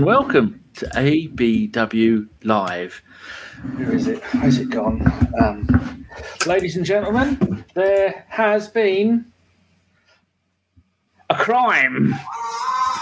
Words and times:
and 0.00 0.06
welcome 0.06 0.64
to 0.72 0.86
ABW 0.86 2.26
Live. 2.44 3.02
Where 3.74 3.92
is 3.92 4.06
it? 4.06 4.22
Where's 4.36 4.56
it 4.56 4.70
gone? 4.70 5.02
Um, 5.38 6.06
ladies 6.46 6.78
and 6.78 6.86
gentlemen, 6.86 7.62
there 7.74 8.24
has 8.30 8.70
been 8.70 9.30
a 11.28 11.34
crime 11.34 12.14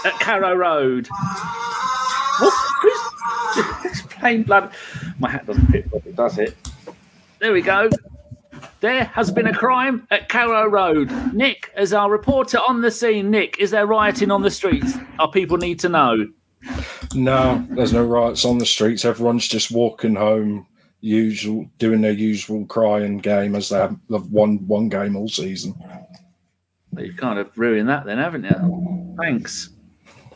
at 0.03 0.19
Carrow 0.19 0.53
Road. 0.53 1.07
What? 2.39 2.53
It's 3.85 4.01
plain 4.01 4.43
blood. 4.43 4.73
My 5.19 5.29
hat 5.29 5.45
doesn't 5.45 5.67
fit 5.67 5.89
properly, 5.89 6.13
does 6.13 6.37
it? 6.37 6.57
There 7.39 7.53
we 7.53 7.61
go. 7.61 7.89
There 8.81 9.05
has 9.05 9.31
been 9.31 9.47
a 9.47 9.53
crime 9.53 10.05
at 10.11 10.27
Carrow 10.27 10.67
Road. 10.67 11.09
Nick, 11.33 11.71
as 11.77 11.93
our 11.93 12.11
reporter 12.11 12.57
on 12.67 12.81
the 12.81 12.91
scene, 12.91 13.31
Nick, 13.31 13.57
is 13.57 13.71
there 13.71 13.87
rioting 13.87 14.31
on 14.31 14.41
the 14.41 14.51
streets? 14.51 14.97
Our 15.17 15.31
people 15.31 15.55
need 15.55 15.79
to 15.79 15.87
know. 15.87 16.27
No, 17.15 17.65
there's 17.71 17.93
no 17.93 18.05
riots 18.05 18.45
on 18.45 18.57
the 18.57 18.65
streets. 18.65 19.05
Everyone's 19.05 19.47
just 19.47 19.71
walking 19.71 20.15
home, 20.15 20.67
usual, 21.01 21.69
doing 21.77 22.01
their 22.01 22.11
usual 22.11 22.65
crying 22.65 23.17
game 23.17 23.55
as 23.55 23.69
they 23.69 23.77
have 23.77 23.97
they've 24.09 24.25
won 24.27 24.67
one 24.67 24.89
game 24.89 25.15
all 25.15 25.27
season. 25.27 25.75
Well, 26.91 27.05
you've 27.05 27.17
kind 27.17 27.39
of 27.39 27.57
ruined 27.57 27.89
that 27.89 28.05
then, 28.05 28.17
haven't 28.17 28.43
you? 28.43 29.15
Thanks. 29.19 29.69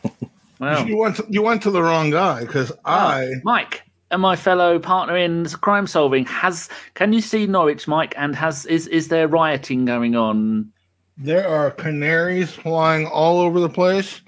Well, 0.60 0.86
You 0.86 0.96
went 0.96 1.16
to, 1.16 1.26
you 1.28 1.42
went 1.42 1.62
to 1.64 1.70
the 1.72 1.82
wrong 1.82 2.10
guy 2.10 2.42
because 2.42 2.70
oh, 2.70 2.78
I 2.84 3.32
Mike 3.42 3.82
and 4.12 4.22
my 4.22 4.36
fellow 4.36 4.78
partner 4.78 5.16
in 5.16 5.46
crime 5.46 5.88
solving 5.88 6.24
has. 6.26 6.68
Can 6.94 7.12
you 7.12 7.20
see 7.20 7.46
Norwich, 7.46 7.88
Mike? 7.88 8.14
And 8.16 8.36
has 8.36 8.64
is 8.66 8.86
is 8.86 9.08
there 9.08 9.26
rioting 9.26 9.84
going 9.84 10.14
on? 10.14 10.72
there 11.16 11.46
are 11.48 11.70
canaries 11.70 12.52
flying 12.52 13.06
all 13.06 13.40
over 13.40 13.60
the 13.60 13.68
place. 13.68 14.20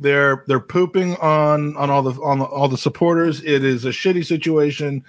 They're 0.00 0.44
they're 0.46 0.60
pooping 0.60 1.16
on 1.16 1.76
on 1.76 1.90
all 1.90 2.02
the 2.02 2.20
on 2.22 2.38
the, 2.38 2.46
all 2.46 2.68
the 2.68 2.78
supporters. 2.78 3.42
It 3.44 3.62
is 3.62 3.84
a 3.84 3.90
shitty 3.90 4.24
situation, 4.24 5.04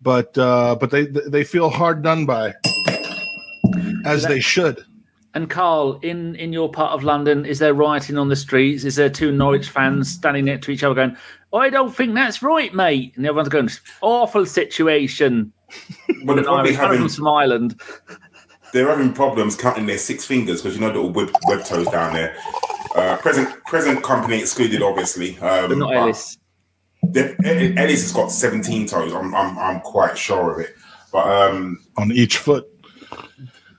but 0.00 0.36
uh, 0.38 0.76
but 0.80 0.90
they 0.90 1.04
they 1.04 1.44
feel 1.44 1.68
hard 1.68 2.02
done 2.02 2.24
by, 2.24 2.54
as 4.06 4.24
they 4.24 4.40
should. 4.40 4.82
And 5.34 5.48
Carl, 5.48 6.00
in 6.02 6.34
in 6.36 6.54
your 6.54 6.70
part 6.70 6.92
of 6.92 7.04
London, 7.04 7.44
is 7.44 7.58
there 7.58 7.74
rioting 7.74 8.16
on 8.16 8.30
the 8.30 8.36
streets? 8.36 8.84
Is 8.84 8.96
there 8.96 9.10
two 9.10 9.30
Norwich 9.30 9.68
fans 9.68 10.10
standing 10.10 10.46
next 10.46 10.64
to 10.66 10.72
each 10.72 10.82
other 10.82 10.94
going, 10.94 11.16
"I 11.52 11.68
don't 11.68 11.94
think 11.94 12.14
that's 12.14 12.42
right, 12.42 12.74
mate," 12.74 13.12
and 13.16 13.26
everyone's 13.26 13.50
going, 13.50 13.68
"Awful 14.00 14.46
situation." 14.46 15.52
Well, 16.24 16.36
they're 16.36 16.44
probably 16.44 16.72
having 16.72 16.98
from 16.98 17.08
some 17.08 17.28
island. 17.28 17.80
They're 18.72 18.88
having 18.88 19.12
problems 19.12 19.56
counting 19.56 19.86
their 19.86 19.98
six 19.98 20.24
fingers 20.24 20.62
because 20.62 20.76
you 20.76 20.80
know 20.80 20.88
little 20.88 21.10
web, 21.10 21.30
web 21.46 21.64
toes 21.64 21.86
down 21.88 22.14
there. 22.14 22.36
Uh, 22.94 23.16
present 23.18 23.48
present 23.66 24.02
company 24.02 24.38
excluded, 24.40 24.82
obviously. 24.82 25.38
Um, 25.38 25.68
But 25.68 25.78
not 25.78 25.94
Ellis. 25.94 26.38
the- 27.02 27.36
Ellis 27.76 28.02
has 28.02 28.12
got 28.12 28.30
seventeen 28.32 28.86
toes. 28.86 29.12
I'm 29.12 29.34
I'm, 29.34 29.58
I'm 29.58 29.80
quite 29.80 30.16
sure 30.18 30.52
of 30.52 30.60
it. 30.60 30.74
But 31.12 31.26
um, 31.26 31.84
on 31.96 32.12
each 32.12 32.38
foot. 32.38 32.66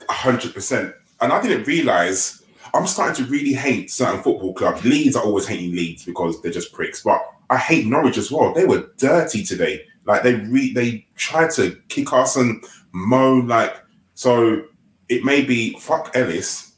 hundred 0.10 0.54
percent. 0.54 0.94
And 1.22 1.32
I 1.32 1.42
didn't 1.42 1.66
realize 1.68 2.42
I'm 2.74 2.88
starting 2.88 3.24
to 3.26 3.32
really 3.32 3.54
hate 3.54 3.92
certain 3.92 4.22
football 4.24 4.54
clubs. 4.54 4.84
Leeds, 4.84 5.16
I 5.16 5.22
always 5.22 5.48
hating 5.48 5.76
Leeds 5.76 6.06
because 6.06 6.42
they're 6.42 6.52
just 6.52 6.74
pricks. 6.74 7.04
But 7.04 7.22
I 7.50 7.58
hate 7.58 7.86
Norwich 7.86 8.18
as 8.18 8.32
well. 8.32 8.54
They 8.54 8.66
were 8.66 8.90
dirty 8.98 9.44
today. 9.44 9.86
Like 10.06 10.24
they 10.24 10.36
re- 10.36 10.74
they 10.74 11.06
tried 11.16 11.52
to 11.52 11.78
kick 11.90 12.12
us 12.14 12.36
and 12.36 12.64
moan 12.92 13.48
like 13.48 13.76
so. 14.14 14.64
It 15.12 15.26
may 15.26 15.42
be 15.44 15.78
fuck 15.78 16.16
Ellis 16.16 16.72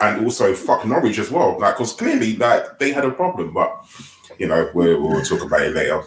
and 0.00 0.24
also 0.24 0.54
fuck 0.54 0.84
Norwich 0.84 1.18
as 1.18 1.30
well. 1.30 1.56
Like 1.60 1.76
because 1.76 1.92
clearly 1.92 2.36
like 2.36 2.80
they 2.80 2.90
had 2.92 3.04
a 3.04 3.12
problem. 3.12 3.54
But 3.54 3.70
you 4.38 4.48
know 4.48 4.70
we'll, 4.74 5.00
we'll 5.00 5.22
talk 5.22 5.42
about 5.44 5.62
it 5.62 5.74
later. 5.74 6.02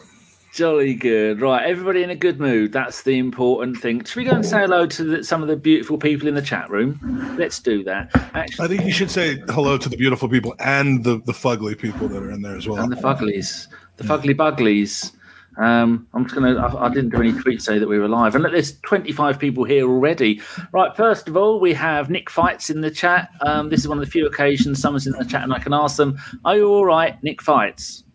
Jolly 0.52 0.96
good. 0.96 1.40
Right, 1.42 1.64
everybody 1.66 2.02
in 2.04 2.10
a 2.10 2.16
good 2.16 2.40
mood. 2.40 2.74
That's 2.74 3.04
the 3.04 3.18
important 3.20 3.78
thing. 3.78 4.04
Should 4.04 4.18
we 4.18 4.26
go 4.26 4.32
and 4.32 4.46
say 4.46 4.60
hello 4.62 4.88
to 4.88 5.04
the, 5.04 5.24
some 5.24 5.44
of 5.44 5.48
the 5.48 5.56
beautiful 5.56 5.98
people 5.98 6.28
in 6.28 6.34
the 6.34 6.42
chat 6.42 6.70
room? 6.72 7.00
Let's 7.38 7.60
do 7.60 7.84
that. 7.84 8.10
Actually, 8.34 8.66
I 8.66 8.68
think 8.68 8.84
you 8.84 8.92
should 8.92 9.12
say 9.12 9.38
hello 9.50 9.78
to 9.78 9.88
the 9.88 9.96
beautiful 9.96 10.28
people 10.28 10.56
and 10.60 11.04
the 11.04 11.22
the 11.26 11.34
fugly 11.34 11.78
people 11.78 12.10
that 12.10 12.22
are 12.22 12.32
in 12.32 12.42
there 12.42 12.58
as 12.58 12.68
well. 12.68 12.84
and 12.84 12.92
the 12.92 12.98
Fuglies, 12.98 13.68
the 13.98 14.04
Fugly 14.04 14.36
Buglies. 14.36 15.14
Um, 15.60 16.08
I'm 16.14 16.24
just 16.24 16.36
gonna. 16.36 16.56
I, 16.56 16.86
I 16.86 16.90
didn't 16.90 17.10
do 17.10 17.20
any 17.20 17.34
tweets 17.34 17.64
say 17.64 17.80
that 17.80 17.88
we 17.88 18.00
were 18.00 18.08
live, 18.08 18.34
and 18.34 18.44
look, 18.44 18.54
there's 18.54 18.80
25 18.80 19.38
people 19.38 19.66
here 19.66 19.86
already. 19.86 20.42
Right, 20.72 20.96
first 20.96 21.28
of 21.28 21.36
all, 21.36 21.60
we 21.60 21.74
have 21.74 22.10
Nick 22.10 22.30
Fights 22.30 22.70
in 22.70 22.80
the 22.80 22.90
chat. 22.90 23.30
Um, 23.42 23.70
this 23.70 23.82
is 23.82 23.88
one 23.88 23.98
of 23.98 24.06
the 24.06 24.10
few 24.10 24.26
occasions 24.26 24.82
someone's 24.82 25.06
in 25.06 25.14
the 25.14 25.26
chat, 25.26 25.44
and 25.44 25.54
I 25.54 25.60
can 25.60 25.74
ask 25.74 25.98
them, 25.98 26.18
"Are 26.46 26.56
you 26.56 26.70
all 26.70 26.86
right, 26.86 27.22
Nick 27.24 27.42
Fights?" 27.42 28.06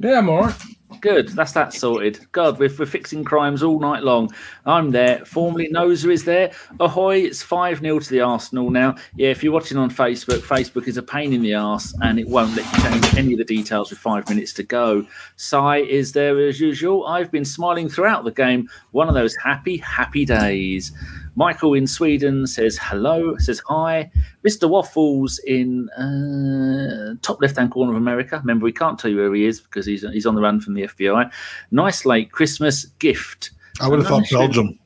Yeah, 0.00 0.18
I'm 0.18 0.28
all 0.28 0.42
right. 0.42 0.62
Good, 1.00 1.28
that's 1.30 1.52
that 1.52 1.72
sorted. 1.72 2.26
God, 2.32 2.58
we're, 2.58 2.70
we're 2.78 2.86
fixing 2.86 3.24
crimes 3.24 3.62
all 3.62 3.80
night 3.80 4.02
long. 4.02 4.30
I'm 4.66 4.90
there. 4.90 5.24
Formerly, 5.24 5.68
Noser 5.70 6.12
is 6.12 6.24
there. 6.24 6.52
Ahoy, 6.80 7.18
it's 7.18 7.42
5 7.42 7.80
0 7.80 7.98
to 7.98 8.10
the 8.10 8.20
Arsenal 8.20 8.70
now. 8.70 8.96
Yeah, 9.16 9.30
if 9.30 9.42
you're 9.42 9.52
watching 9.52 9.78
on 9.78 9.90
Facebook, 9.90 10.38
Facebook 10.38 10.88
is 10.88 10.96
a 10.96 11.02
pain 11.02 11.32
in 11.32 11.42
the 11.42 11.54
arse 11.54 11.94
and 12.02 12.18
it 12.18 12.28
won't 12.28 12.56
let 12.56 12.64
you 12.72 12.82
change 12.82 13.14
any 13.14 13.32
of 13.32 13.38
the 13.38 13.44
details 13.44 13.90
with 13.90 13.98
five 13.98 14.28
minutes 14.28 14.52
to 14.54 14.62
go. 14.62 15.06
Sai 15.36 15.78
is 15.78 16.12
there 16.12 16.38
as 16.46 16.60
usual. 16.60 17.06
I've 17.06 17.30
been 17.30 17.44
smiling 17.44 17.88
throughout 17.88 18.24
the 18.24 18.32
game. 18.32 18.68
One 18.90 19.08
of 19.08 19.14
those 19.14 19.34
happy, 19.36 19.78
happy 19.78 20.24
days. 20.24 20.92
Michael 21.34 21.74
in 21.74 21.86
Sweden 21.86 22.46
says 22.46 22.78
hello, 22.80 23.36
says 23.38 23.62
hi. 23.66 24.10
Mr. 24.46 24.68
Waffles 24.68 25.38
in 25.46 25.88
uh, 25.90 27.14
top 27.22 27.40
left 27.40 27.56
hand 27.56 27.70
corner 27.70 27.92
of 27.92 27.96
America. 27.96 28.38
Remember, 28.38 28.64
we 28.64 28.72
can't 28.72 28.98
tell 28.98 29.10
you 29.10 29.16
where 29.16 29.34
he 29.34 29.46
is 29.46 29.60
because 29.60 29.86
he's, 29.86 30.02
he's 30.12 30.26
on 30.26 30.34
the 30.34 30.42
run 30.42 30.60
from 30.60 30.74
the 30.74 30.82
FBI. 30.82 31.32
Nice 31.70 32.04
late 32.04 32.32
Christmas 32.32 32.84
gift. 32.84 33.50
I 33.80 33.88
would 33.88 33.98
have 34.00 34.08
thought 34.08 34.28
Belgium. 34.30 34.78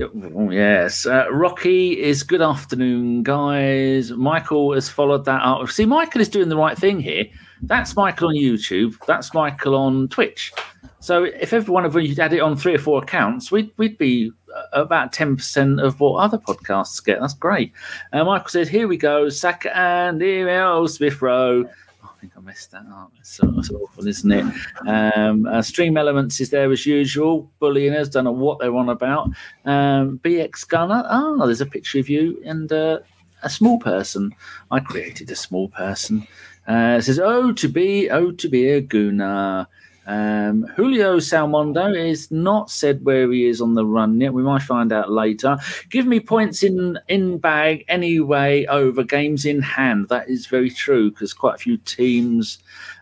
Oh, 0.00 0.50
yes. 0.50 1.06
Uh, 1.06 1.26
Rocky 1.30 2.00
is 2.00 2.22
good 2.22 2.42
afternoon, 2.42 3.24
guys. 3.24 4.12
Michael 4.12 4.74
has 4.74 4.88
followed 4.88 5.24
that 5.24 5.42
up. 5.42 5.68
See, 5.70 5.86
Michael 5.86 6.20
is 6.20 6.28
doing 6.28 6.48
the 6.48 6.56
right 6.56 6.78
thing 6.78 7.00
here. 7.00 7.24
That's 7.62 7.96
Michael 7.96 8.28
on 8.28 8.36
YouTube. 8.36 8.94
That's 9.06 9.34
Michael 9.34 9.74
on 9.74 10.06
Twitch. 10.08 10.52
So 11.00 11.24
if 11.24 11.52
every 11.52 11.72
one 11.72 11.84
of 11.84 11.96
you 11.96 12.14
had 12.14 12.32
it 12.32 12.40
on 12.40 12.56
three 12.56 12.74
or 12.74 12.78
four 12.78 13.02
accounts, 13.02 13.50
we'd, 13.50 13.72
we'd 13.76 13.98
be 13.98 14.30
about 14.72 15.12
10% 15.12 15.82
of 15.82 16.00
what 16.00 16.18
other 16.18 16.38
podcasts 16.38 17.04
get. 17.04 17.20
That's 17.20 17.34
great. 17.34 17.72
Uh, 18.12 18.24
Michael 18.24 18.48
says, 18.48 18.68
here 18.68 18.88
we 18.88 18.96
go. 18.96 19.28
Saka 19.28 19.76
and 19.76 20.22
email 20.22 20.86
Smith 20.88 21.20
Rowe. 21.22 21.68
I 22.02 22.20
think 22.20 22.32
I 22.36 22.40
messed 22.40 22.72
that 22.72 22.84
up. 22.92 23.12
So, 23.22 23.46
that's 23.46 23.70
awful, 23.70 24.06
isn't 24.06 24.32
it? 24.32 24.44
Um, 24.88 25.46
uh, 25.46 25.62
Stream 25.62 25.96
Elements 25.96 26.40
is 26.40 26.50
there 26.50 26.70
as 26.72 26.84
usual. 26.84 27.50
Bullyingers, 27.60 28.10
don't 28.10 28.24
know 28.24 28.32
what 28.32 28.58
they're 28.58 28.74
on 28.74 28.88
about. 28.88 29.28
Um, 29.64 30.18
BX 30.24 30.66
Gunner, 30.66 31.04
oh, 31.08 31.46
there's 31.46 31.60
a 31.60 31.66
picture 31.66 32.00
of 32.00 32.08
you 32.08 32.42
and 32.44 32.72
uh, 32.72 32.98
a 33.42 33.50
small 33.50 33.78
person. 33.78 34.34
I 34.70 34.80
created 34.80 35.30
a 35.30 35.36
small 35.36 35.68
person. 35.68 36.26
Uh, 36.66 37.00
says, 37.00 37.20
oh, 37.20 37.52
to 37.52 37.68
be, 37.68 38.10
oh, 38.10 38.32
to 38.32 38.48
be 38.48 38.68
a 38.68 38.82
Gooner. 38.82 39.66
Um, 40.08 40.62
Julio 40.74 41.18
Salmondo 41.18 41.94
is 41.94 42.30
not 42.30 42.70
said 42.70 43.04
where 43.04 43.30
he 43.30 43.46
is 43.46 43.60
on 43.60 43.74
the 43.74 43.84
run 43.84 44.18
yet. 44.18 44.32
We 44.32 44.42
might 44.42 44.62
find 44.62 44.90
out 44.90 45.12
later. 45.12 45.58
Give 45.90 46.06
me 46.06 46.18
points 46.18 46.62
in 46.62 46.98
in 47.08 47.36
bag 47.36 47.84
anyway 47.88 48.64
over 48.66 49.04
games 49.04 49.44
in 49.44 49.60
hand. 49.60 50.08
That 50.08 50.30
is 50.30 50.46
very 50.46 50.70
true 50.70 51.10
because 51.10 51.34
quite 51.34 51.56
a 51.56 51.58
few 51.58 51.76
teams. 51.76 52.58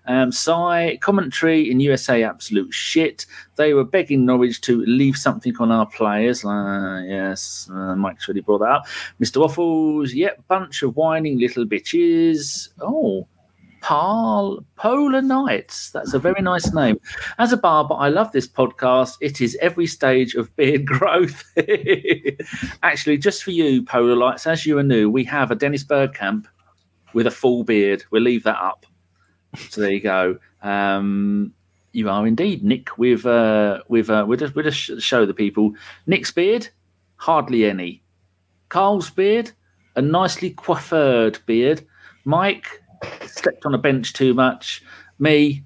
Um, 0.09 0.33
Psy 0.33 0.97
commentary 0.97 1.71
in 1.71 1.79
USA 1.79 2.25
absolute 2.25 2.75
shit. 2.75 3.25
They 3.55 3.73
were 3.73 3.85
begging 3.85 4.25
Norwich 4.25 4.61
to 4.63 4.85
leave 4.85 5.17
something 5.17 5.55
on 5.61 5.71
our 5.71 5.87
players. 5.87 6.45
Uh, 6.45 7.03
yes, 7.07 7.71
uh, 7.73 7.95
Mike's 7.95 8.27
really 8.27 8.41
brought 8.41 8.59
that 8.59 8.71
up. 8.71 8.87
Mr. 9.21 9.41
Waffles, 9.41 10.13
yep, 10.13 10.43
bunch 10.49 10.83
of 10.83 10.97
whining 10.97 11.39
little 11.39 11.65
bitches. 11.65 12.71
Oh. 12.81 13.29
Pal 13.87 14.67
Polar 14.75 15.23
Nights. 15.23 15.93
That's 15.93 16.13
a 16.13 16.19
very 16.19 16.43
nice 16.43 16.73
name. 16.75 16.99
As 17.39 17.53
a 17.53 17.57
barber, 17.57 17.95
I 17.95 18.09
love 18.09 18.33
this 18.33 18.49
podcast. 18.49 19.17
It 19.21 19.41
is 19.41 19.57
every 19.61 19.87
stage 19.87 20.35
of 20.35 20.55
beard 20.57 20.85
growth. 20.87 21.45
Actually, 22.83 23.19
just 23.19 23.45
for 23.45 23.53
you, 23.53 23.85
Polar 23.85 24.17
Lights, 24.17 24.45
as 24.49 24.67
you 24.67 24.77
are 24.79 24.83
new, 24.83 25.09
we 25.09 25.23
have 25.27 25.53
a 25.53 25.55
Dennis 25.55 25.85
Bergkamp 25.85 26.47
with 27.15 27.29
a 27.29 27.31
full 27.31 27.63
beard. 27.63 28.03
We'll 28.11 28.23
leave 28.23 28.43
that 28.43 28.59
up. 28.61 28.87
So 29.69 29.83
there 29.83 29.93
you 29.93 30.01
go. 30.01 30.41
Um, 30.63 31.55
you 31.93 32.11
are 32.11 32.27
indeed 32.27 32.65
Nick. 32.65 32.99
With 32.99 33.25
uh, 33.25 33.85
with 33.87 34.11
uh, 34.11 34.25
we'll 34.27 34.39
just 34.39 34.57
we'll 34.57 34.69
just 34.69 35.01
show 35.01 35.25
the 35.25 35.33
people 35.33 35.75
Nick's 36.09 36.33
beard, 36.33 36.69
hardly 37.19 37.67
any. 37.67 38.03
Carl's 38.69 39.11
beard, 39.11 39.53
a 39.95 40.03
nicely 40.03 40.55
coiffured 40.55 41.47
beard. 41.47 41.87
Mike 42.25 42.83
slept 43.27 43.67
on 43.67 43.75
a 43.75 43.79
bench 43.79 44.13
too 44.13 44.35
much. 44.35 44.83
Me, 45.19 45.65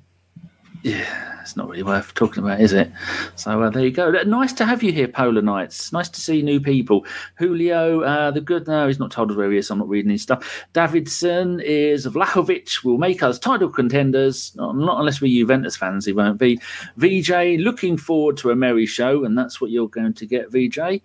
yeah, 0.82 1.40
it's 1.42 1.56
not 1.56 1.68
really 1.68 1.82
worth 1.82 2.14
talking 2.14 2.42
about, 2.42 2.60
is 2.60 2.72
it? 2.72 2.90
So 3.36 3.62
uh, 3.62 3.70
there 3.70 3.84
you 3.84 3.90
go. 3.90 4.10
Nice 4.10 4.52
to 4.54 4.64
have 4.64 4.82
you 4.82 4.92
here, 4.92 5.08
Polar 5.08 5.42
Nights. 5.42 5.92
Nice 5.92 6.08
to 6.08 6.20
see 6.20 6.40
new 6.40 6.58
people. 6.58 7.04
Julio, 7.36 8.00
uh, 8.00 8.30
the 8.30 8.40
good. 8.40 8.66
No, 8.66 8.86
he's 8.86 8.98
not 8.98 9.10
told 9.10 9.30
us 9.30 9.36
where 9.36 9.50
he 9.50 9.58
is. 9.58 9.66
So 9.66 9.74
I'm 9.74 9.78
not 9.78 9.88
reading 9.88 10.10
his 10.10 10.22
stuff. 10.22 10.64
Davidson 10.72 11.60
is 11.60 12.06
Vlahovic 12.06 12.82
will 12.82 12.96
make 12.96 13.22
us 13.22 13.38
title 13.38 13.68
contenders. 13.68 14.54
Not, 14.56 14.76
not 14.76 15.00
unless 15.00 15.20
we're 15.20 15.40
Juventus 15.40 15.76
fans, 15.76 16.06
he 16.06 16.12
won't 16.12 16.38
be. 16.38 16.58
VJ, 16.96 17.60
looking 17.60 17.98
forward 17.98 18.38
to 18.38 18.50
a 18.50 18.56
merry 18.56 18.86
show, 18.86 19.24
and 19.24 19.36
that's 19.36 19.60
what 19.60 19.70
you're 19.70 19.88
going 19.88 20.14
to 20.14 20.26
get, 20.26 20.50
VJ. 20.50 21.02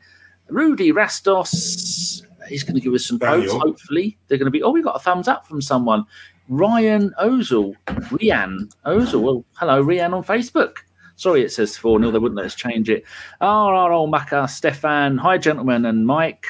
Rudy 0.48 0.92
Rastos, 0.92 2.22
he's 2.48 2.64
going 2.64 2.76
to 2.76 2.82
give 2.82 2.94
us 2.94 3.06
some 3.06 3.20
quotes. 3.20 3.52
Hopefully, 3.52 4.18
they're 4.28 4.38
going 4.38 4.46
to 4.46 4.52
be. 4.52 4.64
Oh, 4.64 4.72
we 4.72 4.82
got 4.82 4.96
a 4.96 5.00
thumbs 5.00 5.28
up 5.28 5.46
from 5.48 5.62
someone. 5.62 6.06
Ryan 6.48 7.14
Ozil, 7.22 7.74
Rian 7.88 8.72
Ozil. 8.86 9.22
Well, 9.22 9.46
hello, 9.54 9.84
Rian 9.84 10.14
on 10.14 10.24
Facebook. 10.24 10.78
Sorry, 11.16 11.44
it 11.44 11.52
says 11.52 11.78
4 11.78 12.00
0. 12.00 12.12
They 12.12 12.20
wouldn't 12.20 12.38
let 12.38 12.46
us 12.46 12.56
change 12.56 12.90
it. 12.90 13.04
Ah, 13.42 13.68
our 13.68 13.92
old 13.92 14.12
Maka, 14.12 14.48
Stefan, 14.48 15.18
hi, 15.18 15.38
gentlemen, 15.38 15.86
and 15.86 16.06
Mike. 16.06 16.46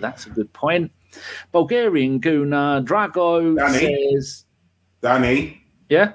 That's 0.00 0.26
a 0.26 0.30
good 0.30 0.52
point. 0.52 0.90
Bulgarian 1.52 2.20
Gooner, 2.20 2.84
Drago 2.84 3.56
Danny, 3.56 4.14
says. 4.14 4.44
Danny. 5.00 5.62
Yeah? 5.88 6.14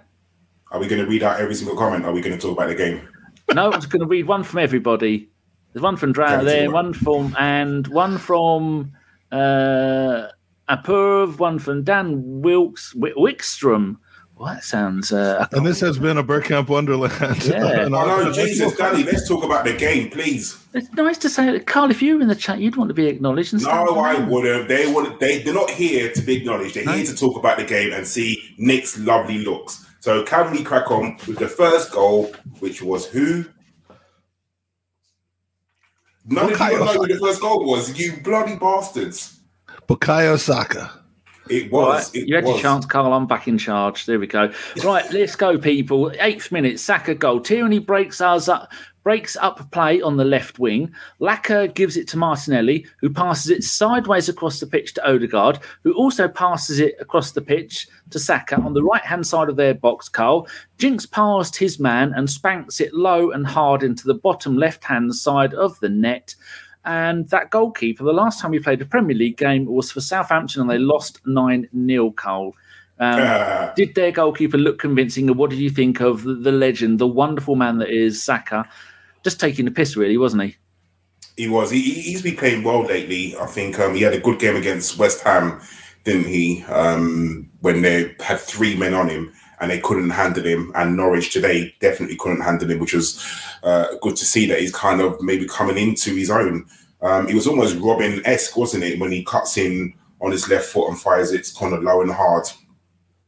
Are 0.71 0.79
we 0.79 0.87
going 0.87 1.01
to 1.01 1.07
read 1.07 1.23
out 1.23 1.39
every 1.39 1.55
single 1.55 1.77
comment? 1.77 2.05
Are 2.05 2.11
we 2.11 2.21
going 2.21 2.37
to 2.37 2.41
talk 2.41 2.57
about 2.57 2.67
the 2.67 2.75
game? 2.75 3.07
no, 3.53 3.67
I'm 3.67 3.73
just 3.73 3.89
going 3.89 4.01
to 4.01 4.07
read 4.07 4.27
one 4.27 4.43
from 4.43 4.59
everybody. 4.59 5.29
There's 5.71 5.83
one 5.83 5.95
from 5.95 6.13
Drago 6.13 6.43
there, 6.43 6.71
one 6.71 6.93
from, 6.93 7.35
and 7.39 7.87
one 7.87 8.17
from. 8.17 8.91
Uh, 9.31 10.27
Apurv, 10.69 11.39
one 11.39 11.59
from 11.59 11.83
Dan 11.83 12.41
Wilkes 12.41 12.93
Wickstrom. 12.95 13.97
Well, 14.37 14.53
that 14.53 14.63
sounds. 14.63 15.11
Uh, 15.11 15.47
and 15.51 15.65
this 15.65 15.79
has 15.79 15.97
been 15.97 16.17
a 16.17 16.23
Bergkamp 16.23 16.67
Wonderland. 16.67 17.43
Yeah. 17.43 17.85
oh, 17.85 17.87
no, 17.87 18.31
Jesus, 18.31 18.75
Danny, 18.77 19.03
let's 19.03 19.27
talk 19.27 19.43
about 19.43 19.65
the 19.65 19.73
game, 19.73 20.11
please. 20.11 20.63
It's 20.75 20.91
nice 20.93 21.17
to 21.19 21.29
say, 21.29 21.59
Carl, 21.61 21.89
if 21.89 22.03
you 22.03 22.15
were 22.15 22.21
in 22.21 22.27
the 22.27 22.35
chat, 22.35 22.59
you'd 22.59 22.75
want 22.75 22.89
to 22.89 22.93
be 22.93 23.07
acknowledged. 23.07 23.53
And 23.53 23.63
no, 23.63 23.69
I 23.97 24.19
wouldn't. 24.19 24.67
They 24.67 24.91
would. 24.91 25.19
They, 25.19 25.41
they're 25.41 25.55
not 25.55 25.71
here 25.71 26.11
to 26.11 26.21
be 26.21 26.35
acknowledged. 26.37 26.75
They're 26.75 26.85
no. 26.85 26.91
here 26.91 27.05
to 27.05 27.15
talk 27.15 27.35
about 27.35 27.57
the 27.57 27.63
game 27.63 27.93
and 27.93 28.05
see 28.05 28.53
Nick's 28.59 28.99
lovely 28.99 29.39
looks. 29.39 29.85
So, 30.01 30.23
can 30.23 30.51
we 30.51 30.63
crack 30.63 30.91
on 30.91 31.17
with 31.27 31.39
the 31.39 31.47
first 31.47 31.91
goal, 31.91 32.31
which 32.59 32.83
was 32.83 33.07
who? 33.07 33.45
None 36.27 36.53
of 36.53 36.59
you 36.59 36.79
know 36.79 36.85
who 36.85 37.07
the 37.07 37.19
first 37.19 37.41
goal 37.41 37.65
was. 37.65 37.97
You 37.97 38.17
bloody 38.23 38.55
bastards. 38.55 39.39
Bukayo 39.87 40.37
Saka. 40.37 40.91
It 41.49 41.71
was. 41.71 42.13
Right, 42.13 42.21
it 42.21 42.27
you 42.27 42.35
had 42.35 42.43
was. 42.43 42.53
your 42.55 42.61
chance, 42.61 42.85
Carl. 42.85 43.13
I'm 43.13 43.25
back 43.25 43.47
in 43.47 43.57
charge. 43.57 44.05
There 44.05 44.19
we 44.19 44.27
go. 44.27 44.51
Right, 44.83 45.09
let's 45.11 45.35
go, 45.35 45.57
people. 45.57 46.11
Eighth 46.19 46.51
minute, 46.51 46.79
Saka 46.79 47.15
goal. 47.15 47.39
Tierney 47.39 47.79
breaks 47.79 48.19
us 48.19 48.49
up, 48.49 48.71
breaks 49.07 49.37
up 49.37 49.71
play 49.71 50.01
on 50.01 50.17
the 50.17 50.25
left 50.25 50.59
wing. 50.59 50.93
Laca 51.21 51.73
gives 51.73 51.95
it 51.95 52.09
to 52.09 52.17
Martinelli, 52.17 52.85
who 52.99 53.09
passes 53.09 53.49
it 53.49 53.63
sideways 53.63 54.27
across 54.27 54.59
the 54.59 54.67
pitch 54.67 54.93
to 54.93 55.09
Odegaard, 55.09 55.59
who 55.83 55.93
also 55.93 56.27
passes 56.27 56.81
it 56.81 56.93
across 56.99 57.31
the 57.31 57.41
pitch 57.41 57.87
to 58.09 58.19
Saka 58.19 58.57
on 58.57 58.73
the 58.73 58.83
right 58.83 59.05
hand 59.05 59.25
side 59.25 59.47
of 59.47 59.55
their 59.55 59.73
box. 59.73 60.09
Carl 60.09 60.45
jinks 60.77 61.05
past 61.05 61.55
his 61.55 61.79
man 61.79 62.11
and 62.17 62.29
spanks 62.29 62.81
it 62.81 62.93
low 62.93 63.31
and 63.31 63.47
hard 63.47 63.81
into 63.81 64.05
the 64.05 64.13
bottom 64.13 64.57
left 64.57 64.83
hand 64.83 65.15
side 65.15 65.53
of 65.53 65.79
the 65.79 65.87
net. 65.87 66.35
And 66.83 67.29
that 67.29 67.49
goalkeeper, 67.49 68.03
the 68.03 68.11
last 68.11 68.41
time 68.41 68.51
we 68.51 68.59
played 68.59 68.81
a 68.81 68.85
Premier 68.85 69.15
League 69.15 69.37
game 69.37 69.67
was 69.67 69.89
for 69.89 70.01
Southampton 70.01 70.59
and 70.59 70.69
they 70.69 70.79
lost 70.79 71.21
9 71.25 71.69
0, 71.87 72.11
Cole. 72.11 72.53
Um, 72.99 73.21
uh. 73.21 73.73
Did 73.77 73.95
their 73.95 74.11
goalkeeper 74.11 74.57
look 74.57 74.79
convincing? 74.79 75.29
And 75.29 75.37
what 75.37 75.49
did 75.49 75.59
you 75.59 75.69
think 75.69 76.01
of 76.01 76.23
the, 76.23 76.51
legend, 76.51 76.99
the 76.99 77.07
wonderful 77.07 77.55
man 77.55 77.77
that 77.77 77.89
is 77.89 78.21
Saka? 78.21 78.67
Just 79.27 79.41
taking 79.41 79.65
the 79.65 79.71
piss, 79.71 79.97
really, 79.97 80.17
wasn't 80.17 80.43
he? 80.43 80.55
He 81.35 81.49
was. 81.49 81.69
He, 81.69 81.81
he's 81.81 82.21
been 82.21 82.37
playing 82.37 82.63
well 82.63 82.83
lately. 82.83 83.35
I 83.35 83.45
think 83.45 83.77
um, 83.77 83.93
he 83.93 84.01
had 84.01 84.13
a 84.13 84.21
good 84.21 84.39
game 84.39 84.55
against 84.55 84.97
West 84.97 85.21
Ham, 85.25 85.59
didn't 86.05 86.27
he? 86.27 86.63
Um, 86.69 87.49
when 87.59 87.81
they 87.81 88.15
had 88.21 88.39
three 88.39 88.77
men 88.77 88.93
on 88.93 89.09
him 89.09 89.33
and 89.59 89.69
they 89.69 89.81
couldn't 89.81 90.11
handle 90.11 90.45
him. 90.45 90.71
And 90.75 90.95
Norwich 90.95 91.33
today 91.33 91.75
definitely 91.81 92.15
couldn't 92.15 92.39
handle 92.39 92.71
him, 92.71 92.79
which 92.79 92.93
was 92.93 93.21
uh, 93.63 93.97
good 94.01 94.15
to 94.15 94.23
see 94.23 94.45
that 94.45 94.61
he's 94.61 94.73
kind 94.73 95.01
of 95.01 95.21
maybe 95.21 95.45
coming 95.45 95.77
into 95.77 96.15
his 96.15 96.29
own. 96.29 96.65
Um, 97.01 97.27
it 97.27 97.35
was 97.35 97.47
almost 97.47 97.75
Robin 97.79 98.21
esque, 98.23 98.55
wasn't 98.55 98.85
it, 98.85 98.97
when 98.97 99.11
he 99.11 99.25
cuts 99.25 99.57
in 99.57 99.93
on 100.21 100.31
his 100.31 100.47
left 100.47 100.67
foot 100.67 100.87
and 100.87 100.97
fires 100.97 101.33
it 101.33 101.45
kind 101.59 101.73
of 101.73 101.83
low 101.83 102.01
and 102.01 102.13
hard. 102.13 102.45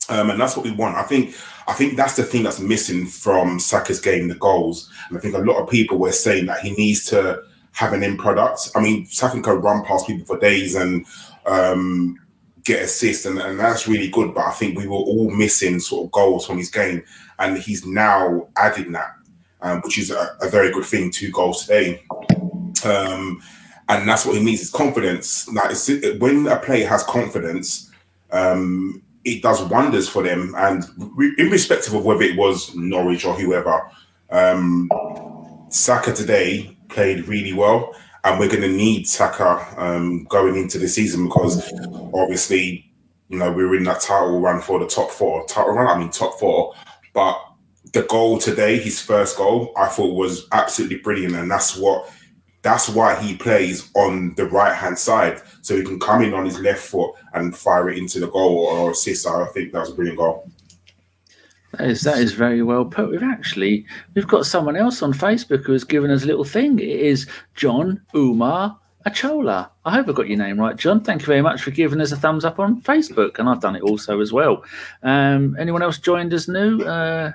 Um, 0.09 0.31
and 0.31 0.39
that's 0.39 0.57
what 0.57 0.65
we 0.65 0.71
want. 0.71 0.95
I 0.95 1.03
think. 1.03 1.35
I 1.67 1.73
think 1.73 1.97
that's 1.97 2.15
the 2.15 2.23
thing 2.23 2.41
that's 2.41 2.59
missing 2.59 3.05
from 3.05 3.59
Saka's 3.59 4.01
game, 4.01 4.27
the 4.27 4.33
goals. 4.33 4.91
And 5.07 5.15
I 5.15 5.21
think 5.21 5.35
a 5.35 5.39
lot 5.39 5.61
of 5.61 5.69
people 5.69 5.99
were 5.99 6.11
saying 6.11 6.47
that 6.47 6.61
he 6.61 6.71
needs 6.71 7.05
to 7.11 7.43
have 7.73 7.93
an 7.93 8.03
end 8.03 8.17
product. 8.17 8.71
I 8.75 8.81
mean, 8.81 9.05
Saka 9.05 9.39
can 9.39 9.61
run 9.61 9.85
past 9.85 10.07
people 10.07 10.25
for 10.25 10.39
days 10.39 10.73
and 10.73 11.05
um, 11.45 12.19
get 12.63 12.81
assists, 12.81 13.25
and, 13.25 13.39
and 13.39 13.59
that's 13.59 13.87
really 13.87 14.09
good. 14.09 14.33
But 14.33 14.45
I 14.45 14.51
think 14.51 14.77
we 14.77 14.87
were 14.87 14.95
all 14.95 15.29
missing 15.29 15.79
sort 15.79 16.05
of 16.05 16.11
goals 16.11 16.47
from 16.47 16.57
his 16.57 16.71
game, 16.71 17.03
and 17.37 17.57
he's 17.57 17.85
now 17.85 18.47
adding 18.57 18.91
that, 18.93 19.11
um, 19.61 19.81
which 19.81 19.97
is 19.99 20.11
a, 20.11 20.37
a, 20.41 20.49
very 20.49 20.71
good 20.71 20.85
thing. 20.85 21.11
Two 21.11 21.31
goals 21.31 21.65
today, 21.65 22.01
um, 22.83 23.41
and 23.87 24.09
that's 24.09 24.25
what 24.25 24.35
he 24.35 24.43
means 24.43 24.61
is 24.61 24.71
confidence. 24.71 25.47
Like 25.47 25.75
when 26.19 26.47
a 26.47 26.57
player 26.57 26.87
has 26.87 27.03
confidence, 27.03 27.91
um, 28.31 29.03
it 29.23 29.41
does 29.41 29.63
wonders 29.63 30.07
for 30.07 30.23
them. 30.23 30.53
And 30.57 30.83
re- 30.97 31.35
irrespective 31.37 31.93
of 31.93 32.05
whether 32.05 32.23
it 32.23 32.37
was 32.37 32.75
Norwich 32.75 33.25
or 33.25 33.33
whoever, 33.33 33.89
um, 34.29 34.89
Saka 35.69 36.13
today 36.13 36.77
played 36.89 37.27
really 37.27 37.53
well 37.53 37.93
and 38.23 38.39
we're 38.39 38.49
going 38.49 38.61
to 38.61 38.67
need 38.67 39.07
Saka 39.07 39.65
um, 39.77 40.25
going 40.25 40.55
into 40.55 40.77
the 40.77 40.87
season 40.87 41.25
because 41.25 41.71
obviously, 42.13 42.91
you 43.29 43.37
know, 43.37 43.51
we're 43.51 43.75
in 43.75 43.83
that 43.83 44.01
title 44.01 44.39
run 44.39 44.61
for 44.61 44.79
the 44.79 44.87
top 44.87 45.11
four. 45.11 45.45
Title 45.47 45.73
run, 45.73 45.87
I 45.87 45.97
mean, 45.97 46.09
top 46.09 46.39
four. 46.39 46.73
But 47.13 47.39
the 47.93 48.03
goal 48.03 48.37
today, 48.37 48.77
his 48.77 49.01
first 49.01 49.37
goal, 49.37 49.71
I 49.77 49.87
thought 49.87 50.15
was 50.15 50.47
absolutely 50.51 50.97
brilliant, 50.97 51.35
and 51.35 51.49
that's 51.49 51.77
what. 51.77 52.11
That's 52.61 52.89
why 52.89 53.15
he 53.21 53.37
plays 53.37 53.89
on 53.95 54.35
the 54.35 54.45
right 54.45 54.75
hand 54.75 54.99
side, 54.99 55.41
so 55.61 55.77
he 55.77 55.83
can 55.83 55.99
come 55.99 56.21
in 56.21 56.33
on 56.33 56.45
his 56.45 56.59
left 56.59 56.81
foot 56.81 57.13
and 57.33 57.55
fire 57.55 57.89
it 57.89 57.97
into 57.97 58.19
the 58.19 58.27
goal 58.27 58.57
or 58.65 58.91
assist. 58.91 59.25
I 59.25 59.45
think 59.47 59.71
that 59.71 59.79
was 59.79 59.91
a 59.91 59.95
brilliant 59.95 60.17
goal. 60.17 60.49
That 61.71 61.87
is 61.87 62.01
that 62.01 62.17
is 62.17 62.33
very 62.33 62.63
well 62.63 62.83
put. 62.83 63.11
We've 63.11 63.23
actually 63.23 63.85
we've 64.13 64.27
got 64.27 64.45
someone 64.45 64.75
else 64.75 65.01
on 65.01 65.13
Facebook 65.13 65.65
who 65.65 65.71
has 65.73 65.83
given 65.83 66.11
us 66.11 66.23
a 66.23 66.27
little 66.27 66.43
thing. 66.43 66.79
It 66.79 66.89
is 66.89 67.27
John 67.55 68.01
Umar 68.15 68.77
Achola. 69.05 69.69
I 69.85 69.93
hope 69.93 70.09
I 70.09 70.11
got 70.11 70.27
your 70.27 70.39
name 70.39 70.59
right, 70.59 70.75
John. 70.75 71.01
Thank 71.01 71.21
you 71.21 71.27
very 71.27 71.41
much 71.41 71.61
for 71.61 71.71
giving 71.71 72.01
us 72.01 72.11
a 72.11 72.17
thumbs 72.17 72.43
up 72.43 72.59
on 72.59 72.81
Facebook, 72.81 73.39
and 73.39 73.47
I've 73.47 73.61
done 73.61 73.75
it 73.75 73.83
also 73.83 74.19
as 74.19 74.33
well. 74.33 74.63
Um, 75.03 75.55
anyone 75.59 75.83
else 75.83 75.99
joined 75.99 76.33
us 76.33 76.47
new? 76.47 76.81
Uh, 76.81 77.31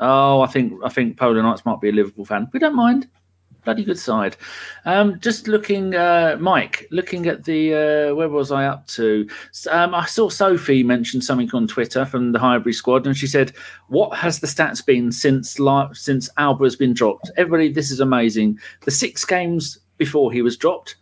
oh, 0.00 0.40
I 0.40 0.46
think 0.48 0.74
I 0.84 0.88
think 0.88 1.16
Polar 1.16 1.42
Knights 1.42 1.64
might 1.64 1.80
be 1.80 1.88
a 1.88 1.92
Liverpool 1.92 2.24
fan. 2.24 2.48
We 2.52 2.58
don't 2.58 2.76
mind 2.76 3.08
bloody 3.64 3.84
good 3.84 3.98
side. 3.98 4.36
Um, 4.84 5.18
just 5.20 5.48
looking, 5.48 5.94
uh, 5.94 6.36
Mike, 6.40 6.86
looking 6.90 7.26
at 7.26 7.44
the 7.44 7.74
uh, 7.74 8.14
where 8.14 8.28
was 8.28 8.50
I 8.52 8.66
up 8.66 8.86
to? 8.88 9.28
Um, 9.70 9.94
I 9.94 10.06
saw 10.06 10.28
Sophie 10.28 10.82
mention 10.82 11.20
something 11.20 11.50
on 11.52 11.66
Twitter 11.66 12.04
from 12.04 12.32
the 12.32 12.38
Highbury 12.38 12.72
squad, 12.72 13.06
and 13.06 13.16
she 13.16 13.26
said, 13.26 13.52
"What 13.88 14.16
has 14.18 14.40
the 14.40 14.46
stats 14.46 14.84
been 14.84 15.12
since 15.12 15.58
since 15.92 16.28
Auba 16.38 16.64
has 16.64 16.76
been 16.76 16.94
dropped? 16.94 17.30
Everybody, 17.36 17.72
this 17.72 17.90
is 17.90 18.00
amazing. 18.00 18.58
The 18.82 18.90
six 18.90 19.24
games 19.24 19.78
before 19.98 20.32
he 20.32 20.42
was 20.42 20.56
dropped, 20.56 20.96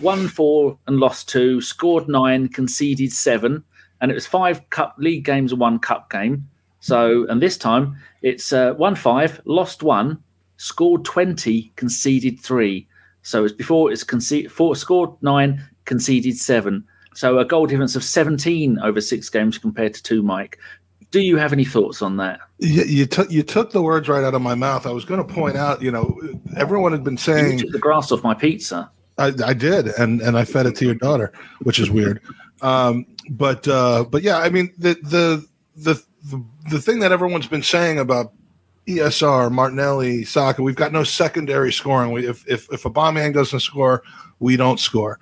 won 0.00 0.28
four 0.28 0.78
and 0.86 0.98
lost 0.98 1.28
two, 1.28 1.60
scored 1.60 2.08
nine, 2.08 2.48
conceded 2.48 3.12
seven, 3.12 3.64
and 4.00 4.10
it 4.10 4.14
was 4.14 4.26
five 4.26 4.68
cup 4.70 4.94
league 4.98 5.24
games 5.24 5.52
and 5.52 5.60
one 5.60 5.78
cup 5.78 6.10
game." 6.10 6.48
So, 6.80 7.26
and 7.28 7.42
this 7.42 7.56
time 7.56 7.96
it's 8.22 8.52
uh, 8.52 8.74
one 8.74 8.94
five, 8.94 9.40
lost 9.44 9.82
one, 9.82 10.22
scored 10.56 11.04
20, 11.04 11.72
conceded 11.76 12.40
three. 12.40 12.86
So 13.22 13.44
it's 13.44 13.54
before 13.54 13.90
it's 13.90 14.04
conceded 14.04 14.52
four, 14.52 14.76
scored 14.76 15.10
nine, 15.20 15.62
conceded 15.84 16.36
seven. 16.36 16.84
So 17.14 17.38
a 17.38 17.44
goal 17.44 17.66
difference 17.66 17.96
of 17.96 18.04
17 18.04 18.78
over 18.80 19.00
six 19.00 19.28
games 19.28 19.58
compared 19.58 19.94
to 19.94 20.02
two, 20.02 20.22
Mike. 20.22 20.58
Do 21.10 21.20
you 21.20 21.36
have 21.36 21.52
any 21.52 21.64
thoughts 21.64 22.02
on 22.02 22.18
that? 22.18 22.40
You, 22.58 22.82
you 22.84 23.06
took 23.06 23.30
you 23.30 23.42
took 23.42 23.70
the 23.70 23.80
words 23.80 24.08
right 24.08 24.22
out 24.22 24.34
of 24.34 24.42
my 24.42 24.54
mouth. 24.54 24.86
I 24.86 24.90
was 24.90 25.04
going 25.04 25.26
to 25.26 25.34
point 25.34 25.56
out, 25.56 25.80
you 25.80 25.90
know, 25.90 26.18
everyone 26.56 26.92
had 26.92 27.04
been 27.04 27.16
saying 27.16 27.58
you 27.58 27.64
took 27.64 27.72
the 27.72 27.78
grass 27.78 28.12
off 28.12 28.22
my 28.22 28.34
pizza. 28.34 28.90
I, 29.18 29.32
I 29.44 29.54
did, 29.54 29.86
and 29.98 30.20
and 30.20 30.36
I 30.36 30.44
fed 30.44 30.66
it 30.66 30.76
to 30.76 30.84
your 30.84 30.94
daughter, 30.94 31.32
which 31.62 31.78
is 31.78 31.90
weird. 31.90 32.20
Um, 32.60 33.06
but 33.30 33.66
uh, 33.66 34.04
but 34.04 34.22
yeah, 34.22 34.38
I 34.38 34.50
mean 34.50 34.74
the 34.76 34.94
the 35.02 35.46
the 35.76 36.02
the, 36.24 36.44
the 36.70 36.80
thing 36.80 36.98
that 37.00 37.12
everyone's 37.12 37.46
been 37.46 37.62
saying 37.62 37.98
about 37.98 38.32
ESR, 38.86 39.50
Martinelli, 39.50 40.24
Saka. 40.24 40.62
We've 40.62 40.76
got 40.76 40.92
no 40.92 41.04
secondary 41.04 41.72
scoring. 41.72 42.12
We, 42.12 42.26
if 42.26 42.46
if 42.48 42.72
if 42.72 42.84
Aubameyang 42.84 43.34
doesn't 43.34 43.60
score, 43.60 44.02
we 44.38 44.56
don't 44.56 44.78
score. 44.78 45.18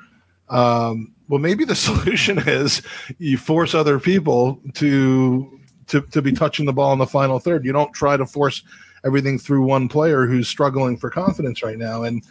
Um, 0.50 1.14
well, 1.28 1.40
maybe 1.40 1.64
the 1.64 1.75
solution 1.75 2.38
is 2.47 2.83
you 3.18 3.38
force 3.38 3.75
other 3.75 3.99
people 3.99 4.61
to 4.75 5.61
to, 5.88 6.00
to 6.00 6.23
be 6.23 6.33
touching 6.33 6.66
the 6.66 6.73
ball 6.73 6.92
in 6.92 6.99
the 6.99 7.06
final 7.06 7.38
third. 7.38 7.64
You 7.64 7.73
don't 7.73 7.92
try 7.92 8.16
to 8.16 8.26
force 8.26 8.62
everything 9.04 9.38
through 9.38 9.62
one 9.62 9.88
player 9.88 10.26
who's 10.26 10.49
struggling 10.49 10.97
for 10.97 11.11
confidence 11.11 11.62
right 11.62 11.78
now. 11.78 12.02
And 12.02 12.23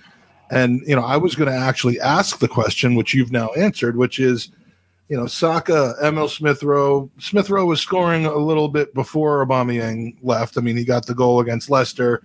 and 0.49 0.81
you 0.85 0.95
know, 0.95 1.03
I 1.03 1.17
was 1.17 1.35
going 1.35 1.51
to 1.51 1.57
actually 1.57 1.99
ask 1.99 2.39
the 2.39 2.47
question, 2.47 2.95
which 2.95 3.13
you've 3.13 3.31
now 3.31 3.49
answered, 3.53 3.97
which 3.97 4.19
is, 4.19 4.49
you 5.10 5.17
know, 5.17 5.27
Saka, 5.27 5.95
Emile 6.01 6.29
Smith 6.29 6.63
Rowe. 6.63 7.10
Smith 7.19 7.50
Rowe 7.50 7.65
was 7.65 7.81
scoring 7.81 8.25
a 8.25 8.36
little 8.36 8.69
bit 8.69 8.93
before 8.93 9.45
Aubameyang 9.45 10.17
left. 10.22 10.57
I 10.57 10.62
mean, 10.62 10.77
he 10.77 10.86
got 10.86 11.05
the 11.05 11.15
goal 11.15 11.39
against 11.39 11.69
Leicester. 11.69 12.24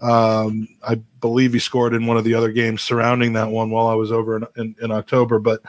Um, 0.00 0.68
I 0.86 0.96
believe 1.20 1.52
he 1.52 1.58
scored 1.58 1.94
in 1.94 2.06
one 2.06 2.16
of 2.16 2.24
the 2.24 2.34
other 2.34 2.52
games 2.52 2.82
surrounding 2.82 3.32
that 3.34 3.50
one 3.50 3.70
while 3.70 3.86
I 3.86 3.94
was 3.94 4.12
over 4.12 4.36
in, 4.36 4.46
in, 4.56 4.76
in 4.82 4.90
October. 4.90 5.38
But 5.38 5.62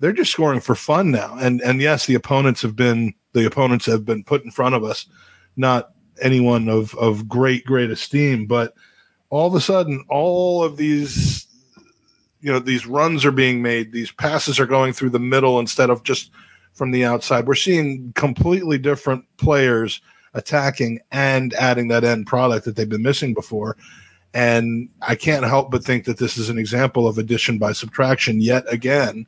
they're 0.00 0.12
just 0.12 0.32
scoring 0.32 0.60
for 0.60 0.74
fun 0.74 1.10
now. 1.10 1.36
And 1.38 1.60
and 1.60 1.80
yes, 1.80 2.06
the 2.06 2.14
opponents 2.14 2.62
have 2.62 2.76
been 2.76 3.14
the 3.32 3.46
opponents 3.46 3.86
have 3.86 4.04
been 4.04 4.24
put 4.24 4.44
in 4.44 4.50
front 4.50 4.74
of 4.74 4.84
us, 4.84 5.06
not 5.56 5.90
anyone 6.22 6.68
of 6.68 6.94
of 6.94 7.28
great 7.28 7.64
great 7.66 7.90
esteem, 7.90 8.46
but 8.46 8.74
all 9.30 9.48
of 9.48 9.54
a 9.54 9.60
sudden 9.60 10.04
all 10.08 10.62
of 10.64 10.76
these 10.76 11.47
you 12.40 12.52
know 12.52 12.58
these 12.58 12.86
runs 12.86 13.24
are 13.24 13.32
being 13.32 13.62
made 13.62 13.92
these 13.92 14.12
passes 14.12 14.60
are 14.60 14.66
going 14.66 14.92
through 14.92 15.10
the 15.10 15.18
middle 15.18 15.58
instead 15.58 15.90
of 15.90 16.02
just 16.02 16.30
from 16.72 16.92
the 16.92 17.04
outside. 17.04 17.46
We're 17.46 17.56
seeing 17.56 18.12
completely 18.14 18.78
different 18.78 19.24
players 19.36 20.00
attacking 20.34 21.00
and 21.10 21.52
adding 21.54 21.88
that 21.88 22.04
end 22.04 22.26
product 22.26 22.64
that 22.64 22.76
they've 22.76 22.88
been 22.88 23.02
missing 23.02 23.34
before. 23.34 23.76
And 24.34 24.88
i 25.00 25.14
can't 25.14 25.46
help 25.46 25.70
but 25.70 25.82
think 25.82 26.04
that 26.04 26.18
this 26.18 26.36
is 26.36 26.50
an 26.50 26.58
example 26.58 27.08
of 27.08 27.18
addition 27.18 27.58
by 27.58 27.72
subtraction 27.72 28.40
yet 28.40 28.64
again 28.70 29.26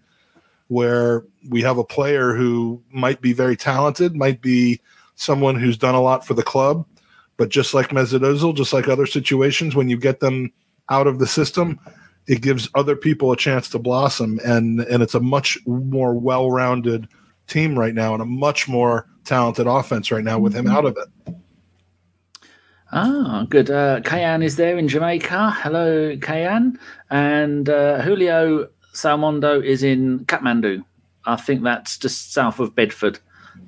where 0.68 1.24
we 1.48 1.62
have 1.62 1.78
a 1.78 1.84
player 1.84 2.34
who 2.34 2.80
might 2.92 3.20
be 3.22 3.32
very 3.32 3.56
talented 3.56 4.14
might 4.14 4.42
be 4.42 4.78
someone 5.14 5.56
who's 5.56 5.78
done 5.78 5.94
a 5.94 6.02
lot 6.02 6.26
for 6.26 6.34
the 6.34 6.42
club 6.42 6.84
but 7.40 7.48
just 7.48 7.72
like 7.72 7.88
Mesut 7.88 8.20
Ozil, 8.20 8.54
just 8.54 8.74
like 8.74 8.86
other 8.86 9.06
situations, 9.06 9.74
when 9.74 9.88
you 9.88 9.96
get 9.96 10.20
them 10.20 10.52
out 10.90 11.06
of 11.06 11.18
the 11.18 11.26
system, 11.26 11.80
it 12.26 12.42
gives 12.42 12.68
other 12.74 12.96
people 12.96 13.32
a 13.32 13.36
chance 13.36 13.68
to 13.70 13.78
blossom, 13.78 14.40
and 14.44 14.80
and 14.80 15.02
it's 15.02 15.14
a 15.14 15.20
much 15.20 15.58
more 15.66 16.14
well-rounded 16.14 17.08
team 17.46 17.78
right 17.78 17.94
now, 17.94 18.12
and 18.12 18.22
a 18.22 18.26
much 18.26 18.68
more 18.68 19.06
talented 19.24 19.66
offense 19.66 20.10
right 20.10 20.24
now 20.24 20.38
with 20.38 20.54
him 20.54 20.66
out 20.66 20.84
of 20.84 20.96
it. 20.96 21.34
Ah, 22.92 23.46
good. 23.48 23.70
Uh, 23.70 24.00
Kayan 24.00 24.42
is 24.42 24.56
there 24.56 24.76
in 24.76 24.88
Jamaica. 24.88 25.50
Hello, 25.50 26.16
Kayan. 26.20 26.76
And 27.08 27.68
uh, 27.68 28.00
Julio 28.02 28.68
Salmondo 28.94 29.64
is 29.64 29.84
in 29.84 30.24
Kathmandu. 30.26 30.84
I 31.24 31.36
think 31.36 31.62
that's 31.62 31.96
just 31.98 32.32
south 32.32 32.58
of 32.58 32.74
Bedford. 32.74 33.20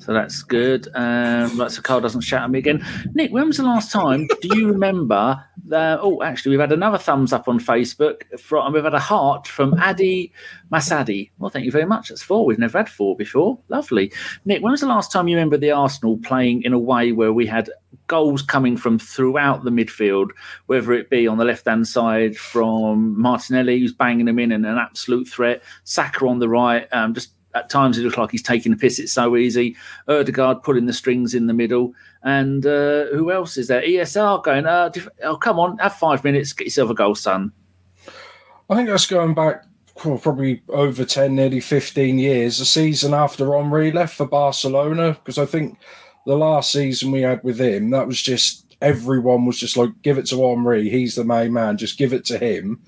So 0.03 0.13
that's 0.13 0.43
good. 0.43 0.89
Um, 0.97 1.61
right, 1.61 1.71
so 1.71 1.81
Carl 1.81 2.01
doesn't 2.01 2.23
shout 2.23 2.43
at 2.43 2.51
me 2.51 2.59
again. 2.59 2.85
Nick, 3.15 3.31
when 3.31 3.47
was 3.47 3.59
the 3.59 3.63
last 3.63 3.93
time? 3.93 4.27
Do 4.41 4.59
you 4.59 4.67
remember 4.67 5.41
that? 5.69 6.01
Oh, 6.03 6.25
actually, 6.25 6.51
we've 6.51 6.61
had 6.61 6.73
another 6.73 6.99
thumbs 6.99 7.33
up 7.33 7.47
on 7.47 7.61
Facebook. 7.61 8.23
From 8.41 8.67
and 8.67 8.75
we've 8.75 8.83
had 8.83 8.95
a 8.95 8.99
heart 8.99 9.47
from 9.47 9.75
Adi 9.75 10.33
Masadi. 10.73 11.31
Well, 11.39 11.51
thank 11.51 11.67
you 11.67 11.71
very 11.71 11.85
much. 11.85 12.09
That's 12.09 12.21
four. 12.21 12.45
We've 12.45 12.59
never 12.59 12.79
had 12.79 12.89
four 12.89 13.15
before. 13.15 13.61
Lovely. 13.69 14.13
Nick, 14.45 14.61
when 14.61 14.73
was 14.73 14.81
the 14.81 14.89
last 14.89 15.13
time 15.13 15.29
you 15.29 15.37
remember 15.37 15.57
the 15.57 15.71
Arsenal 15.71 16.19
playing 16.19 16.65
in 16.65 16.73
a 16.73 16.81
way 16.81 17.13
where 17.13 17.33
we 17.33 17.47
had 17.47 17.71
goals 18.09 18.43
coming 18.43 18.77
from 18.77 18.99
throughout 18.99 19.63
the 19.63 19.71
midfield, 19.71 20.31
whether 20.67 20.93
it 20.93 21.11
be 21.11 21.29
on 21.29 21.39
the 21.39 21.45
left 21.45 21.67
hand 21.67 21.87
side 21.87 22.37
from 22.37 23.21
Martinelli, 23.21 23.79
who's 23.79 23.95
banging 23.95 24.27
them 24.27 24.41
in 24.41 24.51
and 24.51 24.67
an 24.67 24.79
absolute 24.79 25.29
threat, 25.29 25.63
Saka 25.85 26.27
on 26.27 26.41
the 26.41 26.49
right, 26.49 26.89
um, 26.93 27.15
just 27.15 27.35
at 27.55 27.71
times 27.71 27.99
it 27.99 28.03
looks 28.03 28.17
like 28.17 28.31
he's 28.31 28.43
taking 28.43 28.73
the 28.73 28.79
piss. 28.79 28.99
It's 28.99 29.13
so 29.13 29.37
easy. 29.37 29.77
Odegaard 30.09 30.63
pulling 30.63 30.87
the 30.87 30.93
strings 30.93 31.35
in 31.35 31.47
the 31.47 31.53
middle. 31.53 31.95
And 32.23 32.65
uh, 32.65 33.07
who 33.07 33.31
else 33.31 33.57
is 33.57 33.69
there? 33.69 33.83
ESR 33.83 34.43
going, 34.43 34.67
uh, 34.67 34.91
oh, 35.25 35.37
come 35.37 35.59
on, 35.59 35.79
have 35.79 35.95
five 35.95 36.25
minutes, 36.25 36.53
get 36.53 36.67
yourself 36.67 36.91
a 36.91 36.95
goal, 36.95 37.15
son. 37.15 37.53
I 38.71 38.77
think 38.77 38.89
that's 38.89 39.07
going 39.07 39.35
back 39.35 39.65
well, 40.05 40.19
probably 40.19 40.63
over 40.69 41.05
10, 41.05 41.35
nearly 41.35 41.61
15 41.61 42.19
years. 42.19 42.59
The 42.59 42.65
season 42.65 43.15
after 43.15 43.53
Henry 43.53 43.93
left 43.93 44.17
for 44.17 44.27
Barcelona, 44.27 45.13
because 45.13 45.39
I 45.39 45.47
think 45.47 45.79
the 46.27 46.37
last 46.37 46.73
season 46.73 47.13
we 47.13 47.23
had 47.23 47.43
with 47.45 47.61
him, 47.61 47.91
that 47.91 48.07
was 48.07 48.21
just 48.21 48.77
everyone 48.81 49.47
was 49.47 49.59
just 49.59 49.77
like, 49.77 49.91
give 50.03 50.19
it 50.19 50.27
to 50.27 50.37
Henry. 50.37 50.89
He's 50.89 51.15
the 51.15 51.25
main 51.25 51.53
man. 51.53 51.77
Just 51.77 51.99
give 51.99 52.13
it 52.13 52.25
to 52.27 52.39
him. 52.39 52.81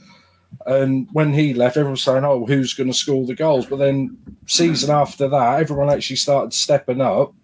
And 0.66 1.08
when 1.12 1.32
he 1.32 1.54
left, 1.54 1.76
everyone 1.76 1.92
was 1.92 2.02
saying, 2.02 2.24
"Oh, 2.24 2.46
who's 2.46 2.74
going 2.74 2.90
to 2.90 2.94
score 2.96 3.26
the 3.26 3.34
goals?" 3.34 3.66
But 3.66 3.78
then 3.78 4.16
season 4.46 4.90
after 4.90 5.28
that, 5.28 5.60
everyone 5.60 5.90
actually 5.90 6.16
started 6.16 6.52
stepping 6.52 7.00
up, 7.00 7.34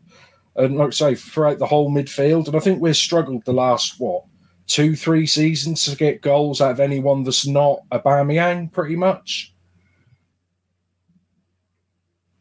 and 0.57 0.77
like 0.77 0.89
I 0.89 0.91
say, 0.91 1.15
throughout 1.15 1.59
the 1.59 1.67
whole 1.67 1.91
midfield. 1.91 2.47
And 2.47 2.57
I 2.57 2.61
think 2.61 2.81
we've 2.81 2.97
struggled 2.97 3.45
the 3.45 3.53
last 3.53 3.99
what 3.99 4.25
two, 4.71 4.95
three 4.95 5.27
seasons 5.27 5.85
to 5.85 5.97
get 5.97 6.23
goals 6.23 6.61
out 6.61 6.71
of 6.71 6.81
anyone 6.81 7.25
that's 7.25 7.45
not 7.45 7.81
Aubameyang, 7.91 8.73
pretty 8.73 8.95
much. 8.95 9.53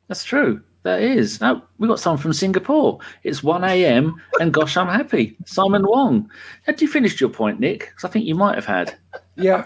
That's 0.07 0.23
true. 0.23 0.61
That 0.83 1.01
is. 1.01 1.41
Now 1.41 1.63
we 1.77 1.87
got 1.87 1.99
someone 1.99 2.21
from 2.21 2.33
Singapore. 2.33 2.99
It's 3.23 3.43
one 3.43 3.63
a.m. 3.63 4.15
and 4.39 4.53
gosh, 4.53 4.77
I'm 4.77 4.87
happy. 4.87 5.35
Simon 5.45 5.85
Wong. 5.85 6.29
Had 6.63 6.81
you 6.81 6.87
finished 6.87 7.19
your 7.19 7.29
point, 7.29 7.59
Nick? 7.59 7.79
Because 7.79 8.05
I 8.05 8.09
think 8.09 8.25
you 8.25 8.35
might 8.35 8.55
have 8.55 8.65
had. 8.65 8.95
Yeah. 9.39 9.65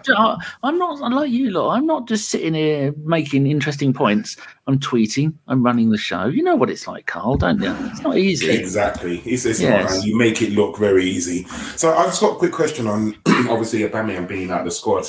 I'm 0.64 0.78
not 0.78 1.00
like 1.00 1.32
you 1.32 1.52
lot. 1.52 1.76
I'm 1.76 1.86
not 1.86 2.08
just 2.08 2.30
sitting 2.30 2.54
here 2.54 2.94
making 3.04 3.48
interesting 3.48 3.94
points. 3.94 4.38
I'm 4.68 4.80
tweeting. 4.80 5.34
I'm 5.48 5.64
running 5.64 5.90
the 5.90 5.98
show. 5.98 6.26
You 6.26 6.44
know 6.44 6.56
what 6.56 6.70
it's 6.70 6.88
like, 6.88 7.06
Carl, 7.06 7.38
don't 7.38 7.62
you? 7.62 7.76
It's 7.92 8.02
not 8.02 8.18
easy. 8.18 8.50
Exactly. 8.52 9.20
It's, 9.26 9.46
it's 9.46 9.60
yes. 9.60 9.90
not, 9.90 9.96
and 9.96 10.04
you 10.06 10.18
make 10.18 10.42
it 10.42 10.52
look 10.52 10.78
very 10.78 11.06
easy. 11.06 11.44
So 11.76 11.94
I've 11.94 12.08
just 12.08 12.22
got 12.22 12.36
a 12.36 12.40
quick 12.40 12.52
question 12.52 12.88
on 12.88 13.16
obviously 13.50 13.80
Aubameyang 13.80 14.28
being 14.28 14.52
out 14.52 14.62
of 14.62 14.66
the 14.66 14.72
squad. 14.72 15.06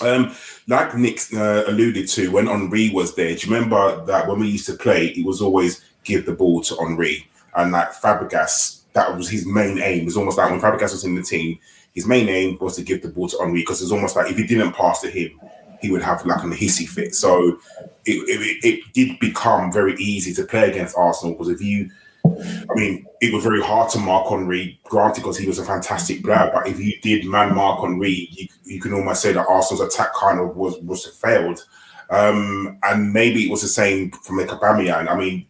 Um, 0.00 0.34
like 0.68 0.94
Nick 0.94 1.20
uh, 1.34 1.64
alluded 1.66 2.08
to, 2.08 2.30
when 2.30 2.46
Henry 2.46 2.90
was 2.90 3.14
there, 3.14 3.34
do 3.34 3.46
you 3.46 3.52
remember 3.52 4.04
that 4.04 4.28
when 4.28 4.38
we 4.38 4.48
used 4.48 4.66
to 4.66 4.74
play, 4.74 5.06
it 5.08 5.24
was 5.24 5.40
always 5.40 5.84
give 6.04 6.24
the 6.24 6.32
ball 6.32 6.60
to 6.62 6.76
Henry 6.76 7.28
and 7.56 7.72
like 7.72 7.92
Fabregas, 7.92 8.82
that 8.92 9.16
was 9.16 9.28
his 9.28 9.46
main 9.46 9.78
aim. 9.78 10.02
It 10.02 10.04
was 10.04 10.16
almost 10.16 10.38
like 10.38 10.50
when 10.50 10.60
Fabregas 10.60 10.92
was 10.92 11.04
in 11.04 11.14
the 11.14 11.22
team, 11.22 11.58
his 11.98 12.06
main 12.06 12.28
aim 12.28 12.56
was 12.60 12.76
to 12.76 12.84
give 12.84 13.02
the 13.02 13.08
ball 13.08 13.28
to 13.28 13.36
Henry 13.38 13.58
because 13.58 13.82
it's 13.82 13.90
almost 13.90 14.14
like 14.14 14.30
if 14.30 14.36
he 14.36 14.46
didn't 14.46 14.70
pass 14.70 15.00
to 15.00 15.10
him, 15.10 15.40
he 15.80 15.90
would 15.90 16.00
have 16.00 16.24
like 16.24 16.44
a 16.44 16.46
hissy 16.46 16.86
fit. 16.88 17.12
So 17.12 17.58
it, 18.06 18.22
it, 18.28 18.64
it 18.64 18.92
did 18.92 19.18
become 19.18 19.72
very 19.72 19.96
easy 19.96 20.32
to 20.34 20.44
play 20.44 20.70
against 20.70 20.96
Arsenal 20.96 21.34
because 21.34 21.48
if 21.48 21.60
you 21.60 21.90
I 22.24 22.74
mean, 22.76 23.04
it 23.20 23.34
was 23.34 23.42
very 23.42 23.60
hard 23.60 23.90
to 23.90 23.98
mark 23.98 24.28
Henry, 24.28 24.78
granted, 24.84 25.22
because 25.22 25.36
he 25.36 25.48
was 25.48 25.58
a 25.58 25.64
fantastic 25.64 26.22
player. 26.22 26.52
But 26.54 26.68
if 26.68 26.78
you 26.78 26.92
did 27.00 27.26
man 27.26 27.52
mark 27.52 27.80
Henry, 27.80 28.28
you, 28.30 28.46
you 28.62 28.80
can 28.80 28.92
almost 28.92 29.20
say 29.20 29.32
that 29.32 29.48
Arsenal's 29.48 29.92
attack 29.92 30.14
kind 30.14 30.38
of 30.38 30.56
was 30.56 30.78
was 30.78 31.04
failed. 31.04 31.66
Um, 32.10 32.78
and 32.84 33.12
maybe 33.12 33.44
it 33.44 33.50
was 33.50 33.62
the 33.62 33.68
same 33.68 34.12
from 34.12 34.36
the 34.36 34.44
Aubameyang. 34.44 35.08
I 35.08 35.18
mean, 35.18 35.46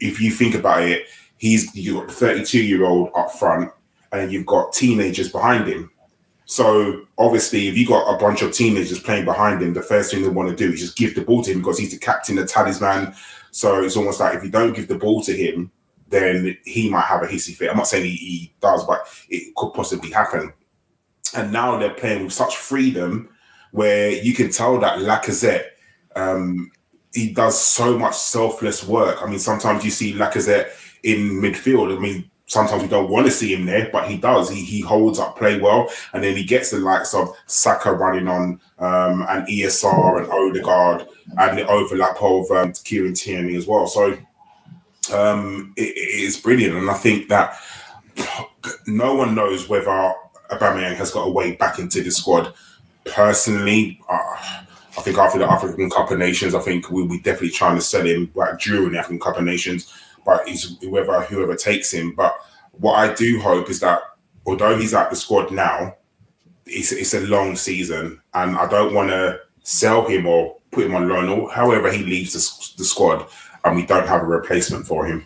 if 0.00 0.20
you 0.20 0.32
think 0.32 0.56
about 0.56 0.82
it, 0.82 1.06
he's 1.36 1.72
you 1.76 2.00
got 2.00 2.10
32 2.10 2.64
year 2.64 2.84
old 2.84 3.10
up 3.14 3.30
front, 3.30 3.70
and 4.12 4.32
you've 4.32 4.46
got 4.46 4.72
teenagers 4.72 5.30
behind 5.30 5.66
him. 5.66 5.90
So 6.46 7.02
obviously, 7.18 7.68
if 7.68 7.76
you 7.76 7.86
got 7.86 8.14
a 8.14 8.18
bunch 8.18 8.40
of 8.40 8.52
teenagers 8.52 8.98
playing 8.98 9.26
behind 9.26 9.62
him, 9.62 9.74
the 9.74 9.82
first 9.82 10.10
thing 10.10 10.22
they 10.22 10.28
want 10.28 10.48
to 10.48 10.56
do 10.56 10.72
is 10.72 10.80
just 10.80 10.96
give 10.96 11.14
the 11.14 11.20
ball 11.20 11.42
to 11.42 11.52
him 11.52 11.58
because 11.58 11.78
he's 11.78 11.90
the 11.90 11.98
captain, 11.98 12.36
the 12.36 12.46
talisman. 12.46 13.14
So 13.50 13.82
it's 13.84 13.96
almost 13.96 14.20
like 14.20 14.34
if 14.34 14.42
you 14.42 14.50
don't 14.50 14.74
give 14.74 14.88
the 14.88 14.96
ball 14.96 15.22
to 15.24 15.36
him, 15.36 15.70
then 16.08 16.56
he 16.64 16.88
might 16.88 17.04
have 17.04 17.22
a 17.22 17.26
hissy 17.26 17.54
fit. 17.54 17.70
I'm 17.70 17.76
not 17.76 17.86
saying 17.86 18.04
he, 18.04 18.16
he 18.16 18.54
does, 18.60 18.84
but 18.84 19.06
it 19.28 19.54
could 19.56 19.74
possibly 19.74 20.10
happen. 20.10 20.52
And 21.36 21.52
now 21.52 21.78
they're 21.78 21.90
playing 21.90 22.24
with 22.24 22.32
such 22.32 22.56
freedom 22.56 23.28
where 23.72 24.10
you 24.10 24.32
can 24.32 24.50
tell 24.50 24.78
that 24.80 25.00
Lacazette, 25.00 25.66
um, 26.16 26.70
he 27.12 27.32
does 27.32 27.60
so 27.60 27.98
much 27.98 28.16
selfless 28.16 28.86
work. 28.86 29.22
I 29.22 29.26
mean, 29.26 29.38
sometimes 29.38 29.84
you 29.84 29.90
see 29.90 30.14
Lacazette 30.14 30.70
in 31.02 31.40
midfield. 31.42 31.94
I 31.94 32.00
mean, 32.00 32.30
sometimes 32.48 32.82
we 32.82 32.88
don't 32.88 33.10
want 33.10 33.26
to 33.26 33.32
see 33.32 33.54
him 33.54 33.66
there, 33.66 33.88
but 33.92 34.10
he 34.10 34.16
does. 34.16 34.50
He 34.50 34.64
he 34.64 34.80
holds 34.80 35.18
up 35.18 35.38
play 35.38 35.60
well, 35.60 35.88
and 36.12 36.24
then 36.24 36.36
he 36.36 36.42
gets 36.42 36.70
the 36.70 36.78
likes 36.78 37.14
of 37.14 37.34
Saka 37.46 37.92
running 37.92 38.26
on 38.26 38.60
um, 38.78 39.24
and 39.28 39.46
ESR 39.46 40.18
and 40.18 40.32
Odegaard 40.32 41.06
and 41.38 41.56
the 41.56 41.66
overlap 41.68 42.20
of 42.20 42.50
um, 42.50 42.72
Kieran 42.72 43.14
Tierney 43.14 43.54
as 43.54 43.66
well. 43.66 43.86
So 43.86 44.16
um, 45.14 45.72
it, 45.76 45.96
it 45.96 46.20
is 46.20 46.36
brilliant, 46.36 46.76
and 46.76 46.90
I 46.90 46.94
think 46.94 47.28
that 47.28 47.56
no 48.86 49.14
one 49.14 49.34
knows 49.34 49.68
whether 49.68 50.14
Aubameyang 50.50 50.96
has 50.96 51.10
got 51.10 51.28
a 51.28 51.30
way 51.30 51.52
back 51.52 51.78
into 51.78 52.02
the 52.02 52.10
squad. 52.10 52.52
Personally, 53.04 54.00
uh, 54.08 54.36
I 54.98 55.02
think 55.02 55.16
after 55.16 55.38
the 55.38 55.50
African 55.50 55.88
Cup 55.88 56.10
of 56.10 56.18
Nations, 56.18 56.54
I 56.54 56.60
think 56.60 56.90
we'll 56.90 57.06
be 57.06 57.18
definitely 57.20 57.50
trying 57.50 57.76
to 57.76 57.80
sell 57.80 58.04
him 58.04 58.30
like 58.34 58.58
during 58.58 58.92
the 58.92 58.98
African 58.98 59.20
Cup 59.20 59.38
of 59.38 59.44
Nations. 59.44 59.92
But 60.28 60.46
whoever 60.82 61.22
whoever 61.22 61.56
takes 61.56 61.90
him. 61.90 62.14
But 62.14 62.36
what 62.72 62.96
I 62.96 63.14
do 63.14 63.40
hope 63.40 63.70
is 63.70 63.80
that 63.80 64.02
although 64.44 64.76
he's 64.76 64.92
at 64.92 65.08
the 65.08 65.16
squad 65.16 65.50
now, 65.50 65.96
it's 66.66 66.92
it's 66.92 67.14
a 67.14 67.20
long 67.20 67.56
season, 67.56 68.20
and 68.34 68.54
I 68.58 68.68
don't 68.68 68.92
want 68.92 69.08
to 69.08 69.40
sell 69.62 70.06
him 70.06 70.26
or 70.26 70.58
put 70.70 70.84
him 70.84 70.94
on 70.94 71.08
loan 71.08 71.30
or 71.30 71.50
however 71.50 71.90
he 71.90 72.02
leaves 72.02 72.34
the, 72.34 72.76
the 72.76 72.84
squad 72.84 73.26
and 73.64 73.74
we 73.74 73.86
don't 73.86 74.06
have 74.06 74.22
a 74.22 74.26
replacement 74.26 74.86
for 74.86 75.06
him. 75.06 75.24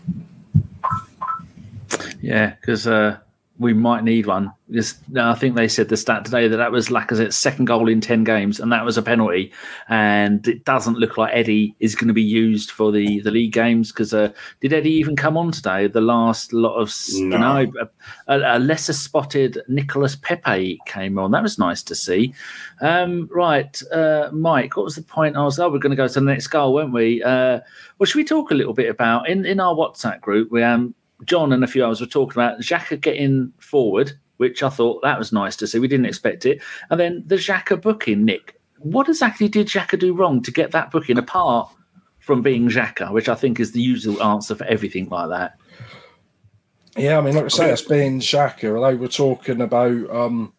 Yeah, 2.21 2.55
because 2.61 2.87
uh, 2.87 3.19
we 3.63 3.73
might 3.73 4.05
need 4.05 4.27
one. 4.27 4.53
Just, 4.71 4.99
I 5.17 5.35
think 5.35 5.55
they 5.55 5.69
said 5.69 5.89
the 5.89 5.97
stat 5.97 6.25
today 6.25 6.49
that 6.49 6.57
that 6.57 6.73
was 6.73 6.89
Lacazette's 6.89 7.37
second 7.37 7.67
goal 7.67 7.89
in 7.89 8.01
10 8.01 8.25
games, 8.25 8.59
and 8.59 8.73
that 8.73 8.85
was 8.85 8.97
a 8.99 9.03
penalty. 9.03 9.53
And 9.89 10.47
it 10.49 10.65
doesn't 10.65 10.99
look 10.99 11.17
like 11.17 11.35
Eddie 11.35 11.75
is 11.79 11.95
going 11.95 12.09
to 12.09 12.15
be 12.15 12.23
used 12.23 12.71
for 12.71 12.91
the, 12.91 13.21
the 13.21 13.31
league 13.31 13.53
games 13.53 13.93
because 13.93 14.13
uh, 14.15 14.33
did 14.61 14.73
Eddie 14.73 14.93
even 14.93 15.15
come 15.17 15.37
on 15.37 15.53
today? 15.53 15.87
The 15.87 16.01
last 16.01 16.53
lot 16.53 16.75
of, 16.77 16.93
No. 17.15 17.37
no, 17.39 17.73
a, 18.27 18.57
a 18.57 18.59
lesser 18.59 18.93
spotted 18.93 19.63
Nicholas 19.69 20.17
Pepe 20.17 20.79
came 20.87 21.19
on. 21.19 21.31
That 21.31 21.43
was 21.43 21.59
nice 21.59 21.83
to 21.85 21.95
see. 21.95 22.35
Um, 22.81 23.29
right, 23.33 23.81
uh, 23.93 24.31
Mike, 24.33 24.77
what 24.77 24.85
was 24.85 24.97
the 24.97 25.03
point? 25.03 25.37
I 25.37 25.45
was, 25.45 25.59
oh, 25.59 25.71
we're 25.71 25.79
going 25.79 25.91
to 25.91 25.97
go 25.97 26.09
to 26.09 26.15
the 26.15 26.21
next 26.21 26.49
goal, 26.49 26.75
weren't 26.75 26.93
we? 26.93 27.23
Uh, 27.23 27.61
well, 27.99 28.07
should 28.07 28.17
we 28.19 28.25
talk 28.25 28.51
a 28.51 28.55
little 28.55 28.75
bit 28.75 28.89
about 28.91 29.29
in, 29.29 29.45
in 29.47 29.61
our 29.61 29.75
WhatsApp 29.75 30.21
group? 30.21 30.51
We 30.51 30.63
um, 30.63 30.95
John 31.25 31.53
and 31.53 31.63
a 31.65 31.67
few 31.67 31.85
others 31.85 32.01
were 32.01 32.07
talking 32.07 32.41
about 32.41 32.61
Xhaka 32.61 33.01
getting 33.01 33.53
forward, 33.59 34.13
which 34.37 34.63
I 34.63 34.69
thought 34.69 35.03
that 35.03 35.19
was 35.19 35.33
nice 35.33 35.57
to 35.57 35.67
see. 35.67 35.79
We 35.79 35.89
didn't 35.89 36.07
expect 36.07 36.47
it. 36.47 36.61
And 36.91 36.99
then 36.99 37.23
the 37.27 37.37
Xhaka 37.37 37.81
booking, 37.81 38.25
Nick. 38.25 38.59
What 38.79 39.09
exactly 39.09 39.49
did 39.49 39.69
Xhaka 39.69 39.99
do 39.99 40.15
wrong 40.15 40.43
to 40.43 40.51
get 40.51 40.73
that 40.73 40.91
booking 40.91 41.19
apart 41.19 41.71
from 42.19 42.43
being 42.43 42.69
Xhaka, 42.69 43.13
which 43.13 43.29
I 43.29 43.35
think 43.35 43.61
is 43.61 43.73
the 43.73 43.81
usual 43.81 44.23
answer 44.23 44.55
for 44.55 44.65
everything 44.65 45.09
like 45.09 45.29
that? 45.29 45.57
Yeah, 46.97 47.19
I 47.19 47.21
mean, 47.23 47.35
like 47.35 47.45
I 47.45 47.49
say, 47.49 47.71
it's 47.71 47.83
been 47.83 48.19
Xhaka. 48.19 48.91
They 48.91 48.97
were 48.97 49.09
talking 49.09 49.61
about 49.61 50.11
um, 50.11 50.53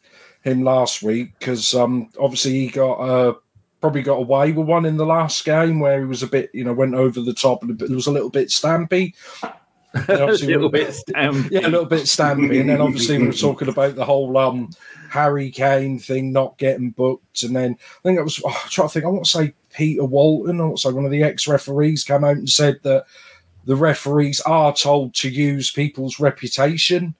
him 0.44 0.64
last 0.64 1.04
week 1.04 1.38
because 1.38 1.74
um, 1.76 2.10
obviously 2.20 2.52
he 2.52 2.68
got 2.68 2.96
uh, 2.96 3.34
probably 3.82 4.02
got 4.02 4.16
away 4.16 4.52
with 4.52 4.66
one 4.66 4.86
in 4.86 4.98
the 4.98 5.06
last 5.06 5.44
game 5.44 5.80
where 5.80 6.00
he 6.00 6.06
was 6.06 6.24
a 6.24 6.28
bit, 6.28 6.50
you 6.54 6.64
know, 6.64 6.74
went 6.74 6.96
over 6.96 7.20
the 7.22 7.34
top 7.34 7.62
and 7.62 7.82
it 7.82 7.90
was 7.90 8.08
a 8.08 8.12
little 8.12 8.30
bit 8.30 8.48
stampy. 8.48 9.14
A 10.08 10.26
little 10.26 10.70
bit 10.70 10.90
stampy. 10.90 11.52
yeah, 11.52 11.68
a 11.68 11.70
little 11.70 11.86
bit 11.86 12.04
stampy. 12.04 12.60
And 12.60 12.70
then 12.70 12.82
obviously 12.82 13.20
we 13.20 13.28
were 13.28 13.34
talking 13.34 13.68
about 13.68 13.96
the 13.96 14.06
whole 14.06 14.36
um, 14.38 14.72
Harry 15.10 15.52
Kane 15.52 16.00
thing 16.00 16.32
not 16.32 16.58
getting 16.58 16.90
booked. 16.90 17.44
And 17.44 17.56
then 17.56 17.74
I 17.74 18.02
think 18.02 18.18
it 18.18 18.24
was, 18.24 18.42
oh, 18.44 18.50
I'm 18.50 18.70
trying 18.70 18.88
to 18.88 18.94
think, 18.94 19.06
I 19.06 19.10
want 19.10 19.26
to 19.26 19.30
say 19.30 19.54
Peter 19.72 20.04
Walton, 20.04 20.60
I 20.60 20.64
want 20.64 20.78
to 20.78 20.82
say 20.82 20.94
one 20.94 21.06
of 21.06 21.12
the 21.12 21.22
ex 21.22 21.48
referees 21.48 22.04
came 22.04 22.24
out 22.24 22.38
and 22.38 22.50
said 22.50 22.80
that 22.82 23.06
the 23.66 23.76
referees 23.76 24.42
are 24.42 24.74
told 24.74 25.14
to 25.16 25.30
use 25.30 25.70
people's 25.70 26.20
reputation. 26.20 27.14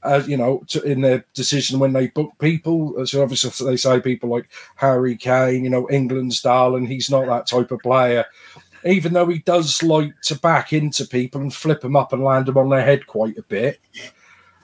Uh, 0.00 0.22
you 0.28 0.36
know, 0.36 0.62
to, 0.68 0.80
in 0.82 1.00
their 1.00 1.24
decision 1.34 1.80
when 1.80 1.92
they 1.92 2.06
book 2.06 2.32
people, 2.38 3.04
so 3.04 3.20
obviously 3.20 3.66
they 3.66 3.76
say 3.76 4.00
people 4.00 4.28
like 4.28 4.48
Harry 4.76 5.16
Kane, 5.16 5.64
you 5.64 5.70
know, 5.70 5.90
England's 5.90 6.40
darling. 6.40 6.86
He's 6.86 7.10
not 7.10 7.26
that 7.26 7.48
type 7.48 7.72
of 7.72 7.80
player 7.80 8.24
even 8.88 9.12
though 9.12 9.26
he 9.26 9.38
does 9.40 9.82
like 9.82 10.20
to 10.22 10.38
back 10.38 10.72
into 10.72 11.06
people 11.06 11.40
and 11.40 11.54
flip 11.54 11.80
them 11.80 11.96
up 11.96 12.12
and 12.12 12.24
land 12.24 12.46
them 12.46 12.56
on 12.56 12.70
their 12.70 12.84
head 12.84 13.06
quite 13.06 13.36
a 13.38 13.42
bit. 13.42 13.80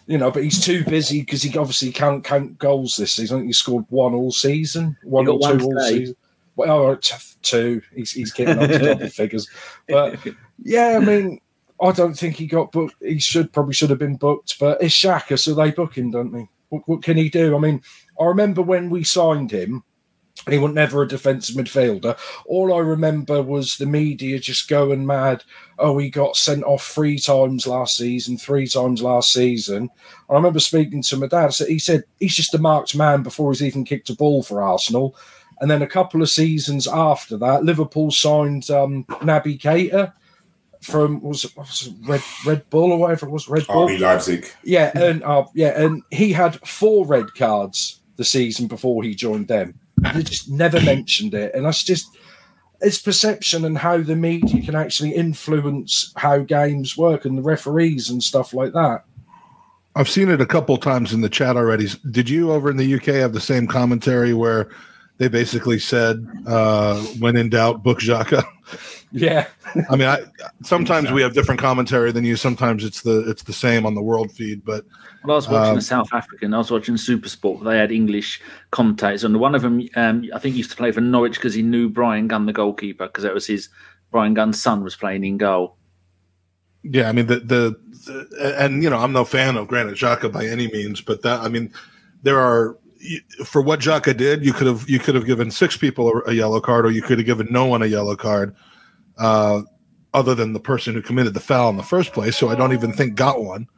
You 0.06 0.18
know, 0.18 0.30
but 0.30 0.44
he's 0.44 0.62
too 0.62 0.84
busy 0.84 1.20
because 1.20 1.42
he 1.42 1.56
obviously 1.56 1.90
can't 1.90 2.22
count 2.22 2.58
goals 2.58 2.96
this 2.96 3.12
season. 3.12 3.46
He 3.46 3.52
scored 3.52 3.86
one 3.88 4.14
all 4.14 4.32
season, 4.32 4.96
one 5.02 5.26
or 5.26 5.38
one 5.38 5.58
two 5.58 5.64
all 5.64 5.80
season. 5.80 6.16
Well, 6.56 6.70
oh, 6.70 6.98
two. 7.42 7.82
He's, 7.94 8.12
he's 8.12 8.32
getting 8.32 8.58
up 8.58 8.70
to 8.70 8.78
double 8.78 9.08
figures. 9.10 9.48
But 9.88 10.18
yeah, 10.62 10.98
I 11.00 11.04
mean, 11.04 11.40
I 11.80 11.92
don't 11.92 12.14
think 12.14 12.36
he 12.36 12.46
got 12.46 12.70
booked. 12.70 12.96
He 13.00 13.18
should 13.18 13.52
probably 13.52 13.74
should 13.74 13.90
have 13.90 13.98
been 13.98 14.16
booked, 14.16 14.58
but 14.58 14.82
it's 14.82 14.94
Xhaka, 14.94 15.38
so 15.38 15.54
they 15.54 15.70
book 15.70 15.96
him, 15.96 16.10
don't 16.10 16.32
they? 16.32 16.48
What, 16.68 16.82
what 16.86 17.02
can 17.02 17.16
he 17.16 17.28
do? 17.28 17.56
I 17.56 17.58
mean, 17.58 17.82
I 18.20 18.24
remember 18.26 18.62
when 18.62 18.90
we 18.90 19.04
signed 19.04 19.50
him, 19.50 19.82
he 20.48 20.58
was 20.58 20.72
never 20.72 21.02
a 21.02 21.08
defensive 21.08 21.56
midfielder. 21.56 22.18
All 22.46 22.74
I 22.74 22.78
remember 22.78 23.42
was 23.42 23.76
the 23.76 23.86
media 23.86 24.38
just 24.38 24.68
going 24.68 25.06
mad. 25.06 25.42
Oh, 25.78 25.98
he 25.98 26.10
got 26.10 26.36
sent 26.36 26.64
off 26.64 26.86
three 26.86 27.18
times 27.18 27.66
last 27.66 27.96
season, 27.96 28.36
three 28.36 28.66
times 28.66 29.02
last 29.02 29.32
season. 29.32 29.90
I 30.28 30.34
remember 30.34 30.60
speaking 30.60 31.02
to 31.02 31.16
my 31.16 31.26
dad. 31.26 31.54
So 31.54 31.66
he 31.66 31.78
said 31.78 32.04
he's 32.20 32.34
just 32.34 32.54
a 32.54 32.58
marked 32.58 32.94
man 32.94 33.22
before 33.22 33.52
he's 33.52 33.62
even 33.62 33.84
kicked 33.84 34.10
a 34.10 34.14
ball 34.14 34.42
for 34.42 34.62
Arsenal. 34.62 35.16
And 35.60 35.70
then 35.70 35.82
a 35.82 35.86
couple 35.86 36.20
of 36.20 36.28
seasons 36.28 36.86
after 36.86 37.36
that, 37.38 37.64
Liverpool 37.64 38.10
signed 38.10 38.70
um, 38.70 39.04
Naby 39.04 39.58
Keita 39.58 40.12
from 40.82 41.22
was 41.22 41.44
it, 41.44 41.56
was 41.56 41.86
it 41.86 41.94
Red 42.06 42.22
Red 42.44 42.68
Bull 42.68 42.92
or 42.92 42.98
whatever 42.98 43.26
it 43.26 43.30
was 43.30 43.48
Red 43.48 43.66
Bull. 43.66 43.88
RB 43.88 44.00
Leipzig. 44.00 44.50
Yeah, 44.62 44.90
and 44.94 45.22
uh, 45.22 45.46
yeah, 45.54 45.80
and 45.80 46.02
he 46.10 46.32
had 46.32 46.56
four 46.66 47.06
red 47.06 47.34
cards 47.34 48.00
the 48.16 48.24
season 48.24 48.66
before 48.66 49.02
he 49.02 49.14
joined 49.14 49.48
them. 49.48 49.78
They 50.12 50.22
just 50.22 50.50
never 50.50 50.80
mentioned 50.80 51.34
it, 51.34 51.54
and 51.54 51.64
that's 51.64 51.82
just 51.82 52.16
it's 52.80 53.00
perception 53.00 53.64
and 53.64 53.78
how 53.78 53.98
the 53.98 54.16
media 54.16 54.62
can 54.62 54.74
actually 54.74 55.14
influence 55.14 56.12
how 56.16 56.38
games 56.38 56.96
work 56.96 57.24
and 57.24 57.38
the 57.38 57.42
referees 57.42 58.10
and 58.10 58.22
stuff 58.22 58.52
like 58.52 58.72
that. 58.72 59.04
I've 59.96 60.08
seen 60.08 60.28
it 60.28 60.40
a 60.40 60.46
couple 60.46 60.76
times 60.76 61.12
in 61.12 61.20
the 61.20 61.28
chat 61.28 61.56
already. 61.56 61.88
Did 62.10 62.28
you 62.28 62.52
over 62.52 62.70
in 62.70 62.76
the 62.76 62.94
UK 62.94 63.06
have 63.14 63.32
the 63.32 63.40
same 63.40 63.66
commentary 63.66 64.34
where 64.34 64.70
they 65.18 65.28
basically 65.28 65.78
said, 65.78 66.26
uh, 66.46 67.00
"When 67.20 67.36
in 67.36 67.48
doubt, 67.48 67.82
book 67.82 68.00
Xhaka"? 68.00 68.44
Yeah, 69.16 69.46
I 69.90 69.94
mean, 69.94 70.08
I, 70.08 70.24
sometimes 70.64 71.12
we 71.12 71.22
have 71.22 71.34
different 71.34 71.60
commentary 71.60 72.10
than 72.10 72.24
you. 72.24 72.34
Sometimes 72.34 72.84
it's 72.84 73.02
the 73.02 73.30
it's 73.30 73.44
the 73.44 73.52
same 73.52 73.86
on 73.86 73.94
the 73.94 74.02
world 74.02 74.32
feed. 74.32 74.64
But 74.64 74.84
Well, 75.22 75.34
I 75.34 75.36
was 75.36 75.48
watching 75.48 75.70
Um, 75.70 75.76
the 75.76 75.82
South 75.82 76.12
African. 76.12 76.52
I 76.52 76.58
was 76.58 76.72
watching 76.72 76.96
Supersport. 76.96 77.62
They 77.62 77.78
had 77.78 77.92
English 77.92 78.42
commentators, 78.72 79.22
and 79.22 79.38
one 79.38 79.54
of 79.54 79.62
them, 79.62 79.88
um, 79.94 80.28
I 80.34 80.40
think, 80.40 80.56
used 80.56 80.70
to 80.72 80.76
play 80.76 80.90
for 80.90 81.00
Norwich 81.00 81.34
because 81.36 81.54
he 81.54 81.62
knew 81.62 81.88
Brian 81.88 82.26
Gunn, 82.26 82.46
the 82.46 82.52
goalkeeper, 82.52 83.06
because 83.06 83.22
that 83.22 83.32
was 83.32 83.46
his 83.46 83.68
Brian 84.10 84.34
Gunn's 84.34 84.60
son 84.60 84.82
was 84.82 84.96
playing 84.96 85.22
in 85.24 85.38
goal. 85.38 85.76
yeah, 86.82 87.08
I 87.08 87.12
mean 87.12 87.26
the, 87.26 87.36
the 87.36 87.76
the 88.06 88.56
and 88.58 88.82
you 88.82 88.90
know 88.90 88.98
I'm 88.98 89.12
no 89.12 89.24
fan 89.24 89.56
of 89.56 89.68
Granit 89.68 89.94
Xhaka 89.94 90.32
by 90.32 90.44
any 90.44 90.66
means, 90.72 91.00
but 91.00 91.22
that 91.22 91.40
I 91.40 91.48
mean 91.48 91.72
there 92.24 92.40
are 92.40 92.76
for 93.44 93.62
what 93.62 93.80
Xhaka 93.80 94.16
did, 94.16 94.44
you 94.44 94.52
could 94.52 94.66
have 94.66 94.88
you 94.88 94.98
could 94.98 95.14
have 95.14 95.26
given 95.26 95.50
six 95.50 95.76
people 95.76 96.08
a, 96.08 96.30
a 96.30 96.32
yellow 96.32 96.60
card, 96.60 96.84
or 96.84 96.90
you 96.90 97.02
could 97.02 97.18
have 97.18 97.26
given 97.26 97.46
no 97.50 97.64
one 97.66 97.82
a 97.82 97.86
yellow 97.86 98.16
card, 98.16 98.54
uh, 99.18 99.62
other 100.12 100.34
than 100.34 100.52
the 100.52 100.60
person 100.60 100.94
who 100.94 101.02
committed 101.02 101.34
the 101.34 101.40
foul 101.40 101.70
in 101.70 101.76
the 101.76 101.82
first 101.82 102.12
place. 102.12 102.36
So 102.36 102.48
I 102.48 102.54
don't 102.54 102.72
even 102.72 102.92
think 102.92 103.16
got 103.16 103.42
one. 103.42 103.68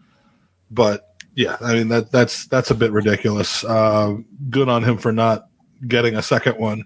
But 0.70 1.14
yeah, 1.34 1.56
I 1.60 1.74
mean 1.74 1.88
that 1.88 2.10
that's 2.10 2.46
that's 2.46 2.70
a 2.70 2.74
bit 2.74 2.92
ridiculous. 2.92 3.64
Uh, 3.64 4.16
good 4.50 4.68
on 4.68 4.84
him 4.84 4.98
for 4.98 5.12
not 5.12 5.48
getting 5.86 6.16
a 6.16 6.22
second 6.22 6.58
one, 6.58 6.84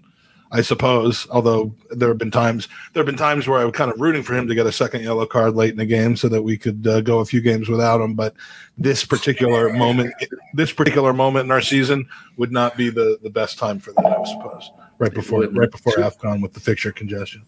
I 0.53 0.61
suppose. 0.61 1.27
Although 1.31 1.75
there 1.91 2.09
have 2.09 2.19
been 2.19 2.31
times 2.31 2.69
there 2.93 3.01
have 3.01 3.07
been 3.07 3.17
times 3.17 3.49
where 3.49 3.61
I 3.61 3.65
was 3.65 3.75
kind 3.75 3.91
of 3.91 4.01
rooting 4.01 4.23
for 4.23 4.35
him 4.35 4.49
to 4.49 4.55
get 4.55 4.67
a 4.67 4.73
second 4.73 5.03
yellow 5.03 5.25
card 5.25 5.55
late 5.55 5.71
in 5.71 5.77
the 5.79 5.87
game 5.87 6.17
so 6.17 6.29
that 6.29 6.43
we 6.43 6.59
could 6.59 6.87
uh, 6.87 7.01
go 7.01 7.21
a 7.21 7.25
few 7.25 7.41
games 7.41 7.69
without 7.69 8.01
him. 8.01 8.15
But 8.15 8.35
this 8.77 9.05
particular 9.05 9.73
moment, 9.73 10.13
this 10.55 10.73
particular 10.73 11.13
moment 11.13 11.47
in 11.47 11.51
our 11.51 11.63
season 11.63 12.09
would 12.37 12.53
not 12.53 12.77
be 12.77 12.91
the 12.91 13.19
the 13.23 13.31
best 13.31 13.59
time 13.59 13.79
for 13.79 13.93
that, 13.93 14.07
I 14.07 14.25
suppose. 14.25 14.71
Right 14.99 15.15
before 15.15 15.47
right 15.47 15.71
before 15.71 15.95
Afcon 15.95 16.43
with 16.43 16.53
the 16.53 16.61
fixture 16.61 16.93
congestion. 16.93 17.43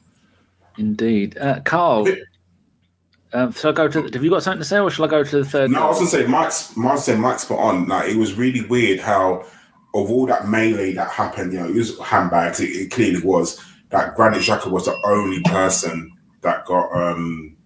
Indeed, 0.78 1.38
uh, 1.38 1.60
Carl. 1.60 2.08
Um, 3.34 3.52
shall 3.52 3.70
I 3.70 3.74
go 3.74 3.88
to? 3.88 4.02
Have 4.02 4.22
you 4.24 4.30
got 4.30 4.42
something 4.42 4.60
to 4.60 4.64
say, 4.64 4.78
or 4.78 4.90
shall 4.90 5.06
I 5.06 5.08
go 5.08 5.24
to 5.24 5.38
the 5.38 5.44
third? 5.44 5.70
No, 5.70 5.84
I 5.84 5.86
was 5.88 5.98
gonna 5.98 6.10
say 6.10 6.26
Mike's 6.26 6.76
Mike's 6.76 7.04
said 7.04 7.18
Mike's 7.18 7.42
spot 7.42 7.58
on. 7.58 7.88
Like 7.88 8.10
it 8.10 8.16
was 8.16 8.34
really 8.34 8.66
weird 8.66 9.00
how 9.00 9.46
of 9.94 10.10
all 10.10 10.26
that 10.26 10.48
melee 10.48 10.92
that 10.92 11.10
happened, 11.10 11.52
you 11.52 11.60
know, 11.60 11.68
it 11.68 11.74
was 11.74 11.98
handbags, 12.00 12.60
it, 12.60 12.70
it 12.70 12.90
clearly 12.90 13.20
was 13.22 13.62
that 13.90 14.14
Granit 14.14 14.40
Xhaka 14.40 14.70
was 14.70 14.86
the 14.86 14.98
only 15.04 15.42
person 15.42 16.10
that 16.40 16.64
got 16.64 16.90
um 16.92 17.56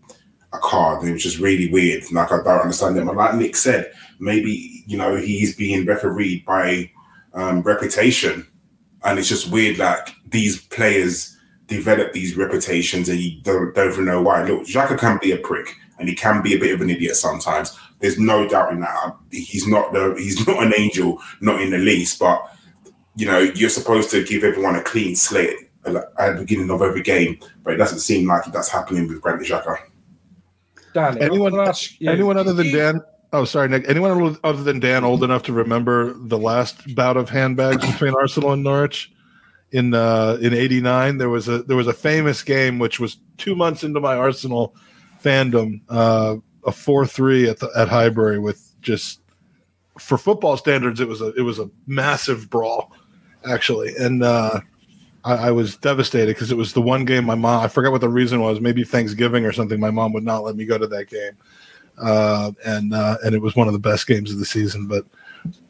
a 0.53 0.59
card. 0.59 1.05
It 1.05 1.13
was 1.13 1.23
just 1.23 1.39
really 1.39 1.71
weird. 1.71 2.11
Like 2.13 2.33
I 2.33 2.43
don't 2.43 2.61
understand 2.61 2.97
it. 2.97 3.05
But 3.05 3.17
like 3.17 3.35
Nick 3.35 3.57
said, 3.57 3.93
maybe 4.19 4.85
you 4.87 4.97
know 4.97 5.17
he's 5.17 5.57
being 5.57 5.87
refereed 5.87 6.45
by 6.45 6.91
um, 7.35 7.63
reputation, 7.63 8.47
and 9.05 9.19
it's 9.19 9.29
just 9.29 9.51
weird. 9.51 9.79
Like 9.79 10.09
these 10.29 10.63
players 10.67 11.36
develop 11.67 12.13
these 12.13 12.37
reputations, 12.37 13.09
and 13.09 13.19
you 13.19 13.41
don't, 13.43 13.75
don't 13.75 13.93
even 13.93 14.05
know 14.05 14.23
why. 14.23 14.43
Look, 14.45 14.67
Xhaka 14.67 14.99
can 14.99 15.19
be 15.21 15.33
a 15.33 15.37
prick, 15.39 15.77
and 15.99 16.09
he 16.09 16.15
can 16.15 16.43
be 16.43 16.55
a 16.55 16.59
bit 16.59 16.75
of 16.75 16.81
an 16.81 16.91
idiot 16.91 17.17
sometimes. 17.17 17.77
There's 18.01 18.19
no 18.19 18.49
doubt 18.49 18.73
in 18.73 18.81
that. 18.81 19.17
He's 19.31 19.67
not 19.67 19.93
the 19.93 20.15
he's 20.19 20.47
not 20.47 20.63
an 20.63 20.73
angel, 20.77 21.19
not 21.41 21.61
in 21.61 21.71
the 21.71 21.79
least. 21.79 22.19
But 22.19 22.43
you 23.17 23.27
know, 23.27 23.39
you're 23.39 23.71
supposed 23.71 24.11
to 24.11 24.23
give 24.25 24.45
everyone 24.45 24.77
a 24.77 24.83
clean 24.83 25.17
slate 25.17 25.57
at 25.85 26.35
the 26.35 26.41
beginning 26.41 26.71
of 26.71 26.83
every 26.83 27.03
game, 27.03 27.39
but 27.63 27.73
it 27.73 27.77
doesn't 27.77 28.01
seem 28.01 28.29
like 28.29 28.45
that's 28.47 28.69
happening 28.69 29.09
with 29.09 29.21
Granit 29.21 29.47
Xhaka. 29.47 29.79
Danny, 30.93 31.21
Anyone- 31.21 31.53
I'm 31.53 31.59
gonna 31.59 31.69
ask 31.71 32.01
you, 32.01 32.11
Anyone 32.11 32.37
other 32.37 32.53
than 32.53 32.73
Dan? 32.73 33.01
Oh, 33.33 33.45
sorry, 33.45 33.69
Nick. 33.69 33.89
Anyone 33.89 34.39
other 34.45 34.63
than 34.63 34.81
Dan 34.81 35.05
old 35.05 35.23
enough 35.23 35.43
to 35.45 35.53
remember 35.53 36.15
the 36.15 36.39
last 36.39 36.95
bout 36.95 37.17
of 37.17 37.29
handbags 37.29 37.85
between 37.85 38.15
Arsenal 38.15 38.53
and 38.53 38.63
Norwich 38.63 39.13
in 39.73 39.95
uh, 39.95 40.39
in 40.41 40.55
'89? 40.55 41.19
There 41.19 41.29
was 41.29 41.49
a 41.49 41.63
there 41.63 41.77
was 41.77 41.87
a 41.87 41.93
famous 41.93 42.43
game 42.43 42.79
which 42.79 43.01
was 43.01 43.19
two 43.39 43.55
months 43.55 43.85
into 43.85 44.01
my 44.01 44.17
Arsenal 44.17 44.75
fandom, 45.23 45.81
uh, 45.89 46.37
a 46.65 46.73
four 46.73 47.07
three 47.07 47.49
at 47.49 47.59
the, 47.59 47.71
at 47.77 47.89
Highbury 47.89 48.39
with 48.39 48.73
just 48.81 49.21
for 49.99 50.19
football 50.19 50.57
standards, 50.57 51.01
it 51.01 51.09
was 51.09 51.21
a 51.21 51.33
it 51.35 51.43
was 51.43 51.59
a 51.59 51.71
massive 51.87 52.51
brawl, 52.51 52.93
actually, 53.49 53.95
and 53.97 54.23
uh, 54.23 54.61
I, 55.25 55.49
I 55.49 55.51
was 55.51 55.77
devastated 55.77 56.35
because 56.35 56.53
it 56.53 56.57
was 56.57 56.73
the 56.73 56.83
one 56.83 57.05
game 57.05 57.25
my 57.25 57.35
mom 57.35 57.65
I 57.65 57.69
forgot 57.69 57.93
what 57.93 58.01
the 58.01 58.09
reason 58.09 58.41
was, 58.41 58.61
maybe 58.61 58.85
Thanksgiving 58.85 59.45
or 59.45 59.53
something. 59.53 59.81
My 59.81 59.91
mom 59.91 60.13
would 60.13 60.25
not 60.25 60.45
let 60.45 60.57
me 60.57 60.65
go 60.65 60.79
to 60.79 60.87
that 60.87 61.09
game 61.09 61.37
uh, 61.99 62.53
and 62.65 62.95
uh, 62.95 63.17
and 63.25 63.35
it 63.35 63.41
was 63.41 63.57
one 63.57 63.67
of 63.67 63.73
the 63.73 63.79
best 63.79 64.07
games 64.07 64.33
of 64.33 64.39
the 64.39 64.45
season. 64.45 64.87
But 64.87 65.05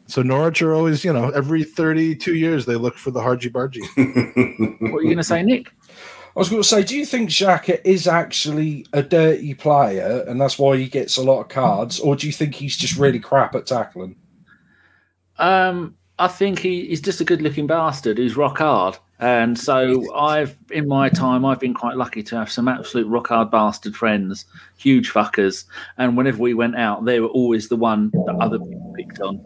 so 0.07 0.21
Norwich 0.21 0.61
are 0.61 0.73
always, 0.73 1.03
you 1.03 1.11
know, 1.11 1.29
every 1.29 1.63
32 1.63 2.35
years 2.35 2.65
they 2.65 2.75
look 2.75 2.97
for 2.97 3.11
the 3.11 3.19
Harji 3.19 3.51
Barji. 3.51 3.81
what 4.91 4.99
are 4.99 5.01
you 5.01 5.07
going 5.07 5.17
to 5.17 5.23
say, 5.23 5.43
Nick? 5.43 5.71
I 5.89 6.39
was 6.39 6.49
going 6.49 6.61
to 6.61 6.67
say, 6.67 6.83
do 6.83 6.95
you 6.95 7.05
think 7.05 7.29
Xhaka 7.29 7.81
is 7.83 8.07
actually 8.07 8.85
a 8.93 9.01
dirty 9.01 9.53
player 9.53 10.23
and 10.27 10.39
that's 10.39 10.59
why 10.59 10.77
he 10.77 10.87
gets 10.87 11.17
a 11.17 11.23
lot 11.23 11.41
of 11.41 11.49
cards, 11.49 11.99
or 11.99 12.15
do 12.15 12.27
you 12.27 12.33
think 12.33 12.55
he's 12.55 12.77
just 12.77 12.97
really 12.97 13.19
crap 13.19 13.55
at 13.55 13.65
tackling? 13.65 14.15
Um, 15.39 15.95
I 16.19 16.27
think 16.27 16.59
he, 16.59 16.87
he's 16.87 17.01
just 17.01 17.21
a 17.21 17.25
good-looking 17.25 17.67
bastard 17.67 18.17
who's 18.17 18.37
rock 18.37 18.59
hard, 18.59 18.97
and 19.19 19.57
so 19.57 20.13
I've 20.15 20.57
in 20.71 20.87
my 20.87 21.09
time 21.09 21.45
I've 21.45 21.59
been 21.59 21.75
quite 21.75 21.95
lucky 21.95 22.23
to 22.23 22.35
have 22.37 22.51
some 22.51 22.67
absolute 22.67 23.07
rock 23.07 23.27
hard 23.27 23.51
bastard 23.51 23.95
friends, 23.95 24.45
huge 24.77 25.11
fuckers, 25.11 25.65
and 25.97 26.17
whenever 26.17 26.39
we 26.39 26.55
went 26.55 26.75
out, 26.75 27.05
they 27.05 27.19
were 27.19 27.27
always 27.27 27.67
the 27.69 27.75
one 27.75 28.09
that 28.25 28.37
other 28.39 28.57
people 28.57 28.93
picked 28.95 29.19
on. 29.21 29.39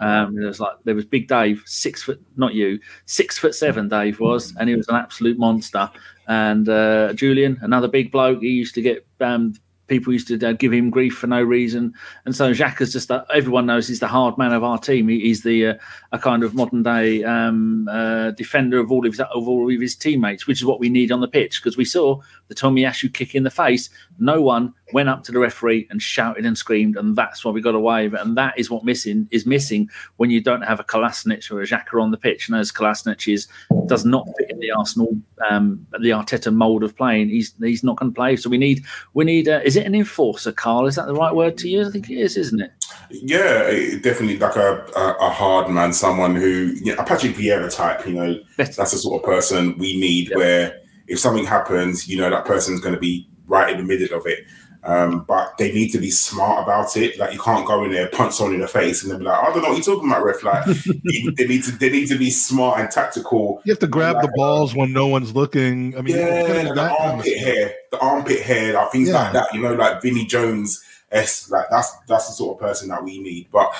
Um, 0.00 0.34
there 0.34 0.46
was 0.46 0.60
like 0.60 0.74
there 0.84 0.94
was 0.94 1.04
Big 1.04 1.28
Dave, 1.28 1.62
six 1.66 2.02
foot, 2.02 2.22
not 2.36 2.54
you, 2.54 2.78
six 3.06 3.38
foot 3.38 3.54
seven. 3.54 3.88
Dave 3.88 4.20
was, 4.20 4.54
and 4.56 4.68
he 4.68 4.74
was 4.74 4.88
an 4.88 4.96
absolute 4.96 5.38
monster. 5.38 5.90
And 6.28 6.68
uh, 6.68 7.12
Julian, 7.12 7.58
another 7.62 7.88
big 7.88 8.10
bloke, 8.10 8.40
he 8.40 8.48
used 8.48 8.74
to 8.74 8.82
get 8.82 9.06
um, 9.20 9.54
people 9.86 10.12
used 10.12 10.28
to 10.28 10.48
uh, 10.48 10.52
give 10.52 10.72
him 10.72 10.90
grief 10.90 11.16
for 11.16 11.26
no 11.26 11.42
reason. 11.42 11.94
And 12.24 12.34
so 12.34 12.52
Xhaka 12.52 12.82
is 12.82 12.92
just, 12.92 13.10
uh, 13.10 13.24
everyone 13.32 13.66
knows 13.66 13.86
he's 13.88 14.00
the 14.00 14.08
hard 14.08 14.36
man 14.38 14.52
of 14.52 14.64
our 14.64 14.78
team. 14.78 15.08
He, 15.08 15.20
he's 15.20 15.42
the 15.42 15.68
uh, 15.68 15.74
a 16.12 16.18
kind 16.18 16.42
of 16.42 16.54
modern 16.54 16.82
day 16.82 17.22
um, 17.24 17.88
uh, 17.88 18.32
defender 18.32 18.78
of 18.78 18.90
all 18.90 19.06
of, 19.06 19.12
his, 19.12 19.20
of 19.20 19.48
all 19.48 19.72
of 19.72 19.80
his 19.80 19.94
teammates, 19.94 20.46
which 20.46 20.60
is 20.60 20.64
what 20.64 20.80
we 20.80 20.88
need 20.88 21.12
on 21.12 21.20
the 21.20 21.28
pitch. 21.28 21.62
Because 21.62 21.76
we 21.76 21.84
saw 21.84 22.20
the 22.48 22.54
Tommy 22.54 22.82
Tomiyasu 22.82 23.12
kick 23.12 23.34
in 23.34 23.44
the 23.44 23.50
face. 23.50 23.88
No 24.18 24.42
one 24.42 24.74
went 24.92 25.08
up 25.08 25.24
to 25.24 25.32
the 25.32 25.38
referee 25.38 25.86
and 25.90 26.00
shouted 26.00 26.46
and 26.46 26.56
screamed, 26.56 26.96
and 26.96 27.16
that's 27.16 27.44
why 27.44 27.50
we 27.50 27.60
got 27.60 27.74
away 27.74 28.08
with 28.08 28.20
it. 28.20 28.24
And 28.24 28.36
that 28.36 28.58
is 28.58 28.70
what 28.70 28.84
missing 28.84 29.28
is 29.30 29.46
missing 29.46 29.90
when 30.16 30.30
you 30.30 30.40
don't 30.40 30.62
have 30.62 30.80
a 30.80 30.84
Kolasinac 30.84 31.50
or 31.50 31.60
a 31.60 31.66
Xhaka 31.66 32.00
on 32.00 32.10
the 32.10 32.16
pitch. 32.16 32.48
And 32.48 32.56
as 32.56 32.70
Kolasinac 32.70 33.32
is 33.32 33.48
does 33.86 34.04
not 34.04 34.28
fit 34.38 34.50
in 34.50 34.58
the 34.60 34.70
Arsenal 34.70 35.16
um, 35.50 35.86
the 36.00 36.10
Arteta 36.10 36.54
mold 36.54 36.82
of 36.82 36.96
playing, 36.96 37.28
he's 37.28 37.54
he's 37.60 37.82
not 37.82 37.96
going 37.96 38.12
to 38.12 38.14
play. 38.14 38.36
So 38.36 38.48
we 38.48 38.58
need 38.58 38.84
we 39.14 39.24
need 39.24 39.48
uh, 39.48 39.60
is 39.64 39.76
it 39.76 39.86
an 39.86 39.94
enforcer, 39.94 40.52
Carl? 40.52 40.86
Is 40.86 40.94
that 40.96 41.06
the 41.06 41.14
right 41.14 41.34
word 41.34 41.58
to 41.58 41.68
use? 41.68 41.88
I 41.88 41.90
think 41.90 42.08
it 42.10 42.18
is, 42.18 42.36
isn't 42.36 42.60
it? 42.60 42.72
Yeah, 43.10 43.70
definitely 44.00 44.38
like 44.38 44.56
a, 44.56 44.86
a, 44.96 45.16
a 45.20 45.30
hard 45.30 45.68
man, 45.70 45.92
someone 45.92 46.34
who 46.34 46.74
you 46.80 46.94
know, 46.94 47.02
a 47.02 47.04
Patrick 47.04 47.34
Vieira 47.34 47.74
type. 47.74 48.06
You 48.06 48.14
know, 48.14 48.40
that's 48.56 48.76
the 48.76 48.86
sort 48.86 49.22
of 49.22 49.26
person 49.28 49.76
we 49.78 49.98
need. 49.98 50.32
Where 50.34 50.80
if 51.08 51.18
something 51.18 51.44
happens, 51.44 52.08
you 52.08 52.16
know 52.16 52.30
that 52.30 52.44
person's 52.44 52.80
going 52.80 52.94
to 52.94 53.00
be 53.00 53.28
right 53.46 53.70
in 53.70 53.78
the 53.78 53.84
middle 53.84 54.16
of 54.16 54.26
it. 54.26 54.44
Um, 54.86 55.24
but 55.26 55.58
they 55.58 55.72
need 55.72 55.90
to 55.90 55.98
be 55.98 56.10
smart 56.10 56.62
about 56.62 56.96
it. 56.96 57.18
Like 57.18 57.32
you 57.32 57.40
can't 57.40 57.66
go 57.66 57.82
in 57.84 57.90
there, 57.90 58.08
punch 58.08 58.34
someone 58.34 58.54
in 58.54 58.60
the 58.60 58.68
face, 58.68 59.02
and 59.02 59.10
then 59.10 59.18
be 59.18 59.24
like, 59.24 59.36
"I 59.36 59.52
don't 59.52 59.62
know 59.62 59.70
what 59.70 59.84
you're 59.84 59.96
talking 59.96 60.08
about, 60.08 60.24
ref." 60.24 60.44
Like 60.44 60.64
they 61.34 61.46
need 61.46 61.64
to, 61.64 61.72
they 61.72 61.90
need 61.90 62.06
to 62.06 62.16
be 62.16 62.30
smart 62.30 62.78
and 62.78 62.88
tactical. 62.88 63.60
You 63.64 63.72
have 63.72 63.80
to 63.80 63.88
grab 63.88 64.16
like, 64.16 64.26
the 64.26 64.32
balls 64.36 64.76
when 64.76 64.92
no 64.92 65.08
one's 65.08 65.34
looking. 65.34 65.98
I 65.98 66.02
mean, 66.02 66.16
yeah, 66.16 66.72
the 66.72 66.96
armpit 67.00 67.36
hair, 67.36 67.74
the 67.90 67.98
armpit 67.98 68.42
hair, 68.42 68.74
like 68.74 68.92
things 68.92 69.08
yeah. 69.08 69.24
like 69.24 69.32
that. 69.32 69.52
You 69.52 69.60
know, 69.60 69.74
like 69.74 70.00
Vinnie 70.02 70.24
Jones. 70.24 70.82
S 71.12 71.48
like 71.50 71.66
that's 71.70 71.96
that's 72.08 72.26
the 72.26 72.32
sort 72.32 72.56
of 72.56 72.60
person 72.60 72.88
that 72.88 73.02
we 73.02 73.20
need. 73.20 73.46
But 73.52 73.72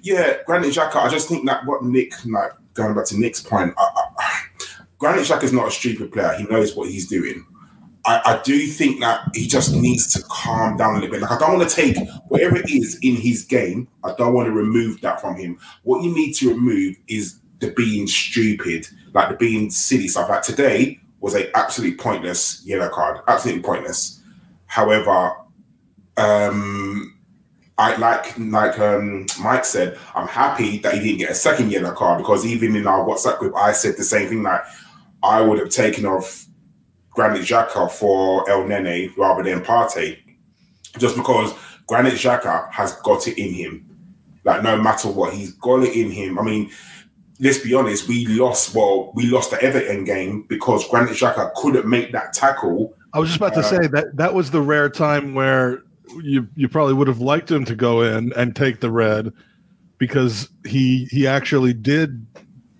yeah, 0.00 0.38
Granit 0.46 0.72
Xhaka, 0.72 0.96
I 0.96 1.10
just 1.10 1.28
think 1.28 1.44
that 1.46 1.66
what 1.66 1.84
Nick 1.84 2.12
like 2.24 2.52
going 2.72 2.94
back 2.94 3.04
to 3.06 3.18
Nick's 3.18 3.42
point, 3.42 3.74
I, 3.76 4.02
I, 4.18 4.42
Granit 4.98 5.26
Xhaka 5.26 5.44
is 5.44 5.52
not 5.52 5.68
a 5.68 5.70
stupid 5.70 6.10
player. 6.10 6.34
He 6.38 6.44
knows 6.44 6.74
what 6.74 6.88
he's 6.88 7.06
doing. 7.06 7.46
I, 8.04 8.20
I, 8.24 8.40
do 8.42 8.66
think 8.66 9.00
that 9.00 9.28
he 9.34 9.46
just 9.46 9.74
needs 9.74 10.12
to 10.14 10.22
calm 10.28 10.76
down 10.76 10.92
a 10.92 11.00
little 11.00 11.10
bit. 11.10 11.20
Like 11.20 11.32
I 11.32 11.38
don't 11.38 11.58
want 11.58 11.68
to 11.68 11.74
take 11.74 11.96
whatever 12.28 12.56
it 12.56 12.70
is 12.70 12.98
in 13.02 13.16
his 13.16 13.44
game. 13.44 13.88
I 14.04 14.14
don't 14.14 14.32
want 14.32 14.46
to 14.46 14.52
remove 14.52 15.00
that 15.02 15.20
from 15.20 15.36
him. 15.36 15.58
What 15.82 16.02
you 16.02 16.14
need 16.14 16.32
to 16.34 16.48
remove 16.48 16.96
is 17.08 17.40
the 17.58 17.70
being 17.72 18.06
stupid, 18.06 18.88
like 19.12 19.28
the 19.28 19.36
being 19.36 19.70
silly 19.70 20.08
stuff. 20.08 20.30
Like 20.30 20.42
today 20.42 20.98
was 21.20 21.34
a 21.34 21.54
absolutely 21.56 21.96
pointless 21.96 22.64
yellow 22.64 22.88
card, 22.88 23.20
absolutely 23.28 23.62
pointless. 23.62 24.22
However, 24.66 25.32
um, 26.16 27.18
I 27.76 27.96
like 27.96 28.38
like 28.38 28.78
um, 28.78 29.26
Mike 29.40 29.64
said, 29.64 29.98
I'm 30.14 30.28
happy 30.28 30.78
that 30.78 30.94
he 30.94 31.00
didn't 31.00 31.18
get 31.18 31.30
a 31.30 31.34
second 31.34 31.70
yellow 31.70 31.92
card 31.92 32.18
because 32.18 32.46
even 32.46 32.76
in 32.76 32.86
our 32.86 33.04
WhatsApp 33.06 33.38
group, 33.38 33.54
I 33.56 33.72
said 33.72 33.96
the 33.96 34.04
same 34.04 34.28
thing. 34.28 34.42
Like 34.42 34.62
I 35.22 35.40
would 35.40 35.58
have 35.58 35.70
taken 35.70 36.06
off 36.06 36.46
Granit 37.10 37.42
Xhaka 37.42 37.90
for 37.90 38.44
Elneny 38.46 39.16
rather 39.16 39.42
than 39.42 39.60
Partey, 39.60 40.18
just 40.98 41.16
because 41.16 41.52
Granit 41.86 42.14
Xhaka 42.14 42.70
has 42.70 42.92
got 42.96 43.26
it 43.26 43.38
in 43.38 43.52
him. 43.52 43.86
Like 44.44 44.62
no 44.62 44.76
matter 44.80 45.08
what, 45.08 45.34
he's 45.34 45.52
got 45.54 45.82
it 45.82 45.94
in 45.94 46.10
him. 46.10 46.38
I 46.38 46.42
mean, 46.42 46.70
let's 47.40 47.58
be 47.58 47.74
honest, 47.74 48.08
we 48.08 48.26
lost. 48.26 48.74
Well, 48.74 49.12
we 49.14 49.26
lost 49.26 49.50
the 49.50 49.62
Everton 49.62 50.04
game 50.04 50.46
because 50.48 50.88
Granit 50.88 51.10
Xhaka 51.10 51.52
couldn't 51.54 51.86
make 51.86 52.12
that 52.12 52.32
tackle. 52.32 52.94
I 53.12 53.18
was 53.18 53.28
just 53.28 53.38
about 53.38 53.56
uh, 53.56 53.62
to 53.62 53.68
say 53.68 53.86
that 53.88 54.16
that 54.16 54.34
was 54.34 54.50
the 54.50 54.62
rare 54.62 54.88
time 54.88 55.34
where 55.34 55.82
you 56.22 56.48
you 56.54 56.68
probably 56.68 56.94
would 56.94 57.08
have 57.08 57.20
liked 57.20 57.50
him 57.50 57.64
to 57.64 57.74
go 57.74 58.02
in 58.02 58.32
and 58.34 58.54
take 58.54 58.80
the 58.80 58.90
red 58.90 59.32
because 59.98 60.48
he 60.64 61.06
he 61.10 61.26
actually 61.26 61.72
did 61.72 62.26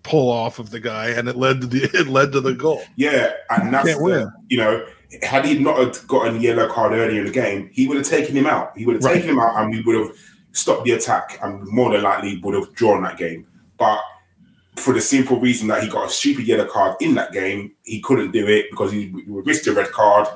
pull 0.03 0.31
off 0.31 0.59
of 0.59 0.71
the 0.71 0.81
guy, 0.81 1.09
and 1.11 1.29
it 1.29 1.37
led 1.37 1.61
to 1.63 1.67
the 1.67 1.83
it 1.95 2.09
led 2.09 2.33
to 2.33 2.41
the 2.41 2.55
goal. 2.55 2.83
Yeah, 2.97 3.33
and 3.51 3.73
that's 3.73 3.95
the, 3.95 4.33
you 4.49 4.59
know, 4.59 4.87
had 5.23 5.45
he 5.45 5.59
not 5.59 6.07
gotten 6.07 6.37
a 6.37 6.39
yellow 6.39 6.69
card 6.69 6.93
earlier 6.93 7.21
in 7.21 7.27
the 7.27 7.33
game, 7.33 7.71
he 7.73 7.89
would 7.89 7.97
have 7.97 8.07
taken 8.07 8.37
him 8.37 8.47
out. 8.47 8.77
He 8.77 8.87
would 8.87 8.97
have 8.97 9.05
right. 9.05 9.15
taken 9.15 9.31
him 9.31 9.39
out, 9.39 9.61
and 9.61 9.71
we 9.71 9.83
would 9.83 9.97
have 9.97 10.17
stopped 10.53 10.85
the 10.85 10.93
attack, 10.93 11.39
and 11.43 11.67
more 11.67 11.93
than 11.93 12.03
likely 12.03 12.39
would 12.39 12.55
have 12.55 12.73
drawn 12.75 13.03
that 13.03 13.17
game. 13.17 13.47
But 13.79 14.01
for 14.77 14.95
the 14.95 15.01
simple 15.01 15.41
reason 15.41 15.69
that 15.69 15.83
he 15.83 15.89
got 15.89 16.07
a 16.07 16.11
stupid 16.11 16.47
yellow 16.47 16.67
card 16.67 16.97
in 17.01 17.15
that 17.15 17.33
game, 17.33 17.73
he 17.83 18.01
couldn't 18.01 18.31
do 18.31 18.47
it 18.47 18.67
because 18.71 18.93
he, 18.93 19.13
risked 19.27 19.67
a 19.67 19.73
red 19.73 19.91
card, 19.91 20.29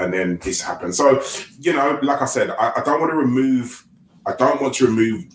and 0.00 0.12
then 0.12 0.38
this 0.38 0.60
happened. 0.60 0.94
So, 0.94 1.22
you 1.60 1.72
know, 1.72 1.98
like 2.02 2.22
I 2.22 2.26
said, 2.26 2.50
I, 2.50 2.72
I 2.76 2.82
don't 2.84 3.00
want 3.00 3.10
to 3.10 3.16
remove. 3.16 3.86
I 4.26 4.32
don't 4.34 4.60
want 4.60 4.74
to 4.74 4.86
remove 4.86 5.26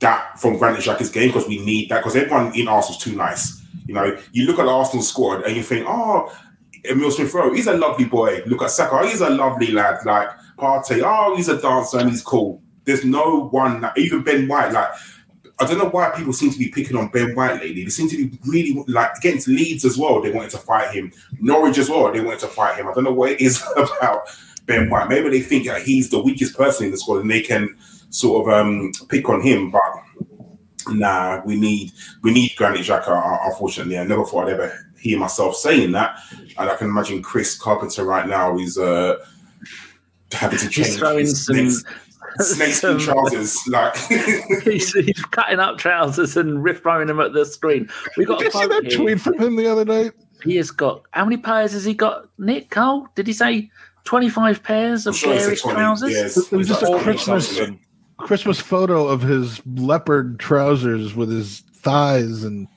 that 0.00 0.38
from 0.38 0.58
Granit 0.58 0.80
Xhaka's 0.80 1.10
game 1.10 1.28
because 1.28 1.48
we 1.48 1.64
need 1.64 1.88
that 1.88 1.98
because 1.98 2.16
everyone 2.16 2.54
in 2.54 2.68
Arsenal's 2.68 3.02
too 3.02 3.14
nice. 3.14 3.62
You 3.86 3.94
know, 3.94 4.18
you 4.32 4.46
look 4.46 4.58
at 4.58 4.64
the 4.64 4.70
Arsenal 4.70 5.02
squad 5.02 5.44
and 5.44 5.56
you 5.56 5.62
think, 5.62 5.86
oh, 5.88 6.34
Emile 6.88 7.10
Smith 7.10 7.32
Rowe, 7.32 7.52
he's 7.54 7.66
a 7.66 7.76
lovely 7.76 8.04
boy. 8.04 8.42
Look 8.46 8.62
at 8.62 8.70
Saka, 8.70 9.08
he's 9.08 9.20
a 9.20 9.30
lovely 9.30 9.68
lad. 9.68 10.04
Like 10.04 10.28
Partey, 10.58 11.02
oh, 11.04 11.36
he's 11.36 11.48
a 11.48 11.60
dancer 11.60 11.98
and 11.98 12.10
he's 12.10 12.22
cool. 12.22 12.62
There's 12.84 13.04
no 13.04 13.48
one, 13.48 13.80
that, 13.80 13.98
even 13.98 14.22
Ben 14.22 14.46
White, 14.46 14.72
like, 14.72 14.90
I 15.58 15.66
don't 15.66 15.78
know 15.78 15.88
why 15.88 16.10
people 16.10 16.32
seem 16.32 16.50
to 16.50 16.58
be 16.58 16.68
picking 16.68 16.96
on 16.96 17.08
Ben 17.08 17.34
White 17.34 17.60
lately. 17.62 17.82
They 17.82 17.90
seem 17.90 18.08
to 18.10 18.16
be 18.16 18.38
really 18.46 18.84
like 18.88 19.16
against 19.16 19.48
Leeds 19.48 19.86
as 19.86 19.96
well. 19.96 20.20
They 20.20 20.30
wanted 20.30 20.50
to 20.50 20.58
fight 20.58 20.94
him. 20.94 21.12
Norwich 21.40 21.78
as 21.78 21.88
well. 21.88 22.12
They 22.12 22.20
wanted 22.20 22.40
to 22.40 22.48
fight 22.48 22.76
him. 22.76 22.86
I 22.86 22.92
don't 22.92 23.04
know 23.04 23.12
what 23.12 23.32
it 23.32 23.40
is 23.40 23.64
about 23.76 24.28
Ben 24.66 24.90
White. 24.90 25.08
Maybe 25.08 25.30
they 25.30 25.40
think 25.40 25.66
that 25.66 25.82
he's 25.82 26.10
the 26.10 26.22
weakest 26.22 26.56
person 26.56 26.86
in 26.86 26.92
the 26.92 26.98
squad 26.98 27.20
and 27.20 27.30
they 27.30 27.40
can 27.40 27.74
sort 28.10 28.46
of 28.46 28.54
um, 28.54 28.92
pick 29.08 29.28
on 29.28 29.42
him, 29.42 29.70
but 29.70 29.82
nah, 30.88 31.42
we 31.44 31.56
need 31.56 31.92
we 32.22 32.32
need 32.32 32.54
Granit 32.56 32.80
Xhaka. 32.80 33.08
Uh, 33.08 33.38
unfortunately, 33.50 33.98
I 33.98 34.04
never 34.04 34.24
thought 34.24 34.46
I'd 34.46 34.54
ever 34.54 34.86
hear 34.98 35.18
myself 35.18 35.56
saying 35.56 35.92
that, 35.92 36.18
and 36.58 36.70
I 36.70 36.76
can 36.76 36.88
imagine 36.88 37.22
Chris 37.22 37.56
Carpenter 37.56 38.04
right 38.04 38.28
now 38.28 38.58
is 38.58 38.78
uh, 38.78 39.16
having 40.32 40.58
to 40.58 40.68
change 40.68 40.88
his 40.88 41.46
some, 41.46 41.70
snakes 42.38 42.80
some, 42.80 42.98
trousers. 42.98 43.56
Like 43.68 43.96
he's, 44.64 44.92
he's, 44.92 45.22
cutting 45.30 45.60
up 45.60 45.78
trousers 45.78 46.36
and 46.36 46.62
riff 46.62 46.82
throwing 46.82 47.08
them 47.08 47.20
at 47.20 47.32
the 47.32 47.44
screen. 47.44 47.88
We 48.16 48.24
got. 48.24 48.38
Did 48.38 48.54
you 48.54 48.60
see 48.60 48.66
that 48.66 48.86
here. 48.86 48.98
tweet 48.98 49.20
from 49.20 49.40
him 49.40 49.56
the 49.56 49.70
other 49.70 49.84
night? 49.84 50.12
He 50.44 50.56
has 50.56 50.70
got 50.70 51.02
how 51.12 51.24
many 51.24 51.38
pairs 51.38 51.72
has 51.72 51.84
he 51.84 51.94
got? 51.94 52.28
Nick 52.38 52.70
Cole? 52.70 53.08
Did 53.14 53.26
he 53.26 53.32
say 53.32 53.70
twenty 54.04 54.28
five 54.28 54.62
pairs 54.62 55.06
of 55.06 55.16
sure 55.16 55.34
garish 55.34 55.62
trousers? 55.62 56.12
Yes. 56.12 56.36
It 56.36 56.52
was 56.52 56.68
just 56.68 56.82
a 56.82 56.98
Christmas 56.98 57.58
Christmas 58.18 58.60
photo 58.60 59.06
of 59.06 59.22
his 59.22 59.60
leopard 59.66 60.38
trousers 60.38 61.14
with 61.14 61.30
his 61.30 61.60
thighs 61.72 62.44
and. 62.44 62.68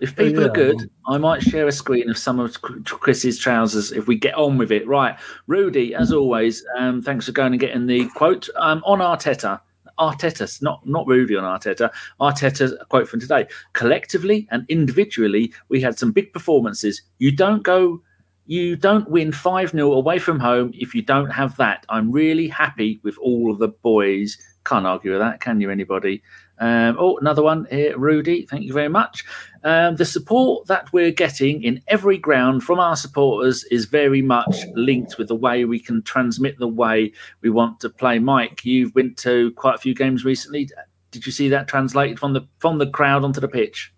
If 0.00 0.16
people 0.16 0.42
yeah. 0.42 0.48
are 0.48 0.52
good, 0.52 0.90
I 1.06 1.18
might 1.18 1.40
share 1.40 1.66
a 1.66 1.72
screen 1.72 2.10
of 2.10 2.18
some 2.18 2.38
of 2.38 2.60
Chris's 2.60 3.38
trousers 3.38 3.92
if 3.92 4.06
we 4.06 4.16
get 4.16 4.34
on 4.34 4.58
with 4.58 4.70
it. 4.70 4.86
Right, 4.86 5.16
Rudy, 5.46 5.94
as 5.94 6.12
always, 6.12 6.62
um, 6.76 7.00
thanks 7.00 7.26
for 7.26 7.32
going 7.32 7.52
and 7.52 7.60
getting 7.60 7.86
the 7.86 8.08
quote 8.10 8.48
um, 8.56 8.82
on 8.84 8.98
Arteta. 8.98 9.60
Arteta, 9.98 10.60
not 10.60 10.86
not 10.86 11.06
Rudy 11.06 11.36
on 11.36 11.44
Arteta. 11.44 11.90
Arteta 12.20 12.76
quote 12.88 13.08
from 13.08 13.20
today. 13.20 13.46
Collectively 13.72 14.46
and 14.50 14.66
individually, 14.68 15.52
we 15.68 15.80
had 15.80 15.98
some 15.98 16.12
big 16.12 16.32
performances. 16.32 17.00
You 17.18 17.32
don't 17.32 17.62
go 17.62 18.02
you 18.46 18.76
don't 18.76 19.08
win 19.08 19.32
5 19.32 19.70
0 19.70 19.92
away 19.92 20.18
from 20.18 20.38
home 20.38 20.72
if 20.74 20.94
you 20.94 21.02
don't 21.02 21.30
have 21.30 21.56
that. 21.56 21.86
I'm 21.88 22.12
really 22.12 22.48
happy 22.48 23.00
with 23.02 23.16
all 23.18 23.50
of 23.50 23.58
the 23.58 23.68
boys 23.68 24.36
can't 24.64 24.86
argue 24.86 25.12
with 25.12 25.20
that, 25.20 25.40
can 25.40 25.60
you, 25.60 25.70
anybody? 25.70 26.22
Um, 26.58 26.96
oh, 26.98 27.18
another 27.18 27.42
one 27.42 27.66
here, 27.70 27.98
Rudy. 27.98 28.46
Thank 28.46 28.64
you 28.64 28.72
very 28.72 28.88
much. 28.88 29.24
Um, 29.64 29.96
the 29.96 30.04
support 30.04 30.66
that 30.68 30.92
we're 30.92 31.10
getting 31.10 31.62
in 31.62 31.82
every 31.88 32.16
ground 32.16 32.62
from 32.62 32.78
our 32.78 32.96
supporters 32.96 33.64
is 33.64 33.86
very 33.86 34.22
much 34.22 34.64
linked 34.74 35.18
with 35.18 35.28
the 35.28 35.34
way 35.34 35.64
we 35.64 35.80
can 35.80 36.02
transmit 36.02 36.58
the 36.58 36.68
way 36.68 37.12
we 37.40 37.50
want 37.50 37.80
to 37.80 37.90
play. 37.90 38.18
Mike, 38.18 38.64
you've 38.64 38.94
been 38.94 39.14
to 39.16 39.50
quite 39.52 39.74
a 39.74 39.78
few 39.78 39.94
games 39.94 40.24
recently. 40.24 40.68
Did 41.10 41.26
you 41.26 41.32
see 41.32 41.48
that 41.48 41.68
translated 41.68 42.18
from 42.18 42.32
the 42.34 42.42
from 42.58 42.78
the 42.78 42.88
crowd 42.88 43.24
onto 43.24 43.40
the 43.40 43.48
pitch? 43.48 43.92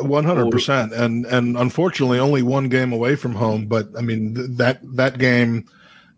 One 0.00 0.24
hundred 0.24 0.50
percent, 0.50 0.92
and 0.92 1.24
and 1.26 1.56
unfortunately, 1.56 2.18
only 2.18 2.42
one 2.42 2.68
game 2.68 2.92
away 2.92 3.16
from 3.16 3.34
home. 3.34 3.66
But 3.66 3.88
I 3.96 4.02
mean, 4.02 4.34
th- 4.34 4.48
that 4.52 4.80
that 4.96 5.18
game, 5.18 5.64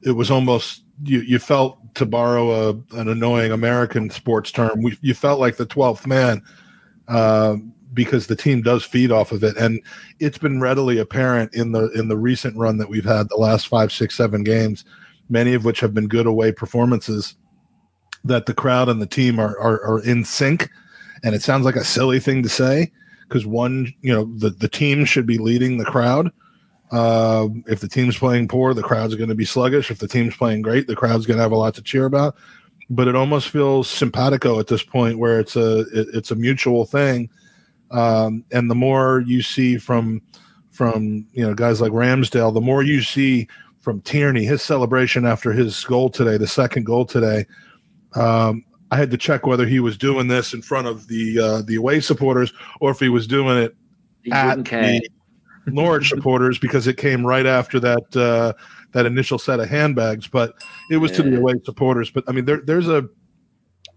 it 0.03 0.13
was 0.13 0.31
almost 0.31 0.83
you. 1.05 1.21
You 1.21 1.39
felt 1.39 1.88
to 1.99 2.07
borrow 2.07 2.51
a, 2.51 2.71
an 2.97 3.09
annoying 3.09 3.53
American 3.53 4.11
sports 4.11 4.51
term, 4.51 4.83
we, 4.83 4.99
you 5.01 5.15
felt 5.15 5.41
like 5.41 5.57
the 5.57 5.67
twelfth 5.67 6.07
man. 6.07 6.43
Uh, 7.07 7.57
because 7.95 8.27
the 8.27 8.37
team 8.37 8.61
does 8.61 8.85
feed 8.85 9.11
off 9.11 9.33
of 9.33 9.43
it, 9.43 9.57
and 9.57 9.81
it's 10.21 10.37
been 10.39 10.61
readily 10.61 10.99
apparent 10.99 11.55
in 11.55 11.73
the 11.73 11.91
in 11.93 12.09
the 12.09 12.17
recent 12.17 12.55
run 12.57 12.77
that 12.77 12.89
we've 12.89 13.05
had 13.05 13.29
the 13.29 13.37
last 13.37 13.67
five, 13.67 13.91
six, 13.91 14.15
seven 14.15 14.45
games, 14.45 14.85
many 15.31 15.55
of 15.55 15.65
which 15.65 15.81
have 15.81 15.95
been 15.95 16.07
good 16.07 16.27
away 16.27 16.53
performances, 16.53 17.35
that 18.25 18.47
the 18.47 18.55
crowd 18.55 18.89
and 18.89 19.01
the 19.01 19.07
team 19.07 19.39
are 19.39 19.59
are, 19.59 19.83
are 19.85 20.05
in 20.05 20.25
sync, 20.25 20.69
and 21.25 21.35
it 21.35 21.43
sounds 21.43 21.65
like 21.65 21.77
a 21.77 21.85
silly 21.85 22.21
thing 22.21 22.43
to 22.43 22.49
say 22.49 22.93
because 23.23 23.47
one, 23.47 23.93
you 24.03 24.13
know, 24.13 24.25
the 24.37 24.51
the 24.51 24.69
team 24.69 25.05
should 25.05 25.27
be 25.27 25.39
leading 25.39 25.79
the 25.79 25.85
crowd. 25.85 26.31
Uh, 26.91 27.49
if 27.67 27.81
the 27.81 27.89
team's 27.89 28.17
playing 28.17 28.49
poor, 28.49 28.73
the 28.75 28.83
crowd's 28.83 29.15
going 29.15 29.29
to 29.29 29.35
be 29.35 29.45
sluggish. 29.45 29.91
If 29.91 29.99
the 29.99 30.09
team's 30.09 30.37
playing 30.37 30.63
great, 30.63 30.87
the 30.87 30.97
crowd's 30.97 31.27
going 31.27 31.37
to 31.37 31.43
have 31.43 31.53
a 31.53 31.57
lot 31.57 31.75
to 31.75 31.83
cheer 31.83 32.07
about. 32.07 32.37
But 32.91 33.09
it 33.09 33.15
almost 33.15 33.51
feels 33.51 33.89
simpatico 33.89 34.59
at 34.59 34.69
this 34.69 34.83
point, 34.83 35.19
where 35.19 35.39
it's 35.39 35.57
a 35.57 35.81
it, 35.81 36.09
it's 36.15 36.31
a 36.31 36.37
mutual 36.37 36.87
thing 36.87 37.29
um, 37.91 38.45
and 38.51 38.71
the 38.71 38.75
more 38.75 39.23
you 39.27 39.43
see 39.43 39.79
from 39.79 40.23
from 40.71 41.27
you 41.33 41.47
know 41.47 41.55
guys 41.55 41.81
like 41.81 41.93
Ramsdale, 41.93 42.53
the 42.53 42.61
more 42.61 42.83
you 42.83 43.03
see 43.03 43.49
from 43.81 44.01
Tierney, 44.03 44.45
his 44.45 44.63
celebration 44.63 45.25
after 45.25 45.53
his 45.53 45.83
goal 45.85 46.11
today, 46.11 46.37
the 46.37 46.47
second 46.47 46.85
goal 46.85 47.05
today. 47.05 47.47
Um, 48.15 48.65
I 48.91 48.97
had 48.97 49.11
to 49.11 49.19
check 49.19 49.47
whether 49.47 49.67
he 49.67 49.81
was 49.81 49.99
doing 49.99 50.29
this 50.29 50.55
in 50.55 50.63
front 50.63 50.87
of 50.87 51.09
the 51.09 51.39
uh, 51.39 51.63
the 51.63 51.77
away 51.77 52.01
supporters 52.01 52.53
or 52.81 52.91
if 52.91 53.01
he 53.01 53.09
was 53.09 53.27
doing 53.27 53.59
it 53.59 53.77
He 54.23 54.33
at 54.33 54.65
the 54.65 55.09
Norwich 55.73 56.09
supporters 56.09 56.59
because 56.59 56.87
it 56.87 56.97
came 56.97 57.27
right 57.27 57.47
after 57.47 57.81
that 57.81 58.17
uh, 58.17 58.53
that 58.93 59.07
initial 59.07 59.39
set 59.39 59.61
of 59.61 59.69
handbags. 59.69 60.27
But 60.27 60.55
it 60.91 60.99
was 60.99 61.13
to 61.13 61.23
the 61.23 61.39
away 61.39 61.55
supporters. 61.65 62.11
But 62.11 62.25
I 62.29 62.33
mean, 62.33 62.45
there, 62.45 62.61
there's 62.61 62.89
a 62.89 63.09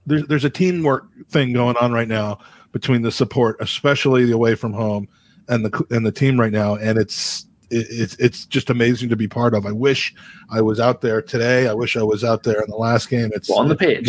there's 0.06 0.26
there's 0.28 0.46
a 0.46 0.50
teamwork 0.50 1.06
thing 1.30 1.54
going 1.54 1.78
on 1.78 1.92
right 1.92 2.08
now 2.08 2.40
between 2.72 3.02
the 3.02 3.12
support, 3.12 3.58
especially 3.60 4.26
the 4.26 4.34
away 4.34 4.56
from 4.56 4.74
home, 4.74 5.08
and 5.48 5.66
the 5.66 5.86
and 5.90 6.06
the 6.06 6.12
team 6.12 6.40
right 6.40 6.52
now, 6.52 6.76
and 6.76 6.98
it's 6.98 7.46
it's 7.70 8.16
it's 8.16 8.46
just 8.46 8.70
amazing 8.70 9.10
to 9.10 9.16
be 9.16 9.28
part 9.28 9.54
of. 9.54 9.66
I 9.66 9.72
wish 9.72 10.14
I 10.50 10.62
was 10.62 10.80
out 10.80 11.02
there 11.02 11.22
today. 11.22 11.68
I 11.68 11.74
wish 11.74 11.96
I 11.96 12.04
was 12.04 12.24
out 12.24 12.44
there 12.44 12.62
in 12.62 12.70
the 12.70 12.78
last 12.78 13.10
game. 13.10 13.32
It's 13.34 13.50
What, 13.50 13.60
on 13.60 13.70
the 13.70 13.76
pitch? 13.76 14.08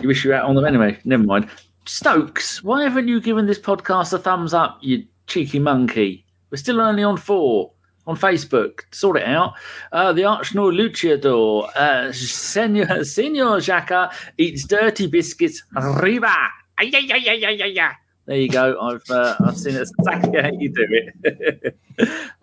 You 0.00 0.08
wish 0.08 0.24
you 0.24 0.30
were 0.30 0.36
out 0.36 0.48
on 0.48 0.54
them 0.54 0.64
anyway. 0.64 0.98
Never 1.04 1.22
mind. 1.24 1.48
Stokes, 1.88 2.64
why 2.64 2.82
haven't 2.82 3.06
you 3.08 3.20
given 3.20 3.46
this 3.46 3.58
podcast 3.58 4.12
a 4.12 4.18
thumbs 4.18 4.52
up, 4.52 4.78
you 4.80 5.06
cheeky 5.26 5.60
monkey? 5.60 6.24
We're 6.50 6.58
still 6.58 6.80
only 6.80 7.02
on 7.04 7.16
four 7.16 7.72
on 8.06 8.16
Facebook. 8.16 8.80
Sort 8.92 9.18
it 9.18 9.24
out. 9.24 9.54
Uh, 9.92 10.12
the 10.12 10.24
Arsenal 10.24 10.70
Luchador, 10.70 11.68
uh, 11.76 12.12
Senor, 12.12 13.04
Senor 13.04 13.58
Xhaka 13.58 14.12
eats 14.36 14.66
dirty 14.66 15.06
biscuits. 15.06 15.62
Arriba! 15.76 16.34
Ay, 16.78 16.90
ay, 16.92 17.08
ay, 17.12 17.24
ay, 17.28 17.62
ay, 17.62 17.78
ay. 17.80 17.92
There 18.26 18.36
you 18.36 18.48
go. 18.48 18.76
I've 18.80 19.08
uh, 19.08 19.36
I've 19.44 19.56
seen 19.56 19.76
it 19.76 19.88
exactly 19.98 20.42
how 20.42 20.50
you 20.58 20.72
do 20.72 20.86
it. 20.90 21.78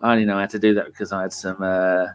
I 0.00 0.12
only 0.12 0.24
know 0.24 0.38
how 0.38 0.46
to 0.46 0.58
do 0.58 0.72
that 0.74 0.86
because 0.86 1.12
I 1.12 1.22
had 1.22 1.32
some 1.32 1.62
uh, 1.62 2.06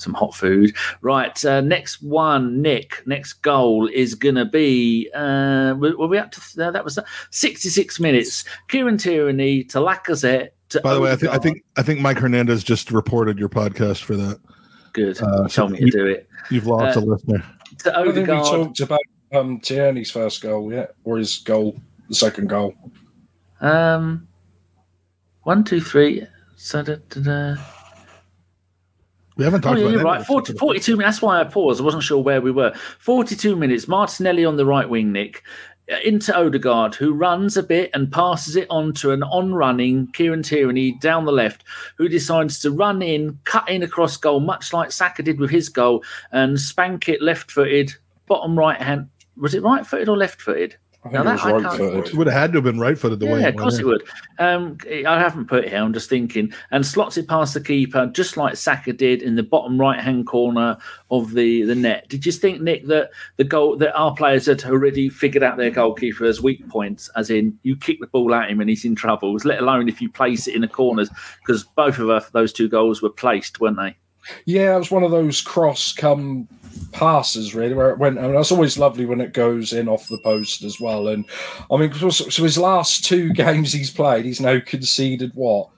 some 0.00 0.14
hot 0.14 0.34
food. 0.34 0.74
Right, 1.00 1.44
uh, 1.44 1.60
next 1.60 2.02
one, 2.02 2.62
Nick. 2.62 3.02
Next 3.06 3.34
goal 3.34 3.88
is 3.92 4.14
gonna 4.14 4.44
be. 4.44 5.10
Uh, 5.14 5.74
were, 5.78 5.96
were 5.96 6.08
we 6.08 6.18
up 6.18 6.30
to 6.32 6.40
uh, 6.66 6.70
that? 6.70 6.84
Was 6.84 6.98
66 7.30 8.00
minutes. 8.00 8.44
Kieran 8.68 8.98
Tierney 8.98 9.64
to 9.64 9.78
Lacazette. 9.78 10.48
To 10.70 10.80
By 10.82 10.94
the 10.94 11.00
way, 11.00 11.10
I 11.12 11.16
think 11.16 11.32
I 11.32 11.38
think 11.38 11.64
I 11.76 11.82
think 11.82 12.00
Mike 12.00 12.18
Hernandez 12.18 12.62
just 12.62 12.90
reported 12.90 13.38
your 13.38 13.48
podcast 13.48 14.02
for 14.02 14.16
that. 14.16 14.38
good. 14.92 15.20
uh, 15.22 15.44
He 15.44 15.48
told 15.50 15.72
me 15.72 15.78
to 15.80 15.90
do 15.90 16.06
it. 16.06 16.28
You've 16.50 16.66
lost 16.66 16.96
Uh, 16.96 17.00
a 17.00 17.02
listener. 17.02 17.44
To 17.84 17.98
I 17.98 18.04
don't 18.04 18.14
think 18.14 18.28
we 18.28 18.34
talked 18.34 18.80
about 18.80 19.00
um, 19.32 19.60
Tierney's 19.60 20.10
first 20.10 20.42
goal 20.42 20.72
yeah, 20.72 20.86
or 21.04 21.18
his 21.18 21.38
goal, 21.38 21.80
the 22.08 22.14
second 22.14 22.48
goal. 22.48 22.74
Um, 23.60 24.28
one, 25.42 25.64
two, 25.64 25.80
three. 25.80 26.26
So 26.56 26.82
da, 26.82 26.96
da, 27.08 27.20
da. 27.20 27.56
We 29.38 29.44
haven't 29.44 29.64
Oh, 29.64 29.72
yeah, 29.74 29.82
about 29.84 29.92
you're 29.92 30.02
right. 30.02 30.20
of 30.20 30.26
40, 30.26 30.54
42 30.54 30.96
minutes. 30.96 31.16
That's 31.16 31.22
why 31.22 31.40
I 31.40 31.44
paused. 31.44 31.80
I 31.80 31.84
wasn't 31.84 32.02
sure 32.02 32.22
where 32.22 32.40
we 32.40 32.50
were. 32.50 32.74
42 32.98 33.54
minutes. 33.54 33.86
Martinelli 33.86 34.44
on 34.44 34.56
the 34.56 34.66
right 34.66 34.88
wing, 34.88 35.12
Nick. 35.12 35.44
Uh, 35.90 35.96
Into 36.04 36.36
Odegaard, 36.36 36.96
who 36.96 37.14
runs 37.14 37.56
a 37.56 37.62
bit 37.62 37.90
and 37.94 38.12
passes 38.12 38.56
it 38.56 38.66
on 38.68 38.92
to 38.94 39.12
an 39.12 39.22
on 39.22 39.54
running 39.54 40.08
Kieran 40.08 40.42
Tierney 40.42 40.98
down 41.00 41.24
the 41.24 41.32
left, 41.32 41.62
who 41.96 42.08
decides 42.08 42.58
to 42.60 42.72
run 42.72 43.00
in, 43.00 43.38
cut 43.44 43.68
in 43.70 43.82
across 43.84 44.16
goal, 44.16 44.40
much 44.40 44.72
like 44.72 44.90
Saka 44.90 45.22
did 45.22 45.38
with 45.38 45.50
his 45.50 45.68
goal, 45.68 46.04
and 46.32 46.60
spank 46.60 47.08
it 47.08 47.22
left 47.22 47.50
footed, 47.50 47.94
bottom 48.26 48.58
right 48.58 48.82
hand. 48.82 49.08
Was 49.36 49.54
it 49.54 49.62
right 49.62 49.86
footed 49.86 50.08
or 50.08 50.16
left 50.16 50.42
footed? 50.42 50.76
I 51.04 51.10
Now 51.10 51.22
that 51.22 51.44
I 51.44 51.50
it 51.50 51.54
was 51.54 51.64
right 51.64 52.06
It 52.06 52.14
would 52.14 52.26
have 52.26 52.36
had 52.36 52.52
to 52.52 52.56
have 52.56 52.64
been 52.64 52.80
right 52.80 52.98
footed 52.98 53.20
the 53.20 53.26
way. 53.26 53.40
Yeah, 53.40 53.48
of 53.48 53.56
course 53.56 53.80
went 53.80 53.82
it 53.82 53.86
would. 53.86 54.02
Um, 54.38 54.78
I 55.06 55.18
haven't 55.18 55.46
put 55.46 55.64
it 55.64 55.70
here. 55.70 55.78
I'm 55.78 55.92
just 55.92 56.08
thinking, 56.10 56.52
and 56.72 56.84
slots 56.84 57.16
it 57.16 57.28
past 57.28 57.54
the 57.54 57.60
keeper, 57.60 58.06
just 58.06 58.36
like 58.36 58.56
Saka 58.56 58.92
did 58.92 59.22
in 59.22 59.36
the 59.36 59.44
bottom 59.44 59.80
right 59.80 60.00
hand 60.00 60.26
corner 60.26 60.76
of 61.10 61.34
the, 61.34 61.62
the 61.62 61.74
net. 61.74 62.08
Did 62.08 62.26
you 62.26 62.32
think, 62.32 62.60
Nick, 62.60 62.86
that 62.86 63.10
the 63.36 63.44
goal 63.44 63.76
that 63.76 63.94
our 63.94 64.14
players 64.14 64.46
had 64.46 64.64
already 64.64 65.08
figured 65.08 65.44
out 65.44 65.56
their 65.56 65.70
goalkeeper's 65.70 66.42
weak 66.42 66.68
points, 66.68 67.08
as 67.14 67.30
in 67.30 67.56
you 67.62 67.76
kick 67.76 68.00
the 68.00 68.08
ball 68.08 68.34
at 68.34 68.50
him 68.50 68.60
and 68.60 68.68
he's 68.68 68.84
in 68.84 68.96
trouble, 68.96 69.36
let 69.44 69.60
alone 69.60 69.88
if 69.88 70.02
you 70.02 70.10
place 70.10 70.48
it 70.48 70.56
in 70.56 70.62
the 70.62 70.68
corners? 70.68 71.10
Because 71.46 71.62
both 71.62 71.98
of 71.98 72.10
us, 72.10 72.28
those 72.30 72.52
two 72.52 72.68
goals 72.68 73.02
were 73.02 73.10
placed, 73.10 73.60
weren't 73.60 73.76
they? 73.76 73.96
Yeah, 74.44 74.74
it 74.74 74.78
was 74.78 74.90
one 74.90 75.04
of 75.04 75.10
those 75.10 75.40
cross 75.40 75.92
come 75.92 76.48
passes, 76.92 77.54
really, 77.54 77.74
where 77.74 77.90
it 77.90 77.98
went. 77.98 78.18
I 78.18 78.22
mean, 78.22 78.34
that's 78.34 78.52
always 78.52 78.78
lovely 78.78 79.06
when 79.06 79.20
it 79.20 79.32
goes 79.32 79.72
in 79.72 79.88
off 79.88 80.08
the 80.08 80.18
post 80.18 80.62
as 80.64 80.80
well. 80.80 81.08
And 81.08 81.24
I 81.70 81.76
mean, 81.76 81.92
so 81.92 82.10
so 82.10 82.42
his 82.42 82.58
last 82.58 83.04
two 83.04 83.32
games 83.34 83.72
he's 83.72 83.90
played, 83.90 84.24
he's 84.24 84.40
now 84.40 84.60
conceded 84.60 85.32
what, 85.34 85.68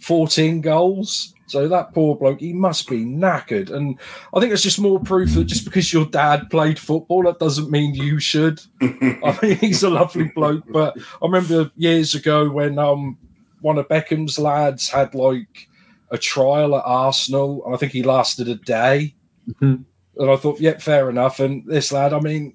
14 0.00 0.60
goals? 0.60 1.32
So 1.48 1.68
that 1.68 1.94
poor 1.94 2.16
bloke, 2.16 2.40
he 2.40 2.52
must 2.52 2.88
be 2.88 3.04
knackered. 3.04 3.70
And 3.70 4.00
I 4.34 4.40
think 4.40 4.52
it's 4.52 4.64
just 4.64 4.80
more 4.80 4.98
proof 4.98 5.34
that 5.34 5.44
just 5.44 5.64
because 5.64 5.92
your 5.92 6.06
dad 6.06 6.50
played 6.50 6.78
football, 6.78 7.22
that 7.22 7.38
doesn't 7.38 7.70
mean 7.70 7.94
you 7.94 8.18
should. 8.18 8.60
I 8.82 9.38
mean, 9.42 9.56
he's 9.56 9.84
a 9.84 9.90
lovely 9.90 10.30
bloke, 10.34 10.64
but 10.68 10.96
I 10.98 11.26
remember 11.26 11.70
years 11.76 12.14
ago 12.16 12.50
when 12.50 12.78
um 12.78 13.16
one 13.60 13.78
of 13.78 13.88
Beckham's 13.88 14.38
lads 14.38 14.88
had 14.88 15.14
like 15.14 15.68
a 16.10 16.18
trial 16.18 16.76
at 16.76 16.82
Arsenal, 16.84 17.64
and 17.64 17.74
I 17.74 17.78
think 17.78 17.92
he 17.92 18.02
lasted 18.02 18.48
a 18.48 18.56
day. 18.56 19.14
Mhm. 19.48 19.84
And 20.18 20.30
I 20.30 20.36
thought, 20.36 20.60
yep, 20.60 20.80
fair 20.80 21.10
enough. 21.10 21.40
And 21.40 21.64
this 21.66 21.92
lad, 21.92 22.12
I 22.12 22.20
mean, 22.20 22.54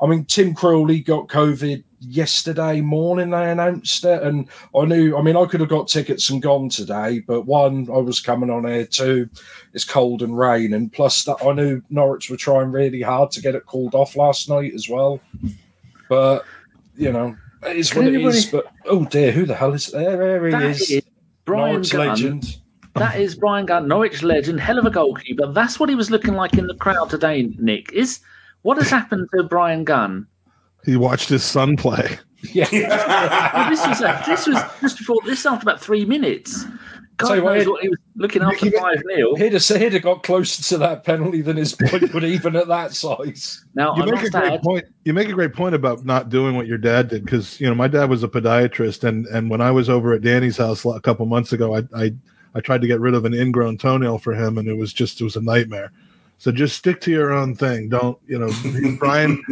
I 0.00 0.06
mean, 0.06 0.24
Tim 0.26 0.54
Krul 0.54 1.02
got 1.04 1.28
COVID 1.28 1.82
yesterday 2.00 2.82
morning. 2.82 3.30
They 3.30 3.50
announced 3.50 4.04
it, 4.04 4.22
and 4.22 4.46
I 4.78 4.84
knew. 4.84 5.16
I 5.16 5.22
mean, 5.22 5.36
I 5.36 5.46
could 5.46 5.60
have 5.60 5.70
got 5.70 5.88
tickets 5.88 6.28
and 6.28 6.42
gone 6.42 6.68
today, 6.68 7.20
but 7.20 7.46
one, 7.46 7.88
I 7.90 7.96
was 7.98 8.20
coming 8.20 8.50
on 8.50 8.66
here. 8.66 8.84
Two, 8.84 9.30
it's 9.72 9.84
cold 9.86 10.20
and 10.22 10.36
rain, 10.36 10.74
and 10.74 10.92
plus 10.92 11.24
that 11.24 11.38
I 11.42 11.52
knew 11.52 11.80
Norwich 11.88 12.28
were 12.28 12.36
trying 12.36 12.72
really 12.72 13.00
hard 13.00 13.30
to 13.32 13.40
get 13.40 13.54
it 13.54 13.64
called 13.64 13.94
off 13.94 14.14
last 14.16 14.50
night 14.50 14.74
as 14.74 14.86
well. 14.88 15.18
But 16.10 16.44
you 16.94 17.10
know, 17.12 17.34
it 17.62 17.76
is 17.76 17.90
Can 17.90 18.04
what 18.04 18.12
it 18.12 18.14
anybody- 18.16 18.36
is. 18.38 18.46
But 18.46 18.66
oh 18.84 19.06
dear, 19.06 19.32
who 19.32 19.46
the 19.46 19.54
hell 19.54 19.72
is 19.72 19.86
there? 19.86 20.16
There 20.18 20.44
he 20.46 20.52
That 20.52 20.62
is, 20.62 20.90
is 20.90 21.02
Brian 21.46 21.72
Norwich 21.72 21.90
Gunn. 21.90 22.08
legend. 22.08 22.56
That 22.98 23.20
is 23.20 23.34
Brian 23.34 23.66
Gunn, 23.66 23.88
Norwich 23.88 24.22
legend, 24.22 24.60
hell 24.60 24.78
of 24.78 24.86
a 24.86 24.90
goalkeeper. 24.90 25.46
That's 25.52 25.78
what 25.78 25.88
he 25.88 25.94
was 25.94 26.10
looking 26.10 26.34
like 26.34 26.54
in 26.54 26.66
the 26.66 26.74
crowd 26.74 27.10
today, 27.10 27.42
Nick. 27.58 27.92
Is 27.92 28.20
what 28.62 28.78
has 28.78 28.90
happened 28.90 29.28
to 29.34 29.42
Brian 29.44 29.84
Gunn? 29.84 30.26
He 30.84 30.96
watched 30.96 31.28
his 31.28 31.44
son 31.44 31.76
play. 31.76 32.18
Yeah. 32.52 32.68
Well, 33.56 33.70
this 33.70 33.86
was 33.86 34.02
uh, 34.02 34.22
this 34.26 34.46
was 34.46 34.58
just 34.80 34.98
before 34.98 35.18
this 35.24 35.46
after 35.46 35.62
about 35.64 35.80
three 35.80 36.04
minutes. 36.04 36.64
God 37.16 37.36
Tell 37.36 37.44
what, 37.44 37.54
knows 37.56 37.66
what 37.66 37.82
he 37.82 37.88
was 37.88 37.98
looking 38.16 38.42
after 38.42 38.70
five 38.72 39.02
0 39.10 39.34
He'd 39.36 39.54
have, 39.54 39.64
he'd 39.64 39.92
have 39.94 40.02
got 40.02 40.22
closer 40.22 40.62
to 40.64 40.78
that 40.78 41.04
penalty 41.04 41.40
than 41.40 41.56
his 41.56 41.72
point 41.74 42.12
would 42.12 42.24
even 42.24 42.54
at 42.56 42.68
that 42.68 42.92
size. 42.92 43.64
Now 43.74 43.96
You 43.96 44.02
I 44.02 44.06
make 44.06 44.24
a 44.24 44.30
great 44.30 44.52
add, 44.52 44.62
point. 44.62 44.84
You 45.04 45.14
make 45.14 45.28
a 45.28 45.32
great 45.32 45.54
point 45.54 45.74
about 45.74 46.04
not 46.04 46.28
doing 46.28 46.56
what 46.56 46.66
your 46.66 46.76
dad 46.76 47.08
did 47.08 47.24
because 47.24 47.58
you 47.58 47.66
know 47.66 47.74
my 47.74 47.88
dad 47.88 48.10
was 48.10 48.22
a 48.22 48.28
podiatrist, 48.28 49.04
and 49.04 49.26
and 49.26 49.48
when 49.48 49.62
I 49.62 49.70
was 49.70 49.88
over 49.88 50.12
at 50.12 50.20
Danny's 50.20 50.58
house 50.58 50.84
a 50.84 51.00
couple 51.00 51.24
months 51.24 51.52
ago, 51.52 51.74
I 51.74 51.84
I 51.94 52.12
I 52.56 52.60
tried 52.60 52.80
to 52.80 52.86
get 52.86 53.00
rid 53.00 53.14
of 53.14 53.24
an 53.26 53.34
ingrown 53.34 53.76
toenail 53.76 54.18
for 54.18 54.32
him, 54.34 54.56
and 54.58 54.66
it 54.66 54.74
was 54.78 54.92
just 54.92 55.20
it 55.20 55.24
was 55.24 55.36
a 55.36 55.42
nightmare. 55.42 55.92
So 56.38 56.50
just 56.52 56.76
stick 56.76 57.00
to 57.02 57.10
your 57.10 57.32
own 57.32 57.54
thing. 57.54 57.88
Don't 57.90 58.18
you 58.26 58.38
know, 58.38 58.50
Brian? 58.98 59.42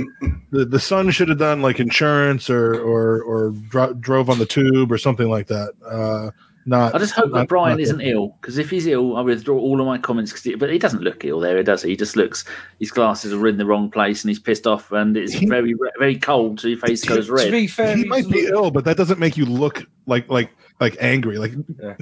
the, 0.50 0.64
the 0.64 0.80
son 0.80 1.10
should 1.10 1.28
have 1.28 1.38
done 1.38 1.60
like 1.62 1.80
insurance 1.80 2.48
or 2.50 2.74
or 2.80 3.22
or 3.22 3.50
dro- 3.68 3.94
drove 3.94 4.28
on 4.30 4.38
the 4.38 4.46
tube 4.46 4.90
or 4.90 4.98
something 4.98 5.28
like 5.28 5.46
that. 5.48 5.72
Uh, 5.86 6.30
not. 6.66 6.94
I 6.94 6.98
just 6.98 7.12
hope 7.12 7.30
not- 7.30 7.40
that 7.40 7.48
Brian 7.48 7.78
isn't 7.80 8.00
ill 8.00 8.36
because 8.40 8.56
if 8.58 8.70
he's 8.70 8.86
ill, 8.86 9.16
I 9.18 9.20
withdraw 9.20 9.58
all 9.58 9.80
of 9.80 9.86
my 9.86 9.98
comments. 9.98 10.32
'cause 10.32 10.42
he- 10.42 10.54
but 10.54 10.70
he 10.70 10.78
doesn't 10.78 11.02
look 11.02 11.22
ill 11.24 11.40
there, 11.40 11.62
does 11.62 11.82
he? 11.82 11.90
He 11.90 11.96
just 11.96 12.16
looks 12.16 12.44
his 12.80 12.90
glasses 12.90 13.32
are 13.34 13.46
in 13.48 13.58
the 13.58 13.66
wrong 13.66 13.90
place 13.90 14.22
and 14.24 14.30
he's 14.30 14.38
pissed 14.38 14.66
off 14.66 14.90
and 14.92 15.14
it's 15.16 15.32
He- 15.34 15.46
very 15.46 15.74
very 15.98 16.16
cold, 16.18 16.60
so 16.60 16.68
your 16.68 16.78
face 16.78 17.04
goes 17.04 17.28
red. 17.30 17.46
To 17.46 17.50
be 17.52 17.66
fair, 17.66 17.96
He 17.96 18.04
might 18.04 18.28
be 18.30 18.46
ill, 18.46 18.70
but 18.70 18.84
that 18.86 18.96
doesn't 18.96 19.18
make 19.18 19.36
you 19.38 19.44
look 19.46 19.84
like 20.06 20.28
like 20.30 20.50
like 20.80 20.96
angry. 21.00 21.38
Like 21.38 21.52
Yeah. 21.82 21.96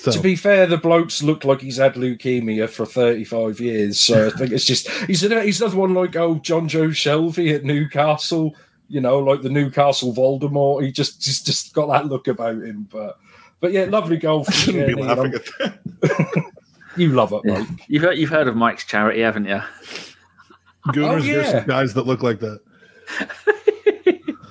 So. 0.00 0.12
To 0.12 0.20
be 0.20 0.34
fair, 0.34 0.66
the 0.66 0.78
bloke's 0.78 1.22
looked 1.22 1.44
like 1.44 1.60
he's 1.60 1.76
had 1.76 1.92
leukemia 1.94 2.70
for 2.70 2.86
35 2.86 3.60
years. 3.60 4.00
So 4.00 4.28
I 4.28 4.30
think 4.30 4.50
it's 4.50 4.64
just 4.64 4.88
he's 5.04 5.22
another, 5.22 5.42
he's 5.42 5.60
another 5.60 5.76
one 5.76 5.92
like 5.92 6.16
oh 6.16 6.36
Jonjo 6.36 6.88
Shelvey 6.88 7.54
at 7.54 7.64
Newcastle. 7.64 8.54
You 8.88 9.02
know, 9.02 9.18
like 9.18 9.42
the 9.42 9.50
Newcastle 9.50 10.14
Voldemort. 10.14 10.84
He 10.84 10.90
just 10.90 11.20
just 11.20 11.44
just 11.44 11.74
got 11.74 11.88
that 11.88 12.06
look 12.06 12.28
about 12.28 12.54
him. 12.62 12.88
But 12.90 13.18
but 13.60 13.72
yeah, 13.72 13.84
lovely 13.84 14.16
goal. 14.16 14.46
I 14.48 14.52
shouldn't 14.52 14.86
be 14.86 14.94
Tierney, 14.94 15.08
laughing 15.08 15.24
and 15.24 15.34
at 15.34 15.84
that. 16.00 16.44
You 16.96 17.10
love 17.10 17.32
it, 17.32 17.42
Yeah. 17.44 17.58
Mike. 17.58 17.68
You've 17.88 18.02
heard, 18.02 18.18
you've 18.18 18.30
heard 18.30 18.48
of 18.48 18.56
Mike's 18.56 18.84
charity, 18.84 19.20
haven't 19.20 19.44
you? 19.46 19.60
Gooners, 20.88 21.04
oh, 21.04 21.20
there's 21.20 21.26
yeah. 21.26 21.50
some 21.52 21.66
guys 21.66 21.94
that 21.94 22.06
look 22.06 22.22
like 22.22 22.40
that. 22.40 22.60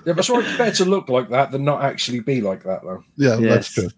Yeah, 0.06 0.14
but 0.14 0.28
it's 0.30 0.58
better 0.58 0.76
to 0.78 0.86
look 0.86 1.10
like 1.10 1.30
that 1.30 1.52
than 1.52 1.66
not 1.66 1.84
actually 1.84 2.22
be 2.22 2.40
like 2.42 2.64
that, 2.64 2.82
though. 2.84 3.04
Yeah, 3.18 3.38
Yes. 3.38 3.54
that's 3.54 3.74
true. 3.74 3.90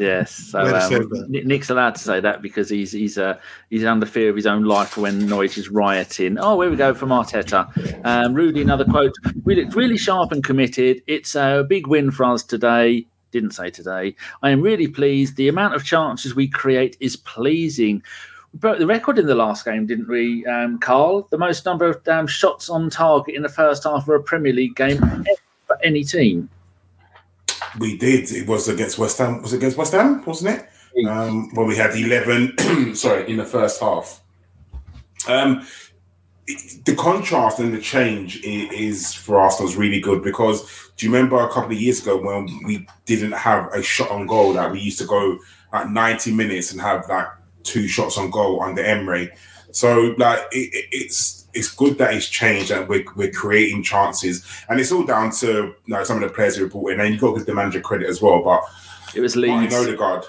Yes, 0.00 0.32
so 0.32 0.60
um, 0.60 0.80
save 0.88 1.10
that. 1.10 1.26
Nick- 1.28 1.44
Nick's 1.44 1.68
allowed 1.68 1.94
to 1.94 2.00
say 2.00 2.20
that 2.20 2.40
because 2.40 2.70
he's 2.70 2.90
he's 2.90 3.18
uh, 3.18 3.38
he's 3.68 3.84
under 3.84 4.06
fear 4.06 4.30
of 4.30 4.36
his 4.36 4.46
own 4.46 4.64
life 4.64 4.96
when 4.96 5.26
Norwich 5.26 5.58
is 5.58 5.68
rioting. 5.68 6.38
Oh, 6.38 6.58
here 6.62 6.70
we 6.70 6.76
go 6.76 6.94
from 6.94 7.10
Arteta. 7.10 8.00
Um, 8.06 8.32
Rudy, 8.32 8.62
another 8.62 8.86
quote. 8.86 9.12
We 9.44 9.56
looked 9.56 9.74
really 9.76 9.98
sharp 9.98 10.32
and 10.32 10.42
committed. 10.42 11.02
It's 11.06 11.34
a 11.34 11.66
big 11.68 11.86
win 11.86 12.10
for 12.10 12.24
us 12.24 12.42
today. 12.42 13.06
Didn't 13.30 13.50
say 13.50 13.68
today. 13.68 14.16
I 14.42 14.50
am 14.50 14.62
really 14.62 14.88
pleased. 14.88 15.36
The 15.36 15.48
amount 15.48 15.74
of 15.74 15.84
chances 15.84 16.34
we 16.34 16.48
create 16.48 16.96
is 16.98 17.16
pleasing. 17.16 18.02
We 18.54 18.58
broke 18.58 18.78
the 18.78 18.86
record 18.86 19.18
in 19.18 19.26
the 19.26 19.34
last 19.34 19.66
game, 19.66 19.86
didn't 19.86 20.08
we, 20.08 20.44
um, 20.46 20.78
Karl? 20.78 21.28
The 21.30 21.38
most 21.38 21.64
number 21.66 21.86
of 21.90 22.08
um, 22.08 22.26
shots 22.26 22.70
on 22.70 22.88
target 22.88 23.34
in 23.34 23.42
the 23.42 23.48
first 23.50 23.84
half 23.84 24.02
of 24.02 24.08
a 24.08 24.18
Premier 24.18 24.52
League 24.54 24.74
game 24.76 24.98
for 25.66 25.78
any 25.84 26.02
team. 26.04 26.48
We 27.78 27.96
did. 27.96 28.30
It 28.32 28.46
was 28.46 28.68
against 28.68 28.98
West 28.98 29.18
Ham. 29.18 29.42
Was 29.42 29.52
it 29.52 29.58
against 29.58 29.76
West 29.76 29.92
Ham? 29.92 30.24
Wasn't 30.24 30.58
it? 30.58 31.06
Um, 31.08 31.54
when 31.54 31.66
we 31.68 31.76
had 31.76 31.94
eleven. 31.94 32.56
sorry, 32.94 33.30
in 33.30 33.36
the 33.36 33.44
first 33.44 33.80
half. 33.80 34.20
Um, 35.28 35.66
the 36.84 36.96
contrast 36.96 37.60
and 37.60 37.72
the 37.72 37.80
change 37.80 38.42
is 38.44 39.14
for 39.14 39.38
Arsenal 39.38 39.68
is 39.68 39.76
really 39.76 40.00
good 40.00 40.22
because 40.24 40.90
do 40.96 41.06
you 41.06 41.12
remember 41.12 41.38
a 41.38 41.48
couple 41.52 41.70
of 41.72 41.80
years 41.80 42.02
ago 42.02 42.16
when 42.20 42.48
we 42.64 42.88
didn't 43.06 43.32
have 43.32 43.72
a 43.72 43.82
shot 43.82 44.10
on 44.10 44.26
goal 44.26 44.54
that 44.54 44.72
we 44.72 44.80
used 44.80 44.98
to 44.98 45.04
go 45.06 45.38
at 45.72 45.90
ninety 45.90 46.32
minutes 46.34 46.72
and 46.72 46.80
have 46.80 47.08
like 47.08 47.28
two 47.62 47.86
shots 47.86 48.18
on 48.18 48.30
goal 48.30 48.62
under 48.62 48.82
Emery. 48.82 49.30
So 49.70 50.14
like 50.18 50.40
it- 50.50 50.86
it's 50.90 51.39
it's 51.54 51.74
good 51.74 51.98
that 51.98 52.14
it's 52.14 52.28
changed 52.28 52.70
and 52.70 52.88
we're, 52.88 53.04
we're 53.16 53.32
creating 53.32 53.82
chances 53.82 54.44
and 54.68 54.78
it's 54.78 54.92
all 54.92 55.04
down 55.04 55.30
to 55.32 55.46
you 55.46 55.74
know, 55.86 56.04
some 56.04 56.22
of 56.22 56.28
the 56.28 56.34
players 56.34 56.56
who 56.56 56.68
brought 56.68 56.92
in 56.92 57.00
and 57.00 57.10
you've 57.12 57.20
got 57.20 57.32
to 57.32 57.38
give 57.38 57.46
the 57.46 57.54
manager 57.54 57.80
credit 57.80 58.08
as 58.08 58.22
well. 58.22 58.42
But 58.42 58.62
It 59.14 59.20
was 59.20 59.36
Martin 59.36 59.60
Leeds. 59.62 59.74
Odegaard. 59.74 60.24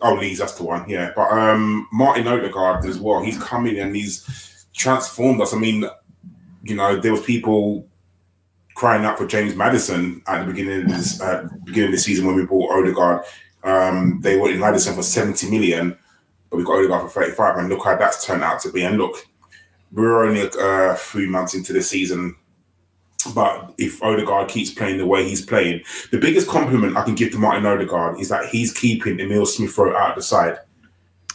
Oh, 0.00 0.14
Leeds, 0.14 0.40
that's 0.40 0.54
the 0.54 0.64
one. 0.64 0.88
Yeah, 0.88 1.12
but 1.14 1.30
um, 1.30 1.86
Martin 1.92 2.26
Odegaard 2.26 2.84
as 2.84 2.98
well. 2.98 3.22
He's 3.22 3.38
come 3.38 3.66
in 3.66 3.78
and 3.78 3.94
he's 3.94 4.66
transformed 4.74 5.40
us. 5.40 5.54
I 5.54 5.58
mean, 5.58 5.84
you 6.64 6.74
know, 6.74 6.96
there 7.00 7.12
was 7.12 7.22
people 7.22 7.86
crying 8.74 9.04
out 9.04 9.18
for 9.18 9.26
James 9.26 9.54
Maddison 9.54 10.22
at 10.26 10.40
the 10.40 10.52
beginning 10.52 10.82
of 10.82 10.88
this 10.88 11.20
uh, 11.20 11.48
beginning 11.64 11.90
of 11.90 11.92
the 11.92 11.98
season 11.98 12.26
when 12.26 12.34
we 12.34 12.44
bought 12.44 12.76
Odegaard. 12.76 13.24
Um, 13.62 14.20
they 14.22 14.36
wanted 14.36 14.58
Maddison 14.58 14.94
for 14.94 15.02
seventy 15.04 15.48
million, 15.48 15.96
but 16.50 16.56
we 16.56 16.64
got 16.64 16.78
Odegaard 16.78 17.02
for 17.02 17.20
thirty-five. 17.20 17.58
And 17.58 17.68
look 17.68 17.84
how 17.84 17.96
that's 17.96 18.26
turned 18.26 18.42
out 18.42 18.60
to 18.62 18.72
be. 18.72 18.82
And 18.82 18.98
look, 18.98 19.28
we're 19.92 20.24
only 20.24 20.48
uh, 20.58 20.94
three 20.94 21.26
months 21.26 21.54
into 21.54 21.72
the 21.72 21.82
season. 21.82 22.36
But 23.34 23.74
if 23.78 24.02
Odegaard 24.02 24.48
keeps 24.48 24.70
playing 24.70 24.98
the 24.98 25.06
way 25.06 25.28
he's 25.28 25.44
playing, 25.44 25.82
the 26.10 26.18
biggest 26.18 26.48
compliment 26.48 26.96
I 26.96 27.04
can 27.04 27.14
give 27.14 27.30
to 27.32 27.38
Martin 27.38 27.66
Odegaard 27.66 28.18
is 28.20 28.28
that 28.30 28.46
he's 28.46 28.72
keeping 28.72 29.20
Emile 29.20 29.46
Smith 29.46 29.76
Rowe 29.78 29.96
out 29.96 30.10
of 30.10 30.16
the 30.16 30.22
side. 30.22 30.58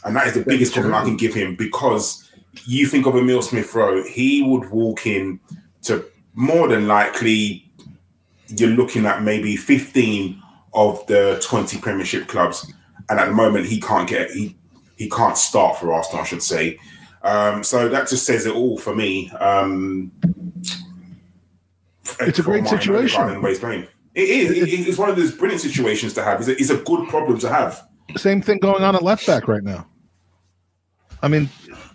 And 0.03 0.15
that 0.15 0.27
is 0.27 0.33
the 0.33 0.43
biggest 0.43 0.73
compliment 0.73 1.01
I 1.01 1.05
can 1.05 1.17
give 1.17 1.33
him 1.33 1.55
because 1.55 2.29
you 2.65 2.87
think 2.87 3.05
of 3.05 3.15
Emile 3.15 3.41
Smith 3.41 3.73
Rowe, 3.73 4.03
he 4.03 4.43
would 4.43 4.69
walk 4.69 5.05
in 5.05 5.39
to 5.83 6.05
more 6.33 6.67
than 6.67 6.87
likely, 6.87 7.71
you're 8.47 8.69
looking 8.69 9.05
at 9.05 9.23
maybe 9.23 9.55
15 9.55 10.41
of 10.73 11.05
the 11.07 11.39
20 11.43 11.79
Premiership 11.79 12.27
clubs. 12.27 12.71
And 13.09 13.19
at 13.19 13.27
the 13.27 13.33
moment, 13.33 13.65
he 13.65 13.79
can't 13.79 14.09
get, 14.09 14.31
he, 14.31 14.57
he 14.97 15.09
can't 15.09 15.37
start 15.37 15.77
for 15.77 15.93
Arsenal, 15.93 16.21
I 16.21 16.25
should 16.25 16.43
say. 16.43 16.79
Um, 17.23 17.63
so 17.63 17.89
that 17.89 18.07
just 18.07 18.25
says 18.25 18.45
it 18.45 18.53
all 18.55 18.77
for 18.77 18.95
me. 18.95 19.29
Um, 19.31 20.11
It's 22.21 22.39
a 22.39 22.43
great 22.43 22.67
situation. 22.67 23.19
Odegaard 23.21 23.27
and 23.35 23.37
the 23.37 23.45
way 23.45 23.49
he's 23.51 23.59
playing. 23.59 23.87
It 24.15 24.29
is. 24.29 24.51
It- 24.51 24.87
it's 24.87 24.97
one 24.97 25.09
of 25.09 25.15
those 25.15 25.31
brilliant 25.31 25.61
situations 25.61 26.13
to 26.13 26.23
have. 26.23 26.39
It's 26.39 26.47
a, 26.49 26.53
it's 26.59 26.69
a 26.69 26.77
good 26.77 27.07
problem 27.09 27.37
to 27.39 27.49
have. 27.49 27.85
Same 28.15 28.41
thing 28.41 28.59
going 28.59 28.83
on 28.83 28.95
at 28.95 29.03
left 29.03 29.27
back 29.27 29.47
right 29.47 29.63
now. 29.63 29.85
I 31.21 31.27
mean, 31.27 31.49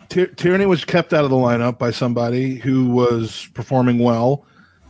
Tier- 0.08 0.26
Tierney 0.26 0.66
was 0.66 0.84
kept 0.84 1.12
out 1.14 1.24
of 1.24 1.30
the 1.30 1.36
lineup 1.36 1.78
by 1.78 1.90
somebody 1.90 2.56
who 2.56 2.86
was 2.90 3.48
performing 3.54 3.98
well. 3.98 4.44